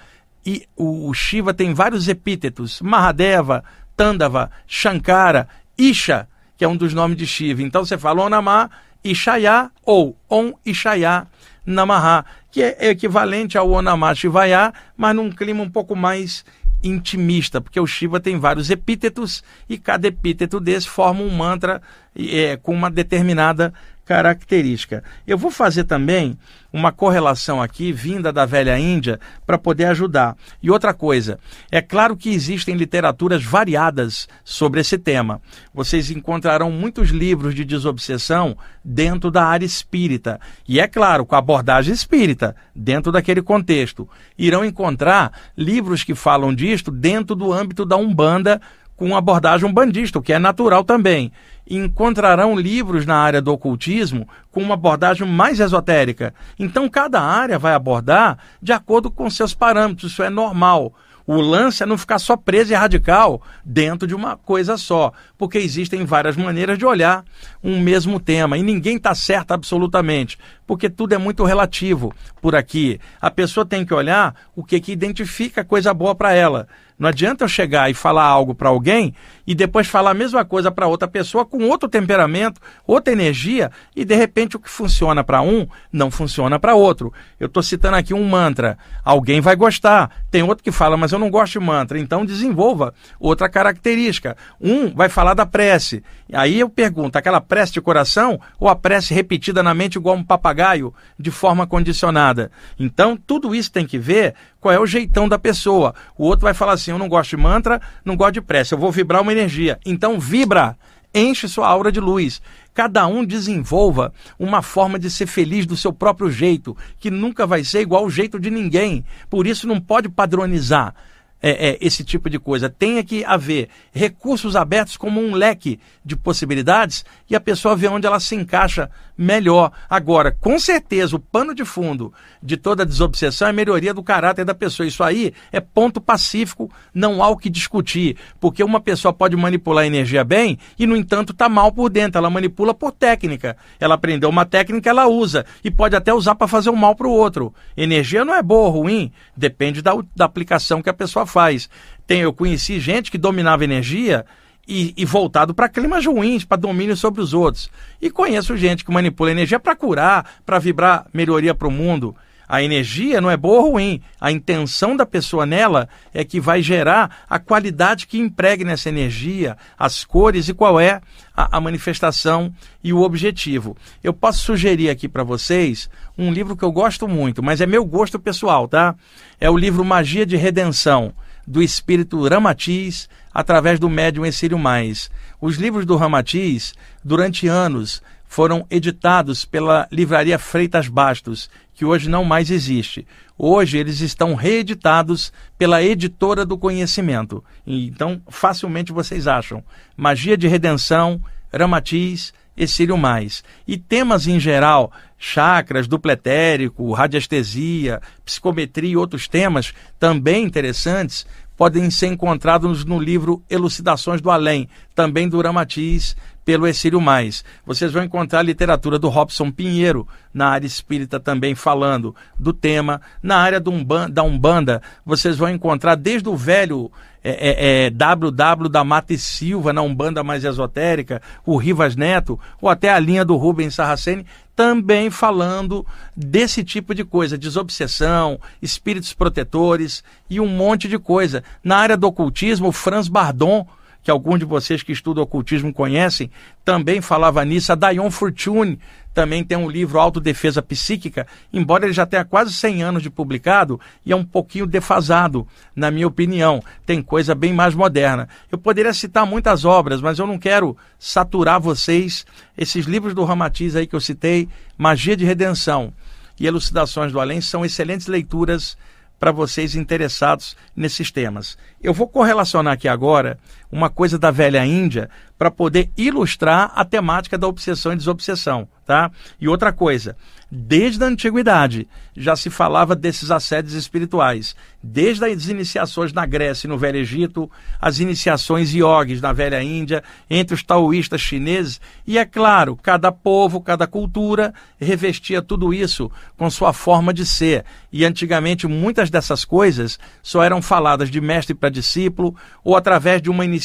e 0.48 0.66
o, 0.74 1.12
Shiva 1.12 1.52
tem 1.52 1.74
vários 1.74 2.08
epítetos: 2.08 2.80
Mahadeva, 2.80 3.62
Tandava, 3.94 4.50
Shankara, 4.66 5.46
Isha, 5.76 6.26
que 6.56 6.64
é 6.64 6.68
um 6.68 6.76
dos 6.76 6.94
nomes 6.94 7.18
de 7.18 7.26
Shiva. 7.26 7.62
Então 7.62 7.84
você 7.84 7.98
fala 7.98 8.24
Onamá 8.24 8.70
Ishaya 9.02 9.70
ou 9.84 10.16
Om 10.28 10.52
Ishaya 10.64 11.26
Namaha, 11.64 12.24
que 12.50 12.62
é 12.62 12.90
equivalente 12.90 13.58
ao 13.58 13.70
Onamá 13.70 14.14
Shivaya, 14.14 14.72
mas 14.96 15.14
num 15.14 15.30
clima 15.30 15.62
um 15.62 15.70
pouco 15.70 15.94
mais 15.94 16.44
intimista, 16.82 17.60
porque 17.60 17.80
o 17.80 17.86
Shiva 17.86 18.20
tem 18.20 18.38
vários 18.38 18.70
epítetos 18.70 19.42
e 19.68 19.76
cada 19.76 20.06
epíteto 20.06 20.60
desse 20.60 20.88
forma 20.88 21.22
um 21.22 21.30
mantra 21.30 21.82
é, 22.16 22.56
com 22.56 22.72
uma 22.72 22.90
determinada 22.90 23.72
característica. 24.08 25.04
Eu 25.26 25.36
vou 25.36 25.50
fazer 25.50 25.84
também 25.84 26.38
uma 26.72 26.90
correlação 26.90 27.60
aqui, 27.60 27.92
vinda 27.92 28.32
da 28.32 28.46
velha 28.46 28.78
Índia, 28.78 29.20
para 29.46 29.58
poder 29.58 29.84
ajudar. 29.84 30.34
E 30.62 30.70
outra 30.70 30.94
coisa, 30.94 31.38
é 31.70 31.82
claro 31.82 32.16
que 32.16 32.30
existem 32.30 32.74
literaturas 32.74 33.44
variadas 33.44 34.26
sobre 34.42 34.80
esse 34.80 34.96
tema. 34.96 35.42
Vocês 35.74 36.10
encontrarão 36.10 36.70
muitos 36.70 37.10
livros 37.10 37.54
de 37.54 37.66
desobsessão 37.66 38.56
dentro 38.82 39.30
da 39.30 39.44
área 39.44 39.66
espírita. 39.66 40.40
E 40.66 40.80
é 40.80 40.88
claro, 40.88 41.26
com 41.26 41.36
abordagem 41.36 41.92
espírita, 41.92 42.56
dentro 42.74 43.12
daquele 43.12 43.42
contexto. 43.42 44.08
Irão 44.38 44.64
encontrar 44.64 45.32
livros 45.54 46.02
que 46.02 46.14
falam 46.14 46.54
disto 46.54 46.90
dentro 46.90 47.36
do 47.36 47.52
âmbito 47.52 47.84
da 47.84 47.98
Umbanda, 47.98 48.58
com 48.96 49.14
abordagem 49.14 49.68
umbandista, 49.68 50.18
o 50.18 50.22
que 50.22 50.32
é 50.32 50.38
natural 50.38 50.82
também 50.82 51.30
encontrarão 51.68 52.58
livros 52.58 53.04
na 53.04 53.16
área 53.16 53.42
do 53.42 53.52
ocultismo 53.52 54.28
com 54.50 54.62
uma 54.62 54.74
abordagem 54.74 55.26
mais 55.26 55.60
esotérica. 55.60 56.34
Então, 56.58 56.88
cada 56.88 57.20
área 57.20 57.58
vai 57.58 57.74
abordar 57.74 58.38
de 58.62 58.72
acordo 58.72 59.10
com 59.10 59.28
seus 59.28 59.54
parâmetros, 59.54 60.12
isso 60.12 60.22
é 60.22 60.30
normal. 60.30 60.94
O 61.28 61.42
lance 61.42 61.82
é 61.82 61.86
não 61.86 61.98
ficar 61.98 62.18
só 62.18 62.38
preso 62.38 62.72
e 62.72 62.74
radical 62.74 63.42
dentro 63.62 64.08
de 64.08 64.14
uma 64.14 64.34
coisa 64.34 64.78
só, 64.78 65.12
porque 65.36 65.58
existem 65.58 66.06
várias 66.06 66.38
maneiras 66.38 66.78
de 66.78 66.86
olhar 66.86 67.22
um 67.62 67.78
mesmo 67.78 68.18
tema 68.18 68.56
e 68.56 68.62
ninguém 68.62 68.96
está 68.96 69.14
certo 69.14 69.52
absolutamente, 69.52 70.38
porque 70.66 70.88
tudo 70.88 71.12
é 71.12 71.18
muito 71.18 71.44
relativo 71.44 72.14
por 72.40 72.56
aqui. 72.56 72.98
A 73.20 73.30
pessoa 73.30 73.66
tem 73.66 73.84
que 73.84 73.92
olhar 73.92 74.34
o 74.56 74.64
que, 74.64 74.80
que 74.80 74.90
identifica 74.90 75.62
coisa 75.62 75.92
boa 75.92 76.14
para 76.14 76.32
ela. 76.32 76.66
Não 76.98 77.08
adianta 77.08 77.44
eu 77.44 77.48
chegar 77.48 77.88
e 77.88 77.94
falar 77.94 78.24
algo 78.24 78.54
para 78.54 78.68
alguém 78.68 79.14
e 79.46 79.54
depois 79.54 79.86
falar 79.86 80.10
a 80.10 80.14
mesma 80.14 80.44
coisa 80.44 80.70
para 80.70 80.88
outra 80.88 81.06
pessoa 81.06 81.46
com 81.46 81.62
outro 81.68 81.88
temperamento, 81.88 82.60
outra 82.86 83.12
energia 83.12 83.70
e 83.94 84.04
de 84.04 84.14
repente 84.16 84.56
o 84.56 84.60
que 84.60 84.68
funciona 84.68 85.22
para 85.22 85.40
um 85.40 85.66
não 85.92 86.10
funciona 86.10 86.58
para 86.58 86.74
outro. 86.74 87.12
Eu 87.38 87.46
estou 87.46 87.62
citando 87.62 87.96
aqui 87.96 88.12
um 88.12 88.28
mantra. 88.28 88.76
Alguém 89.04 89.40
vai 89.40 89.54
gostar. 89.54 90.10
Tem 90.30 90.42
outro 90.42 90.64
que 90.64 90.72
fala, 90.72 90.96
mas 90.96 91.12
eu 91.12 91.18
não 91.18 91.30
gosto 91.30 91.52
de 91.52 91.64
mantra. 91.64 91.98
Então 91.98 92.26
desenvolva 92.26 92.92
outra 93.20 93.48
característica. 93.48 94.36
Um 94.60 94.92
vai 94.92 95.08
falar 95.08 95.34
da 95.34 95.46
prece. 95.46 96.02
Aí 96.32 96.58
eu 96.58 96.68
pergunto, 96.68 97.16
aquela 97.16 97.40
prece 97.40 97.72
de 97.72 97.80
coração 97.80 98.40
ou 98.58 98.68
a 98.68 98.76
prece 98.76 99.14
repetida 99.14 99.62
na 99.62 99.72
mente 99.72 99.96
igual 99.96 100.16
um 100.16 100.24
papagaio, 100.24 100.92
de 101.18 101.30
forma 101.30 101.66
condicionada? 101.66 102.50
Então 102.78 103.16
tudo 103.16 103.54
isso 103.54 103.72
tem 103.72 103.86
que 103.86 103.98
ver 103.98 104.34
qual 104.60 104.74
é 104.74 104.78
o 104.78 104.86
jeitão 104.86 105.28
da 105.28 105.38
pessoa. 105.38 105.94
O 106.16 106.24
outro 106.24 106.44
vai 106.44 106.54
falar 106.54 106.72
assim: 106.72 106.90
eu 106.90 106.98
não 106.98 107.08
gosto 107.08 107.30
de 107.30 107.36
mantra, 107.36 107.80
não 108.04 108.16
gosto 108.16 108.34
de 108.34 108.40
prece, 108.40 108.74
eu 108.74 108.78
vou 108.78 108.92
vibrar 108.92 109.22
uma 109.22 109.32
energia. 109.32 109.78
Então 109.84 110.18
vibra, 110.18 110.76
enche 111.14 111.48
sua 111.48 111.68
aura 111.68 111.90
de 111.90 112.00
luz. 112.00 112.40
Cada 112.74 113.06
um 113.06 113.24
desenvolva 113.24 114.12
uma 114.38 114.62
forma 114.62 114.98
de 114.98 115.10
ser 115.10 115.26
feliz 115.26 115.66
do 115.66 115.76
seu 115.76 115.92
próprio 115.92 116.30
jeito, 116.30 116.76
que 116.98 117.10
nunca 117.10 117.46
vai 117.46 117.64
ser 117.64 117.80
igual 117.80 118.04
ao 118.04 118.10
jeito 118.10 118.38
de 118.38 118.50
ninguém. 118.50 119.04
Por 119.28 119.46
isso 119.46 119.66
não 119.66 119.80
pode 119.80 120.08
padronizar. 120.08 120.94
É, 121.40 121.68
é, 121.68 121.78
esse 121.80 122.02
tipo 122.02 122.28
de 122.28 122.36
coisa. 122.36 122.68
Tem 122.68 123.00
que 123.04 123.24
haver 123.24 123.68
recursos 123.92 124.56
abertos 124.56 124.96
como 124.96 125.20
um 125.20 125.34
leque 125.34 125.78
de 126.04 126.16
possibilidades 126.16 127.04
e 127.30 127.36
a 127.36 127.40
pessoa 127.40 127.76
vê 127.76 127.86
onde 127.86 128.08
ela 128.08 128.18
se 128.18 128.34
encaixa 128.34 128.90
melhor. 129.18 129.72
Agora, 129.90 130.30
com 130.30 130.58
certeza, 130.60 131.16
o 131.16 131.18
pano 131.18 131.52
de 131.52 131.64
fundo 131.64 132.12
de 132.40 132.56
toda 132.56 132.86
desobsessão 132.86 133.48
é 133.48 133.50
a 133.50 133.52
melhoria 133.54 133.92
do 133.92 134.02
caráter 134.02 134.44
da 134.44 134.54
pessoa. 134.54 134.86
Isso 134.86 135.02
aí 135.02 135.34
é 135.50 135.58
ponto 135.58 136.00
pacífico, 136.00 136.70
não 136.94 137.22
há 137.22 137.28
o 137.28 137.36
que 137.36 137.50
discutir. 137.50 138.16
Porque 138.40 138.62
uma 138.62 138.80
pessoa 138.80 139.12
pode 139.12 139.36
manipular 139.36 139.82
a 139.82 139.86
energia 139.86 140.22
bem 140.22 140.56
e, 140.78 140.86
no 140.86 140.96
entanto, 140.96 141.32
está 141.32 141.48
mal 141.48 141.72
por 141.72 141.90
dentro. 141.90 142.18
Ela 142.18 142.30
manipula 142.30 142.72
por 142.72 142.92
técnica. 142.92 143.56
Ela 143.80 143.96
aprendeu 143.96 144.30
uma 144.30 144.46
técnica, 144.46 144.88
ela 144.88 145.08
usa. 145.08 145.44
E 145.64 145.70
pode 145.70 145.96
até 145.96 146.14
usar 146.14 146.36
para 146.36 146.46
fazer 146.46 146.70
um 146.70 146.76
mal 146.76 146.94
para 146.94 147.08
o 147.08 147.12
outro. 147.12 147.52
Energia 147.76 148.24
não 148.24 148.34
é 148.34 148.42
boa 148.42 148.68
ou 148.68 148.82
ruim, 148.82 149.12
depende 149.36 149.82
da, 149.82 149.92
da 150.14 150.24
aplicação 150.24 150.80
que 150.80 150.90
a 150.90 150.94
pessoa 150.94 151.26
faz. 151.26 151.68
Tem, 152.06 152.20
eu 152.20 152.32
conheci 152.32 152.78
gente 152.78 153.10
que 153.10 153.18
dominava 153.18 153.64
energia 153.64 154.24
e, 154.68 154.92
e 154.96 155.04
voltado 155.06 155.54
para 155.54 155.68
climas 155.68 156.04
ruins, 156.04 156.44
para 156.44 156.58
domínio 156.58 156.96
sobre 156.96 157.22
os 157.22 157.32
outros. 157.32 157.70
E 158.00 158.10
conheço 158.10 158.56
gente 158.56 158.84
que 158.84 158.92
manipula 158.92 159.30
energia 159.30 159.58
para 159.58 159.74
curar, 159.74 160.40
para 160.44 160.58
vibrar 160.58 161.06
melhoria 161.12 161.54
para 161.54 161.66
o 161.66 161.70
mundo. 161.70 162.14
A 162.46 162.62
energia 162.62 163.20
não 163.20 163.30
é 163.30 163.36
boa 163.36 163.60
ou 163.60 163.72
ruim. 163.72 164.00
A 164.18 164.32
intenção 164.32 164.96
da 164.96 165.04
pessoa 165.04 165.44
nela 165.44 165.86
é 166.14 166.24
que 166.24 166.40
vai 166.40 166.62
gerar 166.62 167.24
a 167.28 167.38
qualidade 167.38 168.06
que 168.06 168.18
empregue 168.18 168.64
nessa 168.64 168.88
energia, 168.88 169.56
as 169.78 170.02
cores 170.02 170.48
e 170.48 170.54
qual 170.54 170.80
é 170.80 171.02
a, 171.36 171.58
a 171.58 171.60
manifestação 171.60 172.52
e 172.82 172.90
o 172.90 173.02
objetivo. 173.02 173.76
Eu 174.02 174.14
posso 174.14 174.38
sugerir 174.38 174.88
aqui 174.88 175.08
para 175.08 175.22
vocês 175.22 175.90
um 176.16 176.32
livro 176.32 176.56
que 176.56 176.64
eu 176.64 176.72
gosto 176.72 177.06
muito, 177.06 177.42
mas 177.42 177.60
é 177.60 177.66
meu 177.66 177.84
gosto 177.84 178.18
pessoal, 178.18 178.66
tá? 178.66 178.94
É 179.38 179.50
o 179.50 179.56
livro 179.56 179.84
Magia 179.84 180.24
de 180.24 180.36
Redenção 180.36 181.12
do 181.48 181.62
espírito 181.62 182.28
Ramatiz 182.28 183.08
através 183.32 183.80
do 183.80 183.88
médium 183.88 184.26
Exílio 184.26 184.58
Mais. 184.58 185.10
Os 185.40 185.56
livros 185.56 185.86
do 185.86 185.96
Ramatiz, 185.96 186.74
durante 187.02 187.48
anos, 187.48 188.02
foram 188.26 188.66
editados 188.70 189.46
pela 189.46 189.88
livraria 189.90 190.38
Freitas 190.38 190.88
Bastos, 190.88 191.48
que 191.74 191.86
hoje 191.86 192.10
não 192.10 192.22
mais 192.22 192.50
existe. 192.50 193.06
Hoje 193.38 193.78
eles 193.78 194.00
estão 194.00 194.34
reeditados 194.34 195.32
pela 195.56 195.82
editora 195.82 196.44
do 196.44 196.58
conhecimento. 196.58 197.42
Então, 197.66 198.20
facilmente 198.28 198.92
vocês 198.92 199.26
acham. 199.26 199.64
Magia 199.96 200.36
de 200.36 200.46
Redenção, 200.46 201.18
Ramatiz, 201.50 202.34
Exílio 202.58 202.98
Mais. 202.98 203.44
E 203.66 203.78
temas 203.78 204.26
em 204.26 204.40
geral, 204.40 204.92
chakras, 205.16 205.86
dupletérico, 205.86 206.92
radiestesia, 206.92 208.00
psicometria 208.24 208.90
e 208.90 208.96
outros 208.96 209.28
temas 209.28 209.72
também 209.98 210.44
interessantes, 210.44 211.24
podem 211.56 211.90
ser 211.90 212.06
encontrados 212.08 212.84
no 212.84 213.00
livro 213.00 213.42
Elucidações 213.50 214.20
do 214.20 214.30
Além, 214.30 214.68
também 214.94 215.28
do 215.28 215.40
Ramatiz, 215.40 216.16
pelo 216.44 216.66
Exílio 216.66 217.00
Mais. 217.00 217.44
Vocês 217.66 217.92
vão 217.92 218.02
encontrar 218.02 218.38
a 218.38 218.42
literatura 218.42 218.98
do 218.98 219.08
Robson 219.08 219.50
Pinheiro, 219.50 220.08
na 220.32 220.48
área 220.48 220.66
espírita 220.66 221.20
também 221.20 221.54
falando 221.54 222.14
do 222.38 222.52
tema. 222.52 223.02
Na 223.22 223.36
área 223.36 223.60
do 223.60 223.70
Umbanda, 223.70 224.08
da 224.08 224.22
Umbanda, 224.22 224.82
vocês 225.04 225.36
vão 225.36 225.50
encontrar 225.50 225.94
desde 225.94 226.28
o 226.28 226.36
velho 226.36 226.90
é, 227.22 227.30
é, 227.30 227.86
é, 227.86 227.90
WW 227.90 228.68
da 228.68 228.84
Mata 228.84 229.12
e 229.12 229.18
Silva, 229.18 229.72
na 229.72 229.82
Umbanda 229.82 230.22
mais 230.22 230.44
esotérica, 230.44 231.20
o 231.44 231.56
Rivas 231.56 231.96
Neto, 231.96 232.38
ou 232.60 232.68
até 232.68 232.90
a 232.90 232.98
linha 232.98 233.24
do 233.24 233.36
Rubens 233.36 233.74
Sarraceni, 233.74 234.24
também 234.54 235.10
falando 235.10 235.86
desse 236.16 236.64
tipo 236.64 236.94
de 236.94 237.04
coisa, 237.04 237.38
desobsessão, 237.38 238.40
espíritos 238.60 239.12
protetores 239.12 240.02
e 240.28 240.40
um 240.40 240.48
monte 240.48 240.88
de 240.88 240.98
coisa. 240.98 241.44
Na 241.62 241.76
área 241.76 241.96
do 241.96 242.06
ocultismo, 242.06 242.72
Franz 242.72 243.08
Bardon 243.08 243.66
que 244.08 244.10
alguns 244.10 244.38
de 244.38 244.46
vocês 244.46 244.82
que 244.82 244.90
estudam 244.90 245.22
ocultismo 245.22 245.70
conhecem, 245.70 246.30
também 246.64 247.00
falava 247.02 247.44
nisso. 247.44 247.72
A 247.72 247.74
Dion 247.74 248.10
Fortune 248.10 248.78
também 249.18 249.42
tem 249.42 249.58
um 249.58 249.68
livro 249.68 249.98
Autodefesa 249.98 250.62
Psíquica, 250.62 251.26
embora 251.52 251.84
ele 251.84 251.92
já 251.92 252.06
tenha 252.06 252.24
quase 252.24 252.54
100 252.54 252.84
anos 252.84 253.02
de 253.02 253.10
publicado 253.10 253.80
e 254.06 254.12
é 254.12 254.16
um 254.16 254.24
pouquinho 254.24 254.64
defasado, 254.64 255.44
na 255.74 255.90
minha 255.90 256.06
opinião. 256.06 256.62
Tem 256.86 257.02
coisa 257.02 257.34
bem 257.34 257.52
mais 257.52 257.74
moderna. 257.74 258.28
Eu 258.48 258.56
poderia 258.56 258.94
citar 258.94 259.26
muitas 259.26 259.64
obras, 259.64 260.00
mas 260.00 260.20
eu 260.20 260.26
não 260.28 260.38
quero 260.38 260.76
saturar 261.00 261.60
vocês. 261.60 262.24
Esses 262.56 262.86
livros 262.86 263.12
do 263.12 263.24
Ramatiz 263.24 263.74
aí 263.74 263.88
que 263.88 263.96
eu 263.96 264.00
citei, 264.00 264.48
Magia 264.76 265.16
de 265.16 265.24
Redenção 265.24 265.92
e 266.38 266.46
Elucidações 266.46 267.10
do 267.10 267.18
Além, 267.18 267.40
são 267.40 267.64
excelentes 267.64 268.06
leituras 268.06 268.78
para 269.18 269.32
vocês 269.32 269.74
interessados 269.74 270.56
nesses 270.76 271.10
temas. 271.10 271.58
Eu 271.82 271.92
vou 271.92 272.06
correlacionar 272.06 272.74
aqui 272.74 272.86
agora 272.86 273.36
uma 273.70 273.90
coisa 273.90 274.18
da 274.18 274.30
velha 274.30 274.64
Índia 274.64 275.10
para 275.38 275.50
poder 275.50 275.90
ilustrar 275.96 276.72
a 276.74 276.84
temática 276.84 277.38
da 277.38 277.46
obsessão 277.46 277.92
e 277.92 277.96
desobsessão, 277.96 278.68
tá? 278.86 279.10
E 279.40 279.48
outra 279.48 279.72
coisa, 279.72 280.16
Desde 280.50 281.04
a 281.04 281.06
antiguidade 281.06 281.86
já 282.16 282.34
se 282.34 282.48
falava 282.48 282.96
desses 282.96 283.30
assédios 283.30 283.74
espirituais. 283.74 284.56
Desde 284.82 285.22
as 285.26 285.48
iniciações 285.48 286.10
na 286.10 286.24
Grécia 286.24 286.66
e 286.66 286.70
no 286.70 286.78
Velho 286.78 286.96
Egito, 286.96 287.50
as 287.78 288.00
iniciações 288.00 288.72
iogues 288.74 289.20
na 289.20 289.30
Velha 289.30 289.62
Índia, 289.62 290.02
entre 290.30 290.54
os 290.54 290.62
taoístas 290.62 291.20
chineses. 291.20 291.78
E 292.06 292.16
é 292.16 292.24
claro, 292.24 292.76
cada 292.76 293.12
povo, 293.12 293.60
cada 293.60 293.86
cultura 293.86 294.54
revestia 294.80 295.42
tudo 295.42 295.74
isso 295.74 296.10
com 296.38 296.48
sua 296.48 296.72
forma 296.72 297.12
de 297.12 297.26
ser. 297.26 297.66
E 297.92 298.06
antigamente 298.06 298.66
muitas 298.66 299.10
dessas 299.10 299.44
coisas 299.44 299.98
só 300.22 300.42
eram 300.42 300.62
faladas 300.62 301.10
de 301.10 301.20
mestre 301.20 301.54
para 301.54 301.68
discípulo 301.68 302.34
ou 302.64 302.74
através 302.74 303.20
de 303.20 303.28
uma 303.28 303.44
iniciação 303.44 303.57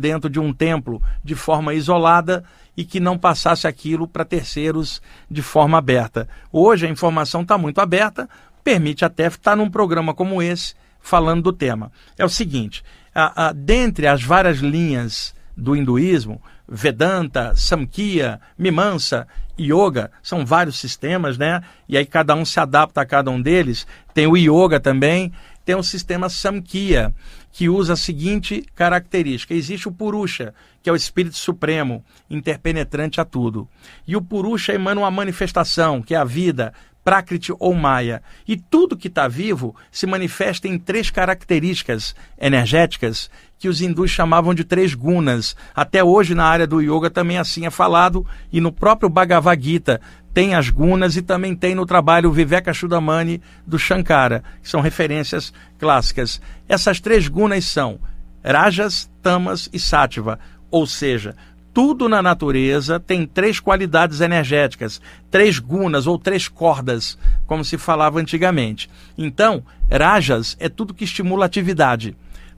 dentro 0.00 0.28
de 0.30 0.40
um 0.40 0.52
templo 0.52 1.02
de 1.22 1.34
forma 1.34 1.74
isolada 1.74 2.44
e 2.76 2.84
que 2.84 3.00
não 3.00 3.18
passasse 3.18 3.66
aquilo 3.66 4.08
para 4.08 4.24
terceiros 4.24 5.00
de 5.30 5.42
forma 5.42 5.78
aberta. 5.78 6.28
Hoje 6.52 6.86
a 6.86 6.90
informação 6.90 7.42
está 7.42 7.56
muito 7.56 7.80
aberta, 7.80 8.28
permite 8.62 9.04
até 9.04 9.26
estar 9.26 9.56
num 9.56 9.70
programa 9.70 10.14
como 10.14 10.42
esse 10.42 10.74
falando 11.00 11.42
do 11.42 11.52
tema. 11.52 11.92
É 12.18 12.24
o 12.24 12.28
seguinte: 12.28 12.82
a, 13.14 13.48
a, 13.48 13.52
dentre 13.52 14.06
as 14.06 14.22
várias 14.22 14.58
linhas 14.58 15.34
do 15.56 15.76
hinduísmo, 15.76 16.42
Vedanta, 16.66 17.54
Samkhya, 17.54 18.40
Mimamsa, 18.58 19.28
Yoga, 19.60 20.10
são 20.22 20.44
vários 20.44 20.78
sistemas, 20.78 21.38
né? 21.38 21.62
E 21.88 21.96
aí 21.96 22.06
cada 22.06 22.34
um 22.34 22.44
se 22.44 22.58
adapta 22.58 23.02
a 23.02 23.06
cada 23.06 23.30
um 23.30 23.40
deles. 23.40 23.86
Tem 24.12 24.26
o 24.26 24.36
Yoga 24.36 24.80
também, 24.80 25.32
tem 25.64 25.76
o 25.76 25.82
sistema 25.82 26.28
Samkhya, 26.28 27.14
que 27.54 27.68
usa 27.68 27.92
a 27.92 27.96
seguinte 27.96 28.66
característica: 28.74 29.54
existe 29.54 29.88
o 29.88 29.92
Purusha, 29.92 30.52
que 30.82 30.90
é 30.90 30.92
o 30.92 30.96
Espírito 30.96 31.36
Supremo, 31.36 32.04
interpenetrante 32.28 33.20
a 33.20 33.24
tudo. 33.24 33.68
E 34.06 34.16
o 34.16 34.20
Purusha 34.20 34.74
emana 34.74 35.00
uma 35.00 35.10
manifestação, 35.10 36.02
que 36.02 36.16
é 36.16 36.18
a 36.18 36.24
vida, 36.24 36.74
Prakriti 37.04 37.52
ou 37.60 37.72
Maya. 37.72 38.22
E 38.48 38.56
tudo 38.56 38.96
que 38.96 39.06
está 39.06 39.28
vivo 39.28 39.76
se 39.92 40.04
manifesta 40.04 40.66
em 40.66 40.76
três 40.76 41.10
características 41.10 42.16
energéticas 42.40 43.30
que 43.56 43.68
os 43.68 43.80
hindus 43.80 44.10
chamavam 44.10 44.52
de 44.52 44.64
três 44.64 44.92
gunas. 44.92 45.54
Até 45.74 46.02
hoje, 46.02 46.34
na 46.34 46.44
área 46.44 46.66
do 46.66 46.80
yoga, 46.80 47.08
também 47.08 47.38
assim 47.38 47.66
é 47.66 47.70
falado, 47.70 48.26
e 48.52 48.60
no 48.60 48.72
próprio 48.72 49.08
Bhagavad 49.08 49.62
Gita 49.62 50.00
tem 50.34 50.56
as 50.56 50.68
gunas 50.68 51.16
e 51.16 51.22
também 51.22 51.54
tem 51.54 51.76
no 51.76 51.86
trabalho 51.86 52.32
Viveka 52.32 52.74
Chudamani 52.74 53.40
do 53.64 53.78
Shankara, 53.78 54.42
que 54.60 54.68
são 54.68 54.80
referências 54.80 55.54
clássicas. 55.78 56.42
Essas 56.68 57.00
três 57.00 57.28
gunas 57.28 57.64
são 57.64 58.00
Rajas, 58.44 59.08
Tamas 59.22 59.70
e 59.72 59.78
Sattva, 59.78 60.40
ou 60.70 60.86
seja, 60.86 61.36
tudo 61.72 62.08
na 62.08 62.20
natureza 62.20 62.98
tem 62.98 63.26
três 63.26 63.60
qualidades 63.60 64.20
energéticas, 64.20 65.00
três 65.30 65.58
gunas 65.60 66.06
ou 66.06 66.18
três 66.18 66.48
cordas, 66.48 67.16
como 67.46 67.64
se 67.64 67.78
falava 67.78 68.20
antigamente. 68.20 68.90
Então, 69.16 69.62
rajas 69.90 70.56
é 70.58 70.68
tudo 70.68 70.94
que 70.94 71.04
estimula 71.04 71.46
atividade. 71.46 72.16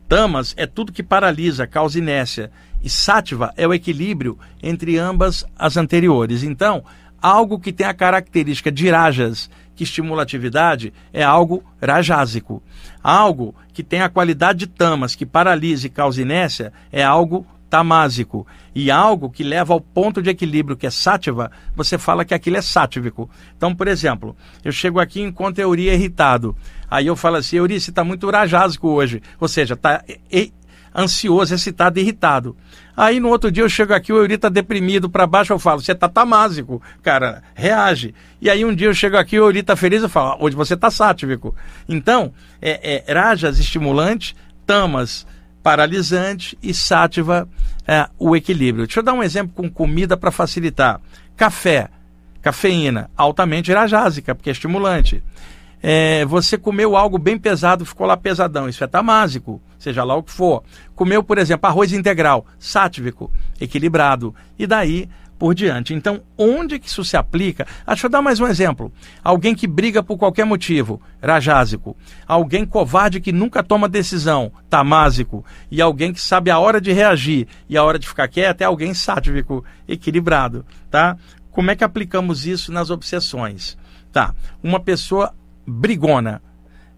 Tamas 0.09 0.55
é 0.57 0.67
tudo 0.67 0.93
que 0.93 1.03
paralisa, 1.03 1.67
causa 1.67 1.99
inércia. 1.99 2.51
E 2.83 2.91
sattva 2.91 3.53
é 3.57 3.67
o 3.67 3.75
equilíbrio 3.75 4.39
entre 4.63 4.99
ambas 4.99 5.45
as 5.59 5.77
anteriores. 5.77 6.43
Então, 6.43 6.85
algo 7.21 7.59
que 7.59 7.73
tem 7.73 7.87
a 7.87 7.95
característica 7.95 8.71
de 8.71 8.91
rajas, 8.91 9.51
que 9.75 9.85
estimula 9.85 10.23
a 10.23 10.25
atividade, 10.25 10.93
é 11.13 11.23
algo 11.23 11.63
rajásico. 11.81 12.63
Algo 13.03 13.55
que 13.73 13.83
tem 13.83 14.01
a 14.01 14.09
qualidade 14.09 14.61
de 14.61 14.67
tamas, 14.67 15.15
que 15.15 15.27
paralisa 15.27 15.87
e 15.87 15.91
causa 15.91 16.23
inércia, 16.23 16.73
é 16.91 17.05
algo 17.05 17.47
tamásico. 17.69 18.47
E 18.75 18.91
algo 18.91 19.31
que 19.31 19.45
leva 19.45 19.75
ao 19.75 19.81
ponto 19.81 20.23
de 20.23 20.31
equilíbrio, 20.31 20.77
que 20.77 20.87
é 20.87 20.91
sátiva, 20.91 21.51
você 21.75 21.99
fala 21.99 22.25
que 22.25 22.35
aquilo 22.35 22.57
é 22.57 22.63
sátivico. 22.63 23.29
Então, 23.57 23.75
por 23.75 23.89
exemplo, 23.89 24.37
eu 24.65 24.73
chego 24.73 25.01
aqui 25.01 25.21
e 25.21 25.25
encontro 25.25 25.63
Euri 25.63 25.89
irritado. 25.89 26.57
Aí 26.91 27.07
eu 27.07 27.17
falo 27.17 27.37
assim, 27.37 27.57
Euri, 27.57 27.81
você 27.81 27.91
está 27.91 28.05
muito 28.05 28.31
rajásico 28.31 28.89
hoje. 28.89 29.23
Ou 29.41 29.49
seja, 29.49 29.75
está 29.75 30.03
ansioso, 30.95 31.55
excitado, 31.55 31.99
irritado. 31.99 32.57
Aí 32.97 33.21
no 33.21 33.29
outro 33.29 33.51
dia 33.51 33.63
eu 33.63 33.69
chego 33.69 33.93
aqui, 33.93 34.13
o 34.13 34.17
Euri 34.17 34.35
está 34.35 34.49
deprimido 34.49 35.11
para 35.11 35.27
baixo, 35.27 35.53
eu 35.53 35.59
falo, 35.59 35.83
você 35.83 35.93
está 35.93 36.09
tamásico, 36.09 36.81
cara, 37.03 37.43
reage. 37.55 38.15
E 38.41 38.49
aí 38.49 38.65
um 38.65 38.75
dia 38.75 38.89
eu 38.89 38.95
chego 38.95 39.17
aqui, 39.17 39.39
o 39.39 39.45
Euri 39.45 39.59
está 39.59 39.77
feliz, 39.77 40.03
eu 40.03 40.09
falo, 40.09 40.37
hoje 40.41 40.57
você 40.57 40.75
está 40.75 40.91
sátivico. 40.91 41.55
Então, 41.89 42.33
é, 42.63 43.05
é, 43.07 43.13
rajas 43.13 43.59
estimulante, 43.59 44.35
tamas 44.65 45.27
paralisante 45.63 46.57
e 46.63 46.73
sátiva 46.73 47.49
é, 47.87 48.09
o 48.19 48.37
equilíbrio. 48.37 48.87
Deixa 48.87 49.01
eu 49.01 49.05
dar 49.05 49.13
um 49.13 49.23
exemplo 49.23 49.53
com 49.53 49.69
comida 49.69 50.17
para 50.17 50.31
facilitar. 50.31 51.01
Café. 51.37 51.89
Cafeína, 52.41 53.11
altamente 53.17 53.73
irajásica, 53.73 54.33
porque 54.33 54.49
é 54.49 54.53
estimulante. 54.53 55.21
É, 55.83 56.25
você 56.25 56.57
comeu 56.57 56.97
algo 56.97 57.19
bem 57.19 57.37
pesado, 57.37 57.85
ficou 57.85 58.07
lá 58.07 58.17
pesadão, 58.17 58.69
isso 58.69 58.85
é 58.85 58.87
tamásico, 58.87 59.61
seja 59.87 60.03
lá 60.03 60.17
o 60.17 60.23
que 60.23 60.33
for. 60.33 60.65
Comeu, 60.97 61.23
por 61.23 61.39
exemplo, 61.39 61.69
arroz 61.69 61.93
integral, 61.93 62.45
sátivico, 62.59 63.31
equilibrado. 63.61 64.35
E 64.59 64.67
daí 64.67 65.09
por 65.39 65.55
diante. 65.55 65.95
Então, 65.95 66.23
onde 66.37 66.79
que 66.79 66.89
isso 66.89 67.05
se 67.05 67.17
aplica? 67.17 67.67
Ah, 67.87 67.93
deixa 67.93 68.07
eu 68.07 68.11
dar 68.11 68.23
mais 68.23 68.41
um 68.41 68.47
exemplo. 68.47 68.91
Alguém 69.23 69.55
que 69.55 69.67
briga 69.67 70.03
por 70.03 70.17
qualquer 70.17 70.45
motivo, 70.45 71.01
rajásico. 71.23 71.97
Alguém 72.27 72.65
covarde 72.65 73.21
que 73.21 73.33
nunca 73.33 73.63
toma 73.63 73.89
decisão, 73.89 74.51
tamásico. 74.69 75.45
E 75.71 75.81
alguém 75.81 76.13
que 76.13 76.21
sabe 76.21 76.51
a 76.51 76.59
hora 76.59 76.81
de 76.81 76.91
reagir 76.91 77.47
e 77.69 77.77
a 77.77 77.85
hora 77.85 77.99
de 77.99 78.09
ficar 78.09 78.29
quieto 78.29 78.63
é 78.63 78.65
alguém 78.65 78.95
sátivico, 78.95 79.65
equilibrado, 79.87 80.65
tá? 80.91 81.17
Como 81.51 81.71
é 81.71 81.77
que 81.77 81.85
aplicamos 81.85 82.47
isso 82.47 82.73
nas 82.73 82.91
obsessões? 82.91 83.79
Tá, 84.13 84.35
uma 84.63 84.81
pessoa 84.81 85.35
brigona, 85.67 86.41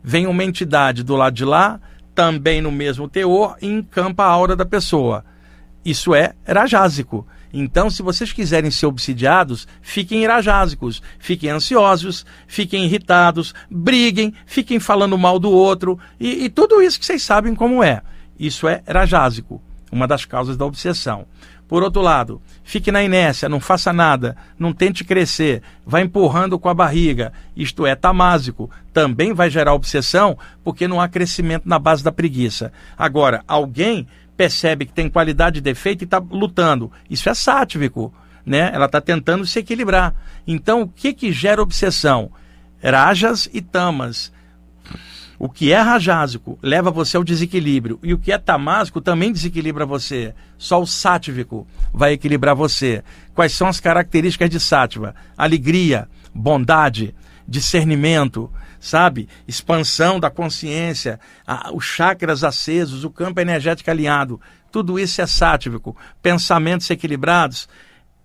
vem 0.02 0.26
uma 0.26 0.44
entidade 0.44 1.02
do 1.02 1.16
lado 1.16 1.34
de 1.34 1.44
lá, 1.44 1.80
também 2.18 2.60
no 2.60 2.72
mesmo 2.72 3.08
teor, 3.08 3.56
encampa 3.62 4.24
a 4.24 4.28
aura 4.28 4.56
da 4.56 4.66
pessoa. 4.66 5.24
Isso 5.84 6.12
é 6.12 6.34
rajásico. 6.44 7.24
Então, 7.52 7.88
se 7.88 8.02
vocês 8.02 8.32
quiserem 8.32 8.72
ser 8.72 8.86
obsidiados, 8.86 9.68
fiquem 9.80 10.24
irajásicos, 10.24 11.00
fiquem 11.16 11.50
ansiosos, 11.50 12.26
fiquem 12.48 12.86
irritados, 12.86 13.54
briguem, 13.70 14.34
fiquem 14.46 14.80
falando 14.80 15.16
mal 15.16 15.38
do 15.38 15.52
outro 15.52 15.96
e, 16.18 16.46
e 16.46 16.48
tudo 16.48 16.82
isso 16.82 16.98
que 16.98 17.06
vocês 17.06 17.22
sabem 17.22 17.54
como 17.54 17.84
é. 17.84 18.02
Isso 18.36 18.66
é 18.66 18.82
rajásico, 18.84 19.62
uma 19.92 20.08
das 20.08 20.24
causas 20.24 20.56
da 20.56 20.66
obsessão. 20.66 21.24
Por 21.68 21.82
outro 21.82 22.00
lado, 22.00 22.40
fique 22.64 22.90
na 22.90 23.02
inércia, 23.02 23.48
não 23.48 23.60
faça 23.60 23.92
nada, 23.92 24.34
não 24.58 24.72
tente 24.72 25.04
crescer, 25.04 25.62
vá 25.84 26.00
empurrando 26.00 26.58
com 26.58 26.70
a 26.70 26.74
barriga, 26.74 27.30
isto 27.54 27.86
é 27.86 27.94
tamásico, 27.94 28.70
também 28.90 29.34
vai 29.34 29.50
gerar 29.50 29.74
obsessão, 29.74 30.38
porque 30.64 30.88
não 30.88 30.98
há 30.98 31.06
crescimento 31.06 31.68
na 31.68 31.78
base 31.78 32.02
da 32.02 32.10
preguiça. 32.10 32.72
Agora, 32.96 33.44
alguém 33.46 34.08
percebe 34.34 34.86
que 34.86 34.92
tem 34.94 35.10
qualidade 35.10 35.58
e 35.58 35.60
defeito 35.60 36.02
e 36.02 36.04
está 36.04 36.18
lutando. 36.18 36.90
Isso 37.10 37.28
é 37.28 37.34
sátivico, 37.34 38.14
né? 38.46 38.70
Ela 38.72 38.86
está 38.86 39.00
tentando 39.00 39.44
se 39.44 39.58
equilibrar. 39.58 40.14
Então, 40.46 40.82
o 40.82 40.88
que 40.88 41.12
que 41.12 41.32
gera 41.32 41.60
obsessão? 41.60 42.30
Rajas 42.82 43.46
e 43.52 43.60
tamas. 43.60 44.32
O 45.38 45.48
que 45.48 45.72
é 45.72 45.80
rajásico 45.80 46.58
leva 46.60 46.90
você 46.90 47.16
ao 47.16 47.22
desequilíbrio. 47.22 48.00
E 48.02 48.12
o 48.12 48.18
que 48.18 48.32
é 48.32 48.38
tamásico 48.38 49.00
também 49.00 49.32
desequilibra 49.32 49.86
você. 49.86 50.34
Só 50.56 50.82
o 50.82 50.86
sátivico 50.86 51.66
vai 51.92 52.12
equilibrar 52.12 52.56
você. 52.56 53.04
Quais 53.34 53.52
são 53.52 53.68
as 53.68 53.78
características 53.78 54.50
de 54.50 54.58
sátiva? 54.58 55.14
Alegria, 55.36 56.08
bondade, 56.34 57.14
discernimento, 57.46 58.50
sabe? 58.80 59.28
Expansão 59.46 60.18
da 60.18 60.28
consciência, 60.28 61.20
a, 61.46 61.70
os 61.72 61.84
chakras 61.84 62.42
acesos, 62.42 63.04
o 63.04 63.10
campo 63.10 63.40
energético 63.40 63.90
alinhado. 63.90 64.40
Tudo 64.72 64.98
isso 64.98 65.22
é 65.22 65.26
sátivico. 65.26 65.96
Pensamentos 66.20 66.90
equilibrados, 66.90 67.68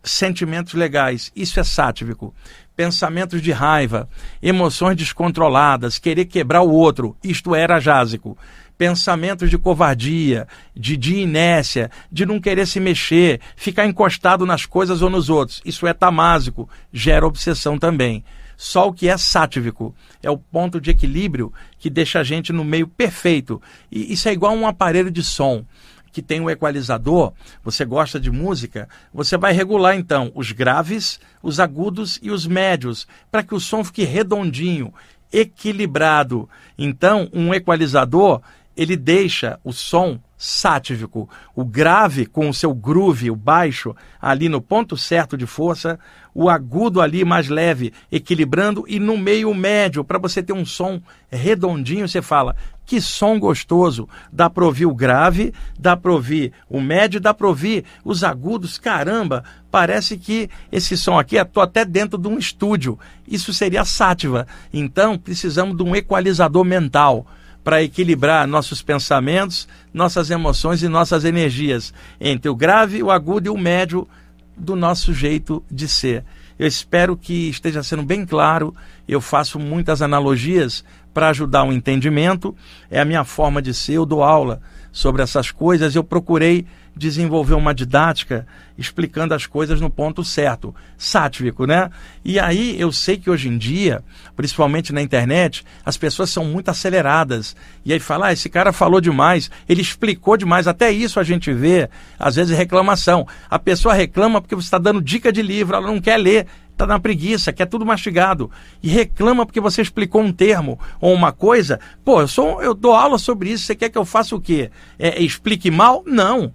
sentimentos 0.04 0.74
legais. 0.74 1.32
Isso 1.36 1.60
é 1.60 1.64
sátivico. 1.64 2.34
Pensamentos 2.76 3.42
de 3.42 3.52
raiva, 3.52 4.10
emoções 4.42 4.98
descontroladas, 4.98 6.00
querer 6.00 6.26
quebrar 6.26 6.62
o 6.62 6.72
outro. 6.72 7.16
Isto 7.24 7.54
era 7.54 7.80
jásico 7.80 8.38
pensamentos 8.78 9.50
de 9.50 9.58
covardia, 9.58 10.48
de, 10.76 10.98
de 10.98 11.16
inércia, 11.16 11.92
de 12.12 12.26
não 12.26 12.40
querer 12.40 12.68
se 12.68 12.80
mexer, 12.80 13.40
ficar 13.56 13.86
encostado 13.86 14.46
nas 14.46 14.66
coisas 14.66 15.02
ou 15.02 15.10
nos 15.10 15.30
outros. 15.30 15.62
Isso 15.64 15.88
é 15.88 15.94
tamásico, 15.94 16.68
gera 16.92 17.26
obsessão 17.26 17.78
também. 17.78 18.24
Só 18.58 18.88
o 18.88 18.94
que 18.94 19.10
é 19.10 19.18
sátivico 19.18 19.96
é 20.22 20.30
o 20.30 20.38
ponto 20.38 20.80
de 20.80 20.92
equilíbrio 20.92 21.52
que 21.80 21.90
deixa 21.90 22.20
a 22.20 22.24
gente 22.24 22.54
no 22.54 22.64
meio 22.64 22.88
perfeito. 22.88 23.62
E 23.92 24.14
isso 24.14 24.30
é 24.30 24.34
igual 24.34 24.54
a 24.54 24.56
um 24.56 24.68
aparelho 24.68 25.12
de 25.12 25.24
som 25.24 25.66
que 26.14 26.22
tem 26.22 26.40
um 26.40 26.50
equalizador, 26.50 27.34
você 27.64 27.84
gosta 27.84 28.20
de 28.20 28.30
música, 28.30 28.88
você 29.12 29.36
vai 29.36 29.52
regular 29.52 29.96
então 29.96 30.32
os 30.36 30.52
graves, 30.52 31.20
os 31.42 31.60
agudos 31.60 32.20
e 32.22 32.30
os 32.30 32.46
médios, 32.46 33.08
para 33.32 33.42
que 33.42 33.56
o 33.56 33.60
som 33.60 33.84
fique 33.84 34.04
redondinho, 34.04 34.94
equilibrado. 35.32 36.48
Então, 36.78 37.28
um 37.34 37.52
equalizador, 37.52 38.42
ele 38.78 38.96
deixa 38.96 39.60
o 39.64 39.74
som 39.74 40.20
sátivico, 40.46 41.30
o 41.56 41.64
grave 41.64 42.26
com 42.26 42.50
o 42.50 42.54
seu 42.54 42.74
groove, 42.74 43.32
o 43.32 43.36
baixo 43.36 43.96
ali 44.22 44.50
no 44.50 44.60
ponto 44.60 44.98
certo 44.98 45.38
de 45.38 45.46
força, 45.46 45.98
o 46.36 46.50
agudo 46.50 47.00
ali 47.00 47.24
mais 47.24 47.48
leve, 47.48 47.94
equilibrando 48.12 48.84
e 48.86 49.00
no 49.00 49.18
meio 49.18 49.54
médio, 49.54 50.04
para 50.04 50.20
você 50.20 50.44
ter 50.44 50.52
um 50.52 50.66
som 50.66 51.02
redondinho, 51.32 52.10
você 52.10 52.22
fala, 52.22 52.58
que 52.86 53.00
som 53.00 53.40
gostoso, 53.40 54.10
dá 54.34 54.50
para 54.50 54.66
ouvir 54.66 54.86
o 54.86 54.94
grave, 54.94 55.54
dá 55.80 55.96
para 55.96 56.12
ouvir 56.12 56.52
o 56.70 56.82
médio, 56.82 57.22
dá 57.22 57.34
para 57.34 57.48
ouvir 57.48 57.86
os 58.04 58.22
agudos, 58.22 58.78
caramba, 58.78 59.46
parece 59.72 60.18
que 60.18 60.50
esse 60.70 60.98
som 60.98 61.18
aqui, 61.18 61.38
estou 61.38 61.64
até 61.64 61.86
dentro 61.86 62.18
de 62.18 62.28
um 62.28 62.38
estúdio, 62.38 63.00
isso 63.26 63.54
seria 63.54 63.86
sátiva, 63.86 64.46
então 64.74 65.18
precisamos 65.18 65.78
de 65.78 65.84
um 65.84 65.96
equalizador 65.96 66.66
mental, 66.66 67.26
para 67.64 67.82
equilibrar 67.82 68.48
nossos 68.48 68.82
pensamentos, 68.82 69.68
nossas 69.94 70.30
emoções 70.30 70.84
e 70.84 70.88
nossas 70.88 71.24
energias 71.24 71.94
entre 72.20 72.50
o 72.50 72.56
grave, 72.56 73.02
o 73.02 73.10
agudo 73.10 73.48
e 73.48 73.50
o 73.50 73.58
médio 73.58 74.08
do 74.56 74.76
nosso 74.76 75.14
jeito 75.14 75.64
de 75.72 75.88
ser. 75.88 76.24
Eu 76.58 76.68
espero 76.68 77.18
que 77.18 77.50
esteja 77.50 77.82
sendo 77.82 78.04
bem 78.04 78.26
claro. 78.26 78.76
Eu 79.08 79.20
faço 79.20 79.60
muitas 79.60 80.02
analogias 80.02 80.84
para 81.14 81.30
ajudar 81.30 81.64
o 81.64 81.74
entendimento. 81.74 82.56
É 82.92 83.00
a 83.00 83.06
minha 83.06 83.24
forma 83.24 83.62
de 83.62 83.74
ser. 83.74 83.94
Eu 83.94 84.06
dou 84.06 84.24
aula 84.24 84.62
sobre 84.92 85.22
essas 85.22 85.52
coisas. 85.52 85.96
Eu 85.96 86.04
procurei 86.04 86.66
desenvolver 86.96 87.56
uma 87.56 87.74
didática 87.74 88.46
explicando 88.78 89.34
as 89.34 89.46
coisas 89.46 89.80
no 89.80 89.90
ponto 89.90 90.24
certo, 90.24 90.76
sátivico, 90.98 91.66
né? 91.66 91.90
E 92.24 92.40
aí 92.40 92.80
eu 92.80 92.92
sei 92.92 93.18
que 93.18 93.30
hoje 93.30 93.48
em 93.48 93.58
dia, 93.58 94.04
principalmente 94.36 94.92
na 94.92 95.02
internet, 95.02 95.64
as 95.86 95.98
pessoas 95.98 96.30
são 96.30 96.46
muito 96.46 96.70
aceleradas. 96.70 97.56
E 97.86 97.94
aí 97.94 98.00
fala, 98.00 98.28
ah, 98.28 98.34
esse 98.34 98.50
cara 98.50 98.74
falou 98.74 99.00
demais, 99.00 99.50
ele 99.68 99.82
explicou 99.82 100.38
demais. 100.38 100.68
Até 100.68 100.92
isso 100.92 101.20
a 101.20 101.24
gente 101.24 101.54
vê, 101.54 101.90
às 102.18 102.36
vezes, 102.36 102.58
reclamação. 102.58 103.28
A 103.50 103.60
pessoa 103.60 103.94
reclama 103.94 104.42
porque 104.42 104.56
você 104.56 104.68
está 104.68 104.78
dando 104.78 105.02
dica 105.02 105.32
de 105.32 105.42
livro, 105.42 105.76
ela 105.76 105.88
não 105.88 106.02
quer 106.02 106.18
ler, 106.18 106.48
está 106.72 106.88
na 106.88 107.00
preguiça, 107.00 107.54
quer 107.54 107.68
tudo 107.68 107.86
mastigado. 107.86 108.50
E 108.82 108.88
reclama 108.88 109.46
porque 109.46 109.60
você 109.60 109.82
explicou 109.82 110.22
um 110.22 110.34
termo 110.34 110.80
ou 111.00 111.14
uma 111.14 111.32
coisa. 111.32 111.80
Pô, 112.04 112.22
eu, 112.22 112.28
sou, 112.28 112.62
eu 112.62 112.74
dou 112.74 112.94
aula 112.94 113.20
sobre 113.20 113.52
isso, 113.52 113.66
você 113.66 113.76
quer 113.76 113.90
que 113.90 113.98
eu 113.98 114.06
faça 114.06 114.36
o 114.36 114.42
quê? 114.42 114.72
É, 114.98 115.22
explique 115.22 115.70
mal? 115.70 116.04
Não 116.08 116.52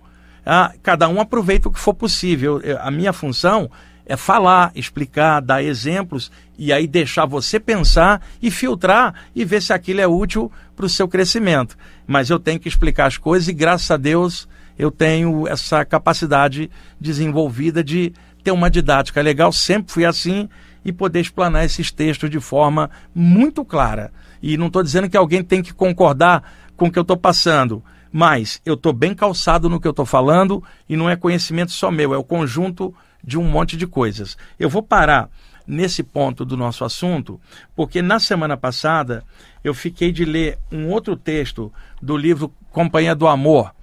ah, 0.50 0.72
cada 0.82 1.06
um 1.10 1.20
aproveita 1.20 1.68
o 1.68 1.70
que 1.70 1.78
for 1.78 1.92
possível. 1.92 2.58
Eu, 2.62 2.80
a 2.80 2.90
minha 2.90 3.12
função 3.12 3.70
é 4.06 4.16
falar, 4.16 4.72
explicar, 4.74 5.40
dar 5.40 5.62
exemplos 5.62 6.32
e 6.56 6.72
aí 6.72 6.86
deixar 6.86 7.26
você 7.26 7.60
pensar 7.60 8.26
e 8.40 8.50
filtrar 8.50 9.12
e 9.36 9.44
ver 9.44 9.60
se 9.60 9.74
aquilo 9.74 10.00
é 10.00 10.06
útil 10.06 10.50
para 10.74 10.86
o 10.86 10.88
seu 10.88 11.06
crescimento. 11.06 11.76
Mas 12.06 12.30
eu 12.30 12.38
tenho 12.38 12.58
que 12.58 12.66
explicar 12.66 13.04
as 13.04 13.18
coisas 13.18 13.46
e 13.46 13.52
graças 13.52 13.90
a 13.90 13.98
Deus 13.98 14.48
eu 14.78 14.90
tenho 14.90 15.46
essa 15.46 15.84
capacidade 15.84 16.70
desenvolvida 16.98 17.84
de 17.84 18.14
ter 18.42 18.50
uma 18.50 18.70
didática 18.70 19.20
legal, 19.20 19.52
sempre 19.52 19.92
fui 19.92 20.06
assim 20.06 20.48
e 20.82 20.90
poder 20.90 21.20
explanar 21.20 21.66
esses 21.66 21.92
textos 21.92 22.30
de 22.30 22.40
forma 22.40 22.88
muito 23.14 23.66
clara. 23.66 24.10
E 24.42 24.56
não 24.56 24.68
estou 24.68 24.82
dizendo 24.82 25.10
que 25.10 25.16
alguém 25.16 25.42
tem 25.42 25.62
que 25.62 25.74
concordar 25.74 26.42
com 26.74 26.86
o 26.86 26.90
que 26.90 26.98
eu 26.98 27.02
estou 27.02 27.18
passando 27.18 27.82
mas 28.12 28.60
eu 28.64 28.74
estou 28.74 28.92
bem 28.92 29.14
calçado 29.14 29.68
no 29.68 29.80
que 29.80 29.86
eu 29.86 29.92
estou 29.92 30.06
falando 30.06 30.62
e 30.88 30.96
não 30.96 31.08
é 31.08 31.16
conhecimento 31.16 31.72
só 31.72 31.90
meu, 31.90 32.14
é 32.14 32.18
o 32.18 32.24
conjunto 32.24 32.94
de 33.22 33.38
um 33.38 33.44
monte 33.44 33.76
de 33.76 33.86
coisas. 33.86 34.36
Eu 34.58 34.68
vou 34.68 34.82
parar 34.82 35.28
nesse 35.66 36.02
ponto 36.02 36.44
do 36.44 36.56
nosso 36.56 36.84
assunto, 36.84 37.38
porque 37.76 38.00
na 38.00 38.18
semana 38.18 38.56
passada 38.56 39.22
eu 39.62 39.74
fiquei 39.74 40.10
de 40.10 40.24
ler 40.24 40.58
um 40.72 40.88
outro 40.88 41.14
texto 41.14 41.72
do 42.00 42.16
livro 42.16 42.52
Companhia 42.70 43.14
do 43.14 43.28
Amor, 43.28 43.74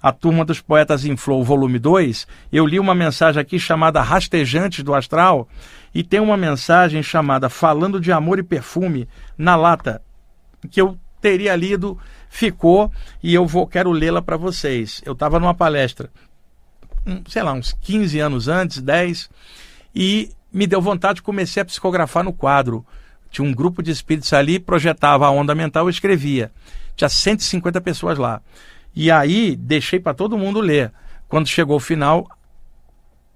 a 0.00 0.12
Turma 0.12 0.44
dos 0.44 0.60
Poetas 0.60 1.04
em 1.04 1.16
Flow, 1.16 1.42
volume 1.44 1.78
2. 1.78 2.26
Eu 2.52 2.66
li 2.66 2.78
uma 2.78 2.94
mensagem 2.94 3.40
aqui 3.40 3.58
chamada 3.58 4.02
Rastejantes 4.02 4.82
do 4.82 4.94
Astral 4.94 5.48
e 5.94 6.02
tem 6.02 6.20
uma 6.20 6.36
mensagem 6.36 7.02
chamada 7.02 7.48
Falando 7.48 8.00
de 8.00 8.12
Amor 8.12 8.38
e 8.38 8.42
Perfume 8.42 9.08
na 9.36 9.56
Lata, 9.56 10.02
que 10.70 10.80
eu 10.80 10.98
teria 11.20 11.56
lido 11.56 11.98
ficou 12.34 12.90
e 13.22 13.32
eu 13.32 13.46
vou 13.46 13.64
quero 13.64 13.92
lê-la 13.92 14.20
para 14.20 14.36
vocês. 14.36 15.00
Eu 15.06 15.12
estava 15.12 15.38
numa 15.38 15.54
palestra, 15.54 16.10
sei 17.28 17.44
lá, 17.44 17.52
uns 17.52 17.72
15 17.80 18.18
anos 18.18 18.48
antes, 18.48 18.82
10, 18.82 19.30
e 19.94 20.30
me 20.52 20.66
deu 20.66 20.82
vontade, 20.82 21.22
comecei 21.22 21.62
a 21.62 21.64
psicografar 21.64 22.24
no 22.24 22.32
quadro. 22.32 22.84
Tinha 23.30 23.46
um 23.46 23.54
grupo 23.54 23.80
de 23.84 23.92
espíritos 23.92 24.32
ali, 24.32 24.58
projetava 24.58 25.26
a 25.26 25.30
onda 25.30 25.54
mental, 25.54 25.84
eu 25.86 25.90
escrevia. 25.90 26.50
Tinha 26.96 27.08
150 27.08 27.80
pessoas 27.80 28.18
lá. 28.18 28.42
E 28.96 29.12
aí 29.12 29.54
deixei 29.54 30.00
para 30.00 30.12
todo 30.12 30.36
mundo 30.36 30.60
ler. 30.60 30.92
Quando 31.28 31.46
chegou 31.46 31.76
o 31.76 31.80
final, 31.80 32.28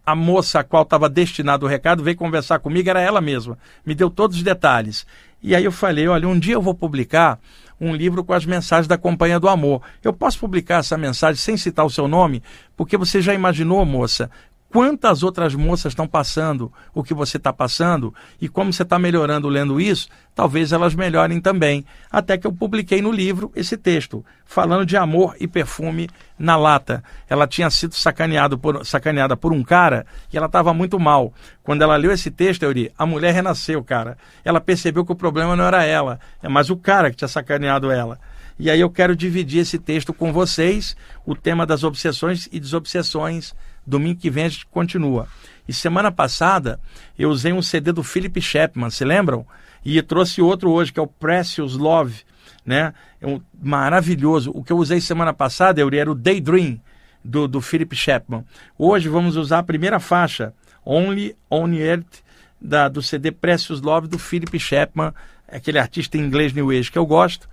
a 0.04 0.14
moça 0.16 0.58
a 0.58 0.64
qual 0.64 0.82
estava 0.82 1.08
destinado 1.08 1.66
o 1.66 1.68
recado 1.68 2.02
veio 2.02 2.16
conversar 2.16 2.58
comigo, 2.58 2.90
era 2.90 3.00
ela 3.00 3.20
mesma. 3.20 3.56
Me 3.86 3.94
deu 3.94 4.10
todos 4.10 4.38
os 4.38 4.42
detalhes. 4.42 5.06
E 5.40 5.54
aí 5.54 5.64
eu 5.64 5.72
falei: 5.72 6.08
olha, 6.08 6.28
um 6.28 6.38
dia 6.38 6.54
eu 6.54 6.62
vou 6.62 6.74
publicar 6.74 7.38
um 7.80 7.94
livro 7.94 8.24
com 8.24 8.32
as 8.32 8.44
mensagens 8.44 8.86
da 8.86 8.98
Companhia 8.98 9.38
do 9.38 9.48
Amor. 9.48 9.82
Eu 10.02 10.12
posso 10.12 10.38
publicar 10.38 10.78
essa 10.78 10.96
mensagem 10.96 11.36
sem 11.36 11.56
citar 11.56 11.84
o 11.84 11.90
seu 11.90 12.08
nome? 12.08 12.42
Porque 12.76 12.96
você 12.96 13.20
já 13.20 13.34
imaginou, 13.34 13.84
moça, 13.84 14.30
quantas 14.70 15.22
outras 15.22 15.54
moças 15.54 15.92
estão 15.92 16.06
passando 16.06 16.72
o 16.94 17.02
que 17.02 17.14
você 17.14 17.36
está 17.36 17.52
passando 17.52 18.14
e 18.40 18.48
como 18.48 18.72
você 18.72 18.82
está 18.82 18.98
melhorando 18.98 19.48
lendo 19.48 19.80
isso, 19.80 20.08
talvez 20.34 20.72
elas 20.72 20.94
melhorem 20.94 21.40
também. 21.40 21.84
Até 22.10 22.36
que 22.36 22.46
eu 22.46 22.52
publiquei 22.52 23.00
no 23.00 23.10
livro 23.10 23.50
esse 23.56 23.76
texto, 23.76 24.24
falando 24.44 24.84
de 24.84 24.96
amor 24.96 25.36
e 25.40 25.46
perfume 25.46 26.08
na 26.38 26.56
lata. 26.56 27.02
Ela 27.28 27.46
tinha 27.46 27.70
sido 27.70 27.94
sacaneado 27.94 28.58
por, 28.58 28.84
sacaneada 28.84 29.36
por 29.36 29.52
um 29.52 29.62
cara 29.62 30.06
e 30.32 30.36
ela 30.36 30.46
estava 30.46 30.72
muito 30.74 30.98
mal. 30.98 31.32
Quando 31.62 31.82
ela 31.82 31.96
leu 31.96 32.12
esse 32.12 32.30
texto, 32.30 32.62
eu 32.62 32.72
li, 32.72 32.92
a 32.96 33.06
mulher 33.06 33.34
renasceu, 33.34 33.82
cara. 33.82 34.16
Ela 34.44 34.60
percebeu 34.60 35.04
que 35.04 35.12
o 35.12 35.16
problema 35.16 35.56
não 35.56 35.64
era 35.64 35.84
ela, 35.84 36.20
é 36.42 36.48
mais 36.48 36.70
o 36.70 36.76
cara 36.76 37.10
que 37.10 37.16
tinha 37.16 37.28
sacaneado 37.28 37.90
ela. 37.90 38.18
E 38.58 38.70
aí 38.70 38.80
eu 38.80 38.90
quero 38.90 39.14
dividir 39.14 39.60
esse 39.60 39.78
texto 39.78 40.12
com 40.12 40.32
vocês, 40.32 40.96
o 41.24 41.36
tema 41.36 41.64
das 41.64 41.84
obsessões 41.84 42.48
e 42.50 42.58
desobsessões 42.58 43.54
Domingo 43.88 44.20
que 44.20 44.30
vem 44.30 44.44
a 44.44 44.48
gente 44.48 44.66
continua. 44.66 45.26
E 45.66 45.72
semana 45.72 46.12
passada 46.12 46.78
eu 47.18 47.30
usei 47.30 47.52
um 47.52 47.62
CD 47.62 47.92
do 47.92 48.02
Philip 48.02 48.40
Chapman, 48.40 48.90
se 48.90 49.04
lembram? 49.04 49.46
E 49.84 50.00
trouxe 50.02 50.42
outro 50.42 50.70
hoje, 50.70 50.92
que 50.92 51.00
é 51.00 51.02
o 51.02 51.06
Precious 51.06 51.74
Love, 51.74 52.22
né? 52.64 52.92
É 53.20 53.26
um 53.26 53.40
maravilhoso. 53.60 54.50
O 54.54 54.62
que 54.62 54.72
eu 54.72 54.76
usei 54.76 55.00
semana 55.00 55.32
passada, 55.32 55.80
Euri, 55.80 55.98
era 55.98 56.10
o 56.10 56.14
Daydream, 56.14 56.80
do, 57.24 57.48
do 57.48 57.60
Philip 57.60 57.94
Chapman. 57.94 58.44
Hoje 58.78 59.08
vamos 59.08 59.36
usar 59.36 59.58
a 59.58 59.62
primeira 59.62 59.98
faixa, 60.00 60.54
Only 60.84 61.36
on 61.50 61.72
Earth, 61.72 62.22
da, 62.60 62.88
do 62.88 63.02
CD 63.02 63.30
Precious 63.30 63.80
Love, 63.80 64.08
do 64.08 64.18
Philip 64.18 64.58
Chapman, 64.58 65.14
aquele 65.46 65.78
artista 65.78 66.16
inglês 66.16 66.52
New 66.52 66.70
Age 66.70 66.90
que 66.90 66.98
eu 66.98 67.06
gosto. 67.06 67.48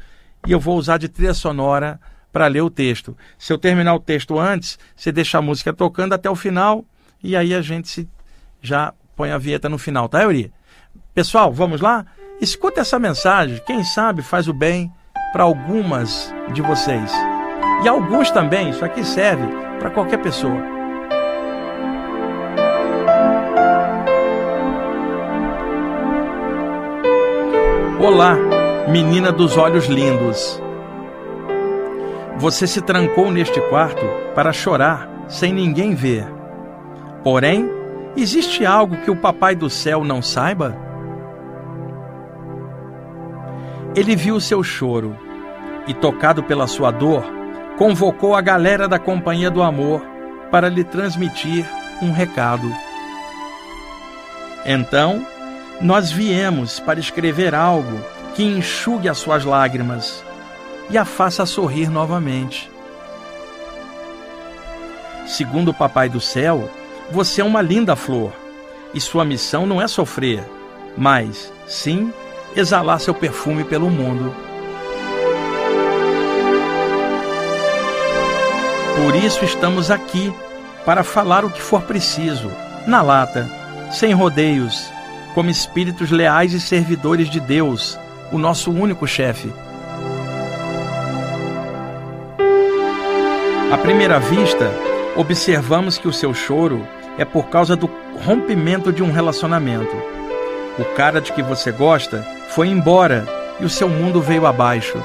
E 0.47 0.51
eu 0.51 0.59
vou 0.59 0.77
usar 0.77 0.97
de 0.97 1.09
trilha 1.09 1.33
sonora 1.33 1.99
para 2.35 2.47
ler 2.47 2.59
o 2.59 2.69
texto. 2.69 3.17
Se 3.37 3.53
eu 3.53 3.57
terminar 3.57 3.95
o 3.95 3.99
texto 3.99 4.37
antes, 4.37 4.77
você 4.93 5.09
deixa 5.09 5.37
a 5.37 5.41
música 5.41 5.71
tocando 5.71 6.11
até 6.11 6.29
o 6.29 6.35
final 6.35 6.83
e 7.23 7.33
aí 7.33 7.55
a 7.55 7.61
gente 7.61 7.87
se, 7.87 8.09
já 8.61 8.93
põe 9.15 9.31
a 9.31 9.37
vinheta 9.37 9.69
no 9.69 9.77
final, 9.77 10.09
tá, 10.09 10.21
Euri? 10.21 10.51
Pessoal, 11.13 11.53
vamos 11.53 11.79
lá? 11.79 12.05
Escuta 12.41 12.81
essa 12.81 12.99
mensagem, 12.99 13.61
quem 13.65 13.85
sabe 13.85 14.21
faz 14.21 14.49
o 14.49 14.53
bem 14.53 14.91
para 15.31 15.43
algumas 15.43 16.35
de 16.51 16.61
vocês. 16.61 17.09
E 17.85 17.87
alguns 17.87 18.29
também, 18.29 18.69
isso 18.69 18.83
aqui 18.83 19.05
serve 19.05 19.47
para 19.79 19.89
qualquer 19.89 20.17
pessoa. 20.17 20.61
Olá, 27.97 28.35
menina 28.89 29.31
dos 29.31 29.55
olhos 29.55 29.85
lindos. 29.85 30.64
Você 32.37 32.67
se 32.67 32.81
trancou 32.81 33.31
neste 33.31 33.61
quarto 33.69 34.05
para 34.35 34.51
chorar 34.51 35.09
sem 35.27 35.53
ninguém 35.53 35.95
ver. 35.95 36.27
Porém, 37.23 37.69
existe 38.15 38.65
algo 38.65 38.97
que 38.97 39.09
o 39.09 39.15
Papai 39.15 39.55
do 39.55 39.69
Céu 39.69 40.03
não 40.03 40.21
saiba? 40.21 40.75
Ele 43.95 44.15
viu 44.15 44.39
seu 44.41 44.61
choro 44.61 45.17
e, 45.87 45.93
tocado 45.93 46.43
pela 46.43 46.67
sua 46.67 46.91
dor, 46.91 47.23
convocou 47.77 48.35
a 48.35 48.41
galera 48.41 48.85
da 48.87 48.99
Companhia 48.99 49.49
do 49.49 49.63
Amor 49.63 50.01
para 50.51 50.67
lhe 50.67 50.83
transmitir 50.83 51.65
um 52.01 52.11
recado. 52.11 52.69
Então, 54.65 55.25
nós 55.79 56.11
viemos 56.11 56.81
para 56.81 56.99
escrever 56.99 57.55
algo 57.55 57.97
que 58.35 58.43
enxugue 58.43 59.07
as 59.07 59.17
suas 59.17 59.45
lágrimas 59.45 60.23
e 60.89 60.97
a 60.97 61.05
faça 61.05 61.45
sorrir 61.45 61.89
novamente. 61.89 62.69
Segundo 65.25 65.69
o 65.69 65.73
Papai 65.73 66.07
do 66.07 66.21
Céu, 66.21 66.69
você 67.11 67.41
é 67.41 67.43
uma 67.43 67.61
linda 67.61 67.95
flor 67.95 68.31
e 68.93 69.01
sua 69.01 69.25
missão 69.25 69.65
não 69.65 69.81
é 69.81 69.87
sofrer, 69.87 70.43
mas, 70.97 71.51
sim, 71.67 72.13
exalar 72.55 72.99
seu 72.99 73.13
perfume 73.13 73.63
pelo 73.63 73.89
mundo. 73.89 74.33
Por 78.95 79.15
isso 79.15 79.43
estamos 79.43 79.91
aqui, 79.91 80.33
para 80.85 81.03
falar 81.03 81.43
o 81.43 81.49
que 81.49 81.61
for 81.61 81.81
preciso, 81.81 82.49
na 82.87 83.01
lata, 83.01 83.49
sem 83.91 84.13
rodeios, 84.13 84.89
como 85.33 85.49
espíritos 85.49 86.11
leais 86.11 86.53
e 86.53 86.61
servidores 86.61 87.29
de 87.29 87.39
Deus, 87.39 87.99
o 88.31 88.37
nosso 88.37 88.71
único 88.71 89.05
chefe. 89.05 89.51
À 93.75 93.77
primeira 93.77 94.21
vista, 94.21 94.71
observamos 95.17 95.97
que 95.97 96.07
o 96.07 96.13
seu 96.13 96.33
choro 96.33 96.87
é 97.17 97.25
por 97.25 97.47
causa 97.47 97.75
do 97.75 97.91
rompimento 98.23 98.89
de 98.89 99.03
um 99.03 99.11
relacionamento. 99.11 99.93
O 100.79 100.85
cara 100.95 101.19
de 101.19 101.33
que 101.33 101.43
você 101.43 101.73
gosta 101.73 102.25
foi 102.51 102.69
embora 102.69 103.27
e 103.59 103.65
o 103.65 103.69
seu 103.69 103.89
mundo 103.89 104.21
veio 104.21 104.45
abaixo. 104.45 104.97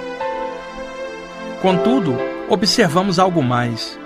Contudo, 1.61 2.17
observamos 2.49 3.19
algo 3.19 3.43
mais. 3.43 3.99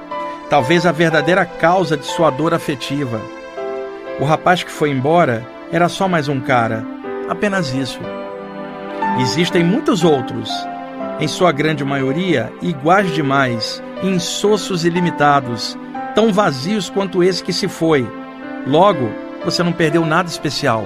Talvez 0.49 0.87
a 0.87 0.93
verdadeira 0.93 1.45
causa 1.45 1.95
de 1.95 2.07
sua 2.07 2.31
dor 2.31 2.55
afetiva. 2.55 3.21
O 4.19 4.25
rapaz 4.25 4.63
que 4.63 4.73
foi 4.73 4.89
embora 4.89 5.47
era 5.71 5.91
só 5.91 6.09
mais 6.09 6.27
um 6.27 6.41
cara, 6.41 6.83
apenas 7.29 7.75
isso. 7.75 8.01
Existem 9.21 9.63
muitos 9.63 10.03
outros, 10.03 10.51
em 11.21 11.29
sua 11.29 11.53
grande 11.53 11.85
maioria 11.85 12.53
iguais 12.61 13.13
demais 13.13 13.83
insossos 14.03 14.85
ilimitados, 14.85 15.79
tão 16.15 16.33
vazios 16.33 16.91
quanto 16.91 17.23
esse 17.23 17.43
que 17.43 17.53
se 17.53 17.69
foi. 17.69 18.07
Logo, 18.67 19.11
você 19.45 19.63
não 19.63 19.73
perdeu 19.73 20.05
nada 20.05 20.29
especial. 20.29 20.85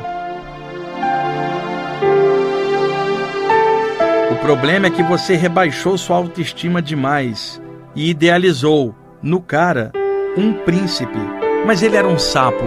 O 4.31 4.37
problema 4.41 4.87
é 4.87 4.91
que 4.91 5.03
você 5.03 5.35
rebaixou 5.35 5.99
sua 5.99 6.17
autoestima 6.17 6.81
demais 6.81 7.61
e 7.95 8.11
idealizou, 8.11 8.95
no 9.23 9.41
cara, 9.41 9.93
um 10.37 10.53
príncipe, 10.53 11.19
mas 11.67 11.83
ele 11.83 11.97
era 11.97 12.07
um 12.07 12.19
sapo. 12.19 12.65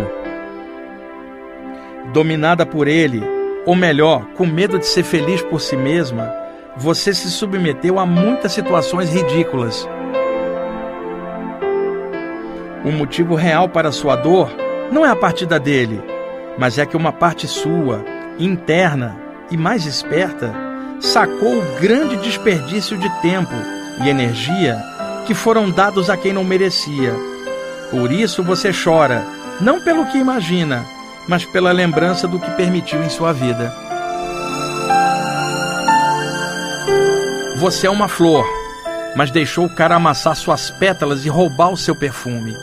Dominada 2.14 2.66
por 2.66 2.88
ele, 2.88 3.24
ou 3.66 3.76
melhor, 3.76 4.26
com 4.36 4.46
medo 4.46 4.78
de 4.78 4.86
ser 4.86 5.04
feliz 5.04 5.42
por 5.44 5.62
si 5.62 5.78
mesma, 5.78 6.41
você 6.78 7.14
se 7.14 7.30
submeteu 7.30 8.00
a 8.00 8.06
muitas 8.06 8.52
situações 8.52 9.10
ridículas 9.14 9.88
o 12.84 12.92
motivo 12.92 13.36
real 13.36 13.70
para 13.70 13.92
sua 13.92 14.16
dor 14.16 14.52
não 14.92 15.06
é 15.06 15.10
a 15.10 15.16
partida 15.16 15.60
dele, 15.60 16.02
mas 16.58 16.80
é 16.80 16.86
que 16.86 16.98
uma 16.98 17.14
parte 17.14 17.48
sua, 17.48 18.04
interna 18.40 19.16
e 19.52 19.58
mais 19.58 19.86
esperta, 19.86 20.54
sacou 21.00 21.60
o 21.60 21.80
grande 21.80 22.18
desperdício 22.18 22.98
de 22.98 23.10
tempo 23.22 23.54
e 24.04 24.10
energia 24.10 24.82
que 25.28 25.36
foram 25.36 25.70
dados 25.70 26.10
a 26.10 26.18
quem 26.18 26.34
não 26.34 26.44
merecia. 26.44 27.14
Por 27.92 28.12
isso 28.12 28.44
você 28.44 28.72
chora, 28.74 29.24
não 29.60 29.80
pelo 29.82 30.08
que 30.08 30.18
imagina, 30.18 30.84
mas 31.28 31.46
pela 31.46 31.72
lembrança 31.72 32.28
do 32.28 32.40
que 32.40 32.50
permitiu 32.52 33.04
em 33.04 33.10
sua 33.10 33.32
vida. 33.32 33.72
Você 37.62 37.86
é 37.86 37.90
uma 37.92 38.08
flor, 38.08 38.44
mas 39.16 39.30
deixou 39.30 39.68
o 39.68 39.76
cara 39.76 39.94
amassar 39.94 40.36
suas 40.36 40.72
pétalas 40.72 41.26
e 41.28 41.30
roubar 41.30 41.70
o 41.70 41.78
seu 41.78 41.96
perfume. 41.96 42.56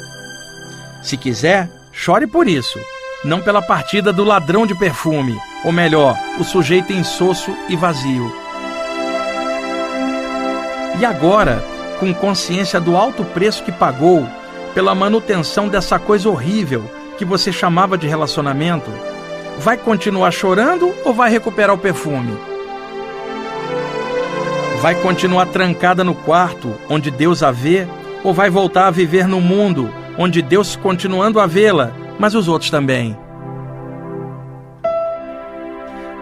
Se 1.05 1.16
quiser, 1.16 1.70
chore 1.92 2.26
por 2.26 2.49
isso, 2.49 2.80
não 3.24 3.40
pela 3.40 3.62
partida 3.62 4.12
do 4.12 4.24
ladrão 4.24 4.66
de 4.66 4.74
perfume, 4.74 5.38
ou 5.64 5.70
melhor, 5.70 6.18
o 6.40 6.42
sujeito 6.42 6.92
insosso 6.92 7.57
e 7.68 7.76
vazio. 7.76 8.28
E 10.99 11.05
agora, 11.05 11.64
com 12.01 12.12
consciência 12.12 12.80
do 12.80 12.96
alto 12.96 13.24
preço 13.24 13.62
que 13.62 13.70
pagou 13.70 14.28
pela 14.74 14.96
manutenção 14.96 15.68
dessa 15.68 16.01
coisa 16.01 16.28
horrível 16.28 16.90
que 17.16 17.24
você 17.24 17.53
chamava 17.53 17.96
de 17.96 18.09
relacionamento, 18.09 18.90
vai 19.61 19.76
continuar 19.76 20.32
chorando 20.32 20.92
ou 21.05 21.14
vai 21.14 21.30
recuperar 21.30 21.76
o 21.76 21.78
perfume? 21.78 22.47
Vai 24.80 24.94
continuar 25.02 25.46
trancada 25.46 26.04
no 26.04 26.14
quarto 26.14 26.72
onde 26.88 27.10
Deus 27.10 27.42
a 27.42 27.50
vê 27.50 27.86
ou 28.22 28.32
vai 28.32 28.48
voltar 28.48 28.86
a 28.86 28.90
viver 28.90 29.26
no 29.26 29.40
mundo 29.40 29.92
onde 30.16 30.40
Deus 30.40 30.76
continuando 30.76 31.40
a 31.40 31.46
vê-la, 31.46 31.92
mas 32.18 32.34
os 32.34 32.48
outros 32.48 32.70
também. 32.70 33.16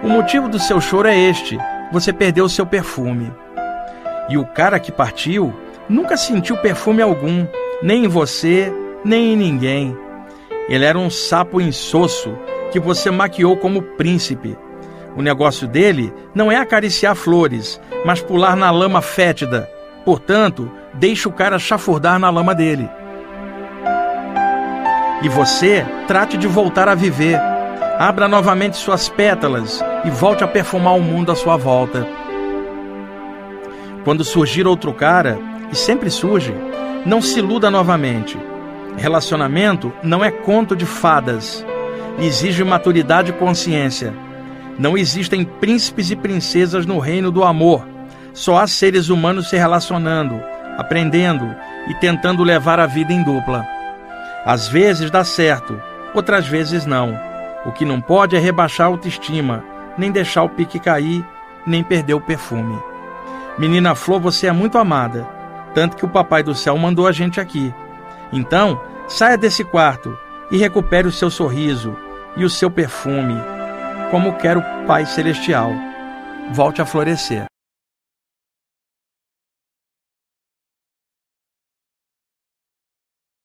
O 0.02 0.08
motivo 0.08 0.48
do 0.48 0.58
seu 0.58 0.80
choro 0.80 1.08
é 1.08 1.18
este: 1.18 1.58
você 1.92 2.12
perdeu 2.12 2.48
seu 2.48 2.64
perfume. 2.64 3.32
E 4.28 4.38
o 4.38 4.44
cara 4.44 4.80
que 4.80 4.92
partiu 4.92 5.52
nunca 5.88 6.16
sentiu 6.16 6.56
perfume 6.56 7.02
algum, 7.02 7.46
nem 7.82 8.04
em 8.04 8.08
você, 8.08 8.72
nem 9.04 9.32
em 9.32 9.36
ninguém. 9.36 9.96
Ele 10.68 10.84
era 10.84 10.98
um 10.98 11.10
sapo 11.10 11.60
insosso 11.60 12.36
que 12.72 12.80
você 12.80 13.10
maquiou 13.10 13.56
como 13.56 13.82
príncipe. 13.82 14.56
O 15.16 15.22
negócio 15.22 15.66
dele 15.66 16.12
não 16.34 16.52
é 16.52 16.56
acariciar 16.56 17.14
flores, 17.14 17.80
mas 18.04 18.20
pular 18.20 18.54
na 18.54 18.70
lama 18.70 19.00
fétida. 19.00 19.68
Portanto, 20.04 20.70
deixe 20.94 21.26
o 21.26 21.32
cara 21.32 21.58
chafurdar 21.58 22.18
na 22.18 22.28
lama 22.28 22.54
dele. 22.54 22.88
E 25.22 25.28
você 25.28 25.86
trate 26.06 26.36
de 26.36 26.46
voltar 26.46 26.88
a 26.88 26.94
viver. 26.94 27.40
Abra 27.98 28.28
novamente 28.28 28.76
suas 28.76 29.08
pétalas 29.08 29.82
e 30.04 30.10
volte 30.10 30.44
a 30.44 30.48
perfumar 30.48 30.94
o 30.94 31.02
mundo 31.02 31.32
à 31.32 31.34
sua 31.34 31.56
volta. 31.56 32.06
Quando 34.04 34.22
surgir 34.22 34.66
outro 34.66 34.92
cara, 34.92 35.38
e 35.72 35.74
sempre 35.74 36.10
surge, 36.10 36.54
não 37.04 37.20
se 37.20 37.38
iluda 37.38 37.70
novamente. 37.70 38.38
Relacionamento 38.96 39.92
não 40.02 40.24
é 40.24 40.30
conto 40.30 40.76
de 40.76 40.86
fadas. 40.86 41.64
Exige 42.18 42.62
maturidade 42.62 43.30
e 43.30 43.34
consciência. 43.34 44.14
Não 44.78 44.96
existem 44.96 45.44
príncipes 45.44 46.10
e 46.10 46.16
princesas 46.16 46.84
no 46.84 46.98
reino 46.98 47.30
do 47.30 47.42
amor. 47.42 47.86
Só 48.34 48.58
há 48.58 48.66
seres 48.66 49.08
humanos 49.08 49.48
se 49.48 49.56
relacionando, 49.56 50.38
aprendendo 50.76 51.54
e 51.88 51.94
tentando 51.94 52.42
levar 52.42 52.78
a 52.78 52.86
vida 52.86 53.12
em 53.12 53.22
dupla. 53.22 53.66
Às 54.44 54.68
vezes 54.68 55.10
dá 55.10 55.24
certo, 55.24 55.80
outras 56.14 56.46
vezes 56.46 56.84
não. 56.84 57.18
O 57.64 57.72
que 57.72 57.84
não 57.84 58.00
pode 58.00 58.36
é 58.36 58.38
rebaixar 58.38 58.86
a 58.86 58.90
autoestima, 58.90 59.64
nem 59.96 60.12
deixar 60.12 60.42
o 60.42 60.48
pique 60.48 60.78
cair, 60.78 61.24
nem 61.66 61.82
perder 61.82 62.14
o 62.14 62.20
perfume. 62.20 62.78
Menina 63.58 63.94
Flor, 63.94 64.20
você 64.20 64.46
é 64.46 64.52
muito 64.52 64.76
amada, 64.76 65.26
tanto 65.74 65.96
que 65.96 66.04
o 66.04 66.08
Papai 66.08 66.42
do 66.42 66.54
Céu 66.54 66.76
mandou 66.76 67.06
a 67.06 67.12
gente 67.12 67.40
aqui. 67.40 67.74
Então, 68.30 68.80
saia 69.08 69.38
desse 69.38 69.64
quarto 69.64 70.16
e 70.50 70.58
recupere 70.58 71.08
o 71.08 71.12
seu 71.12 71.30
sorriso 71.30 71.96
e 72.36 72.44
o 72.44 72.50
seu 72.50 72.70
perfume, 72.70 73.34
como 74.10 74.36
quer 74.38 74.56
o 74.56 74.62
Pai 74.86 75.04
Celestial. 75.06 75.72
Volte 76.52 76.80
a 76.80 76.86
florescer. 76.86 77.55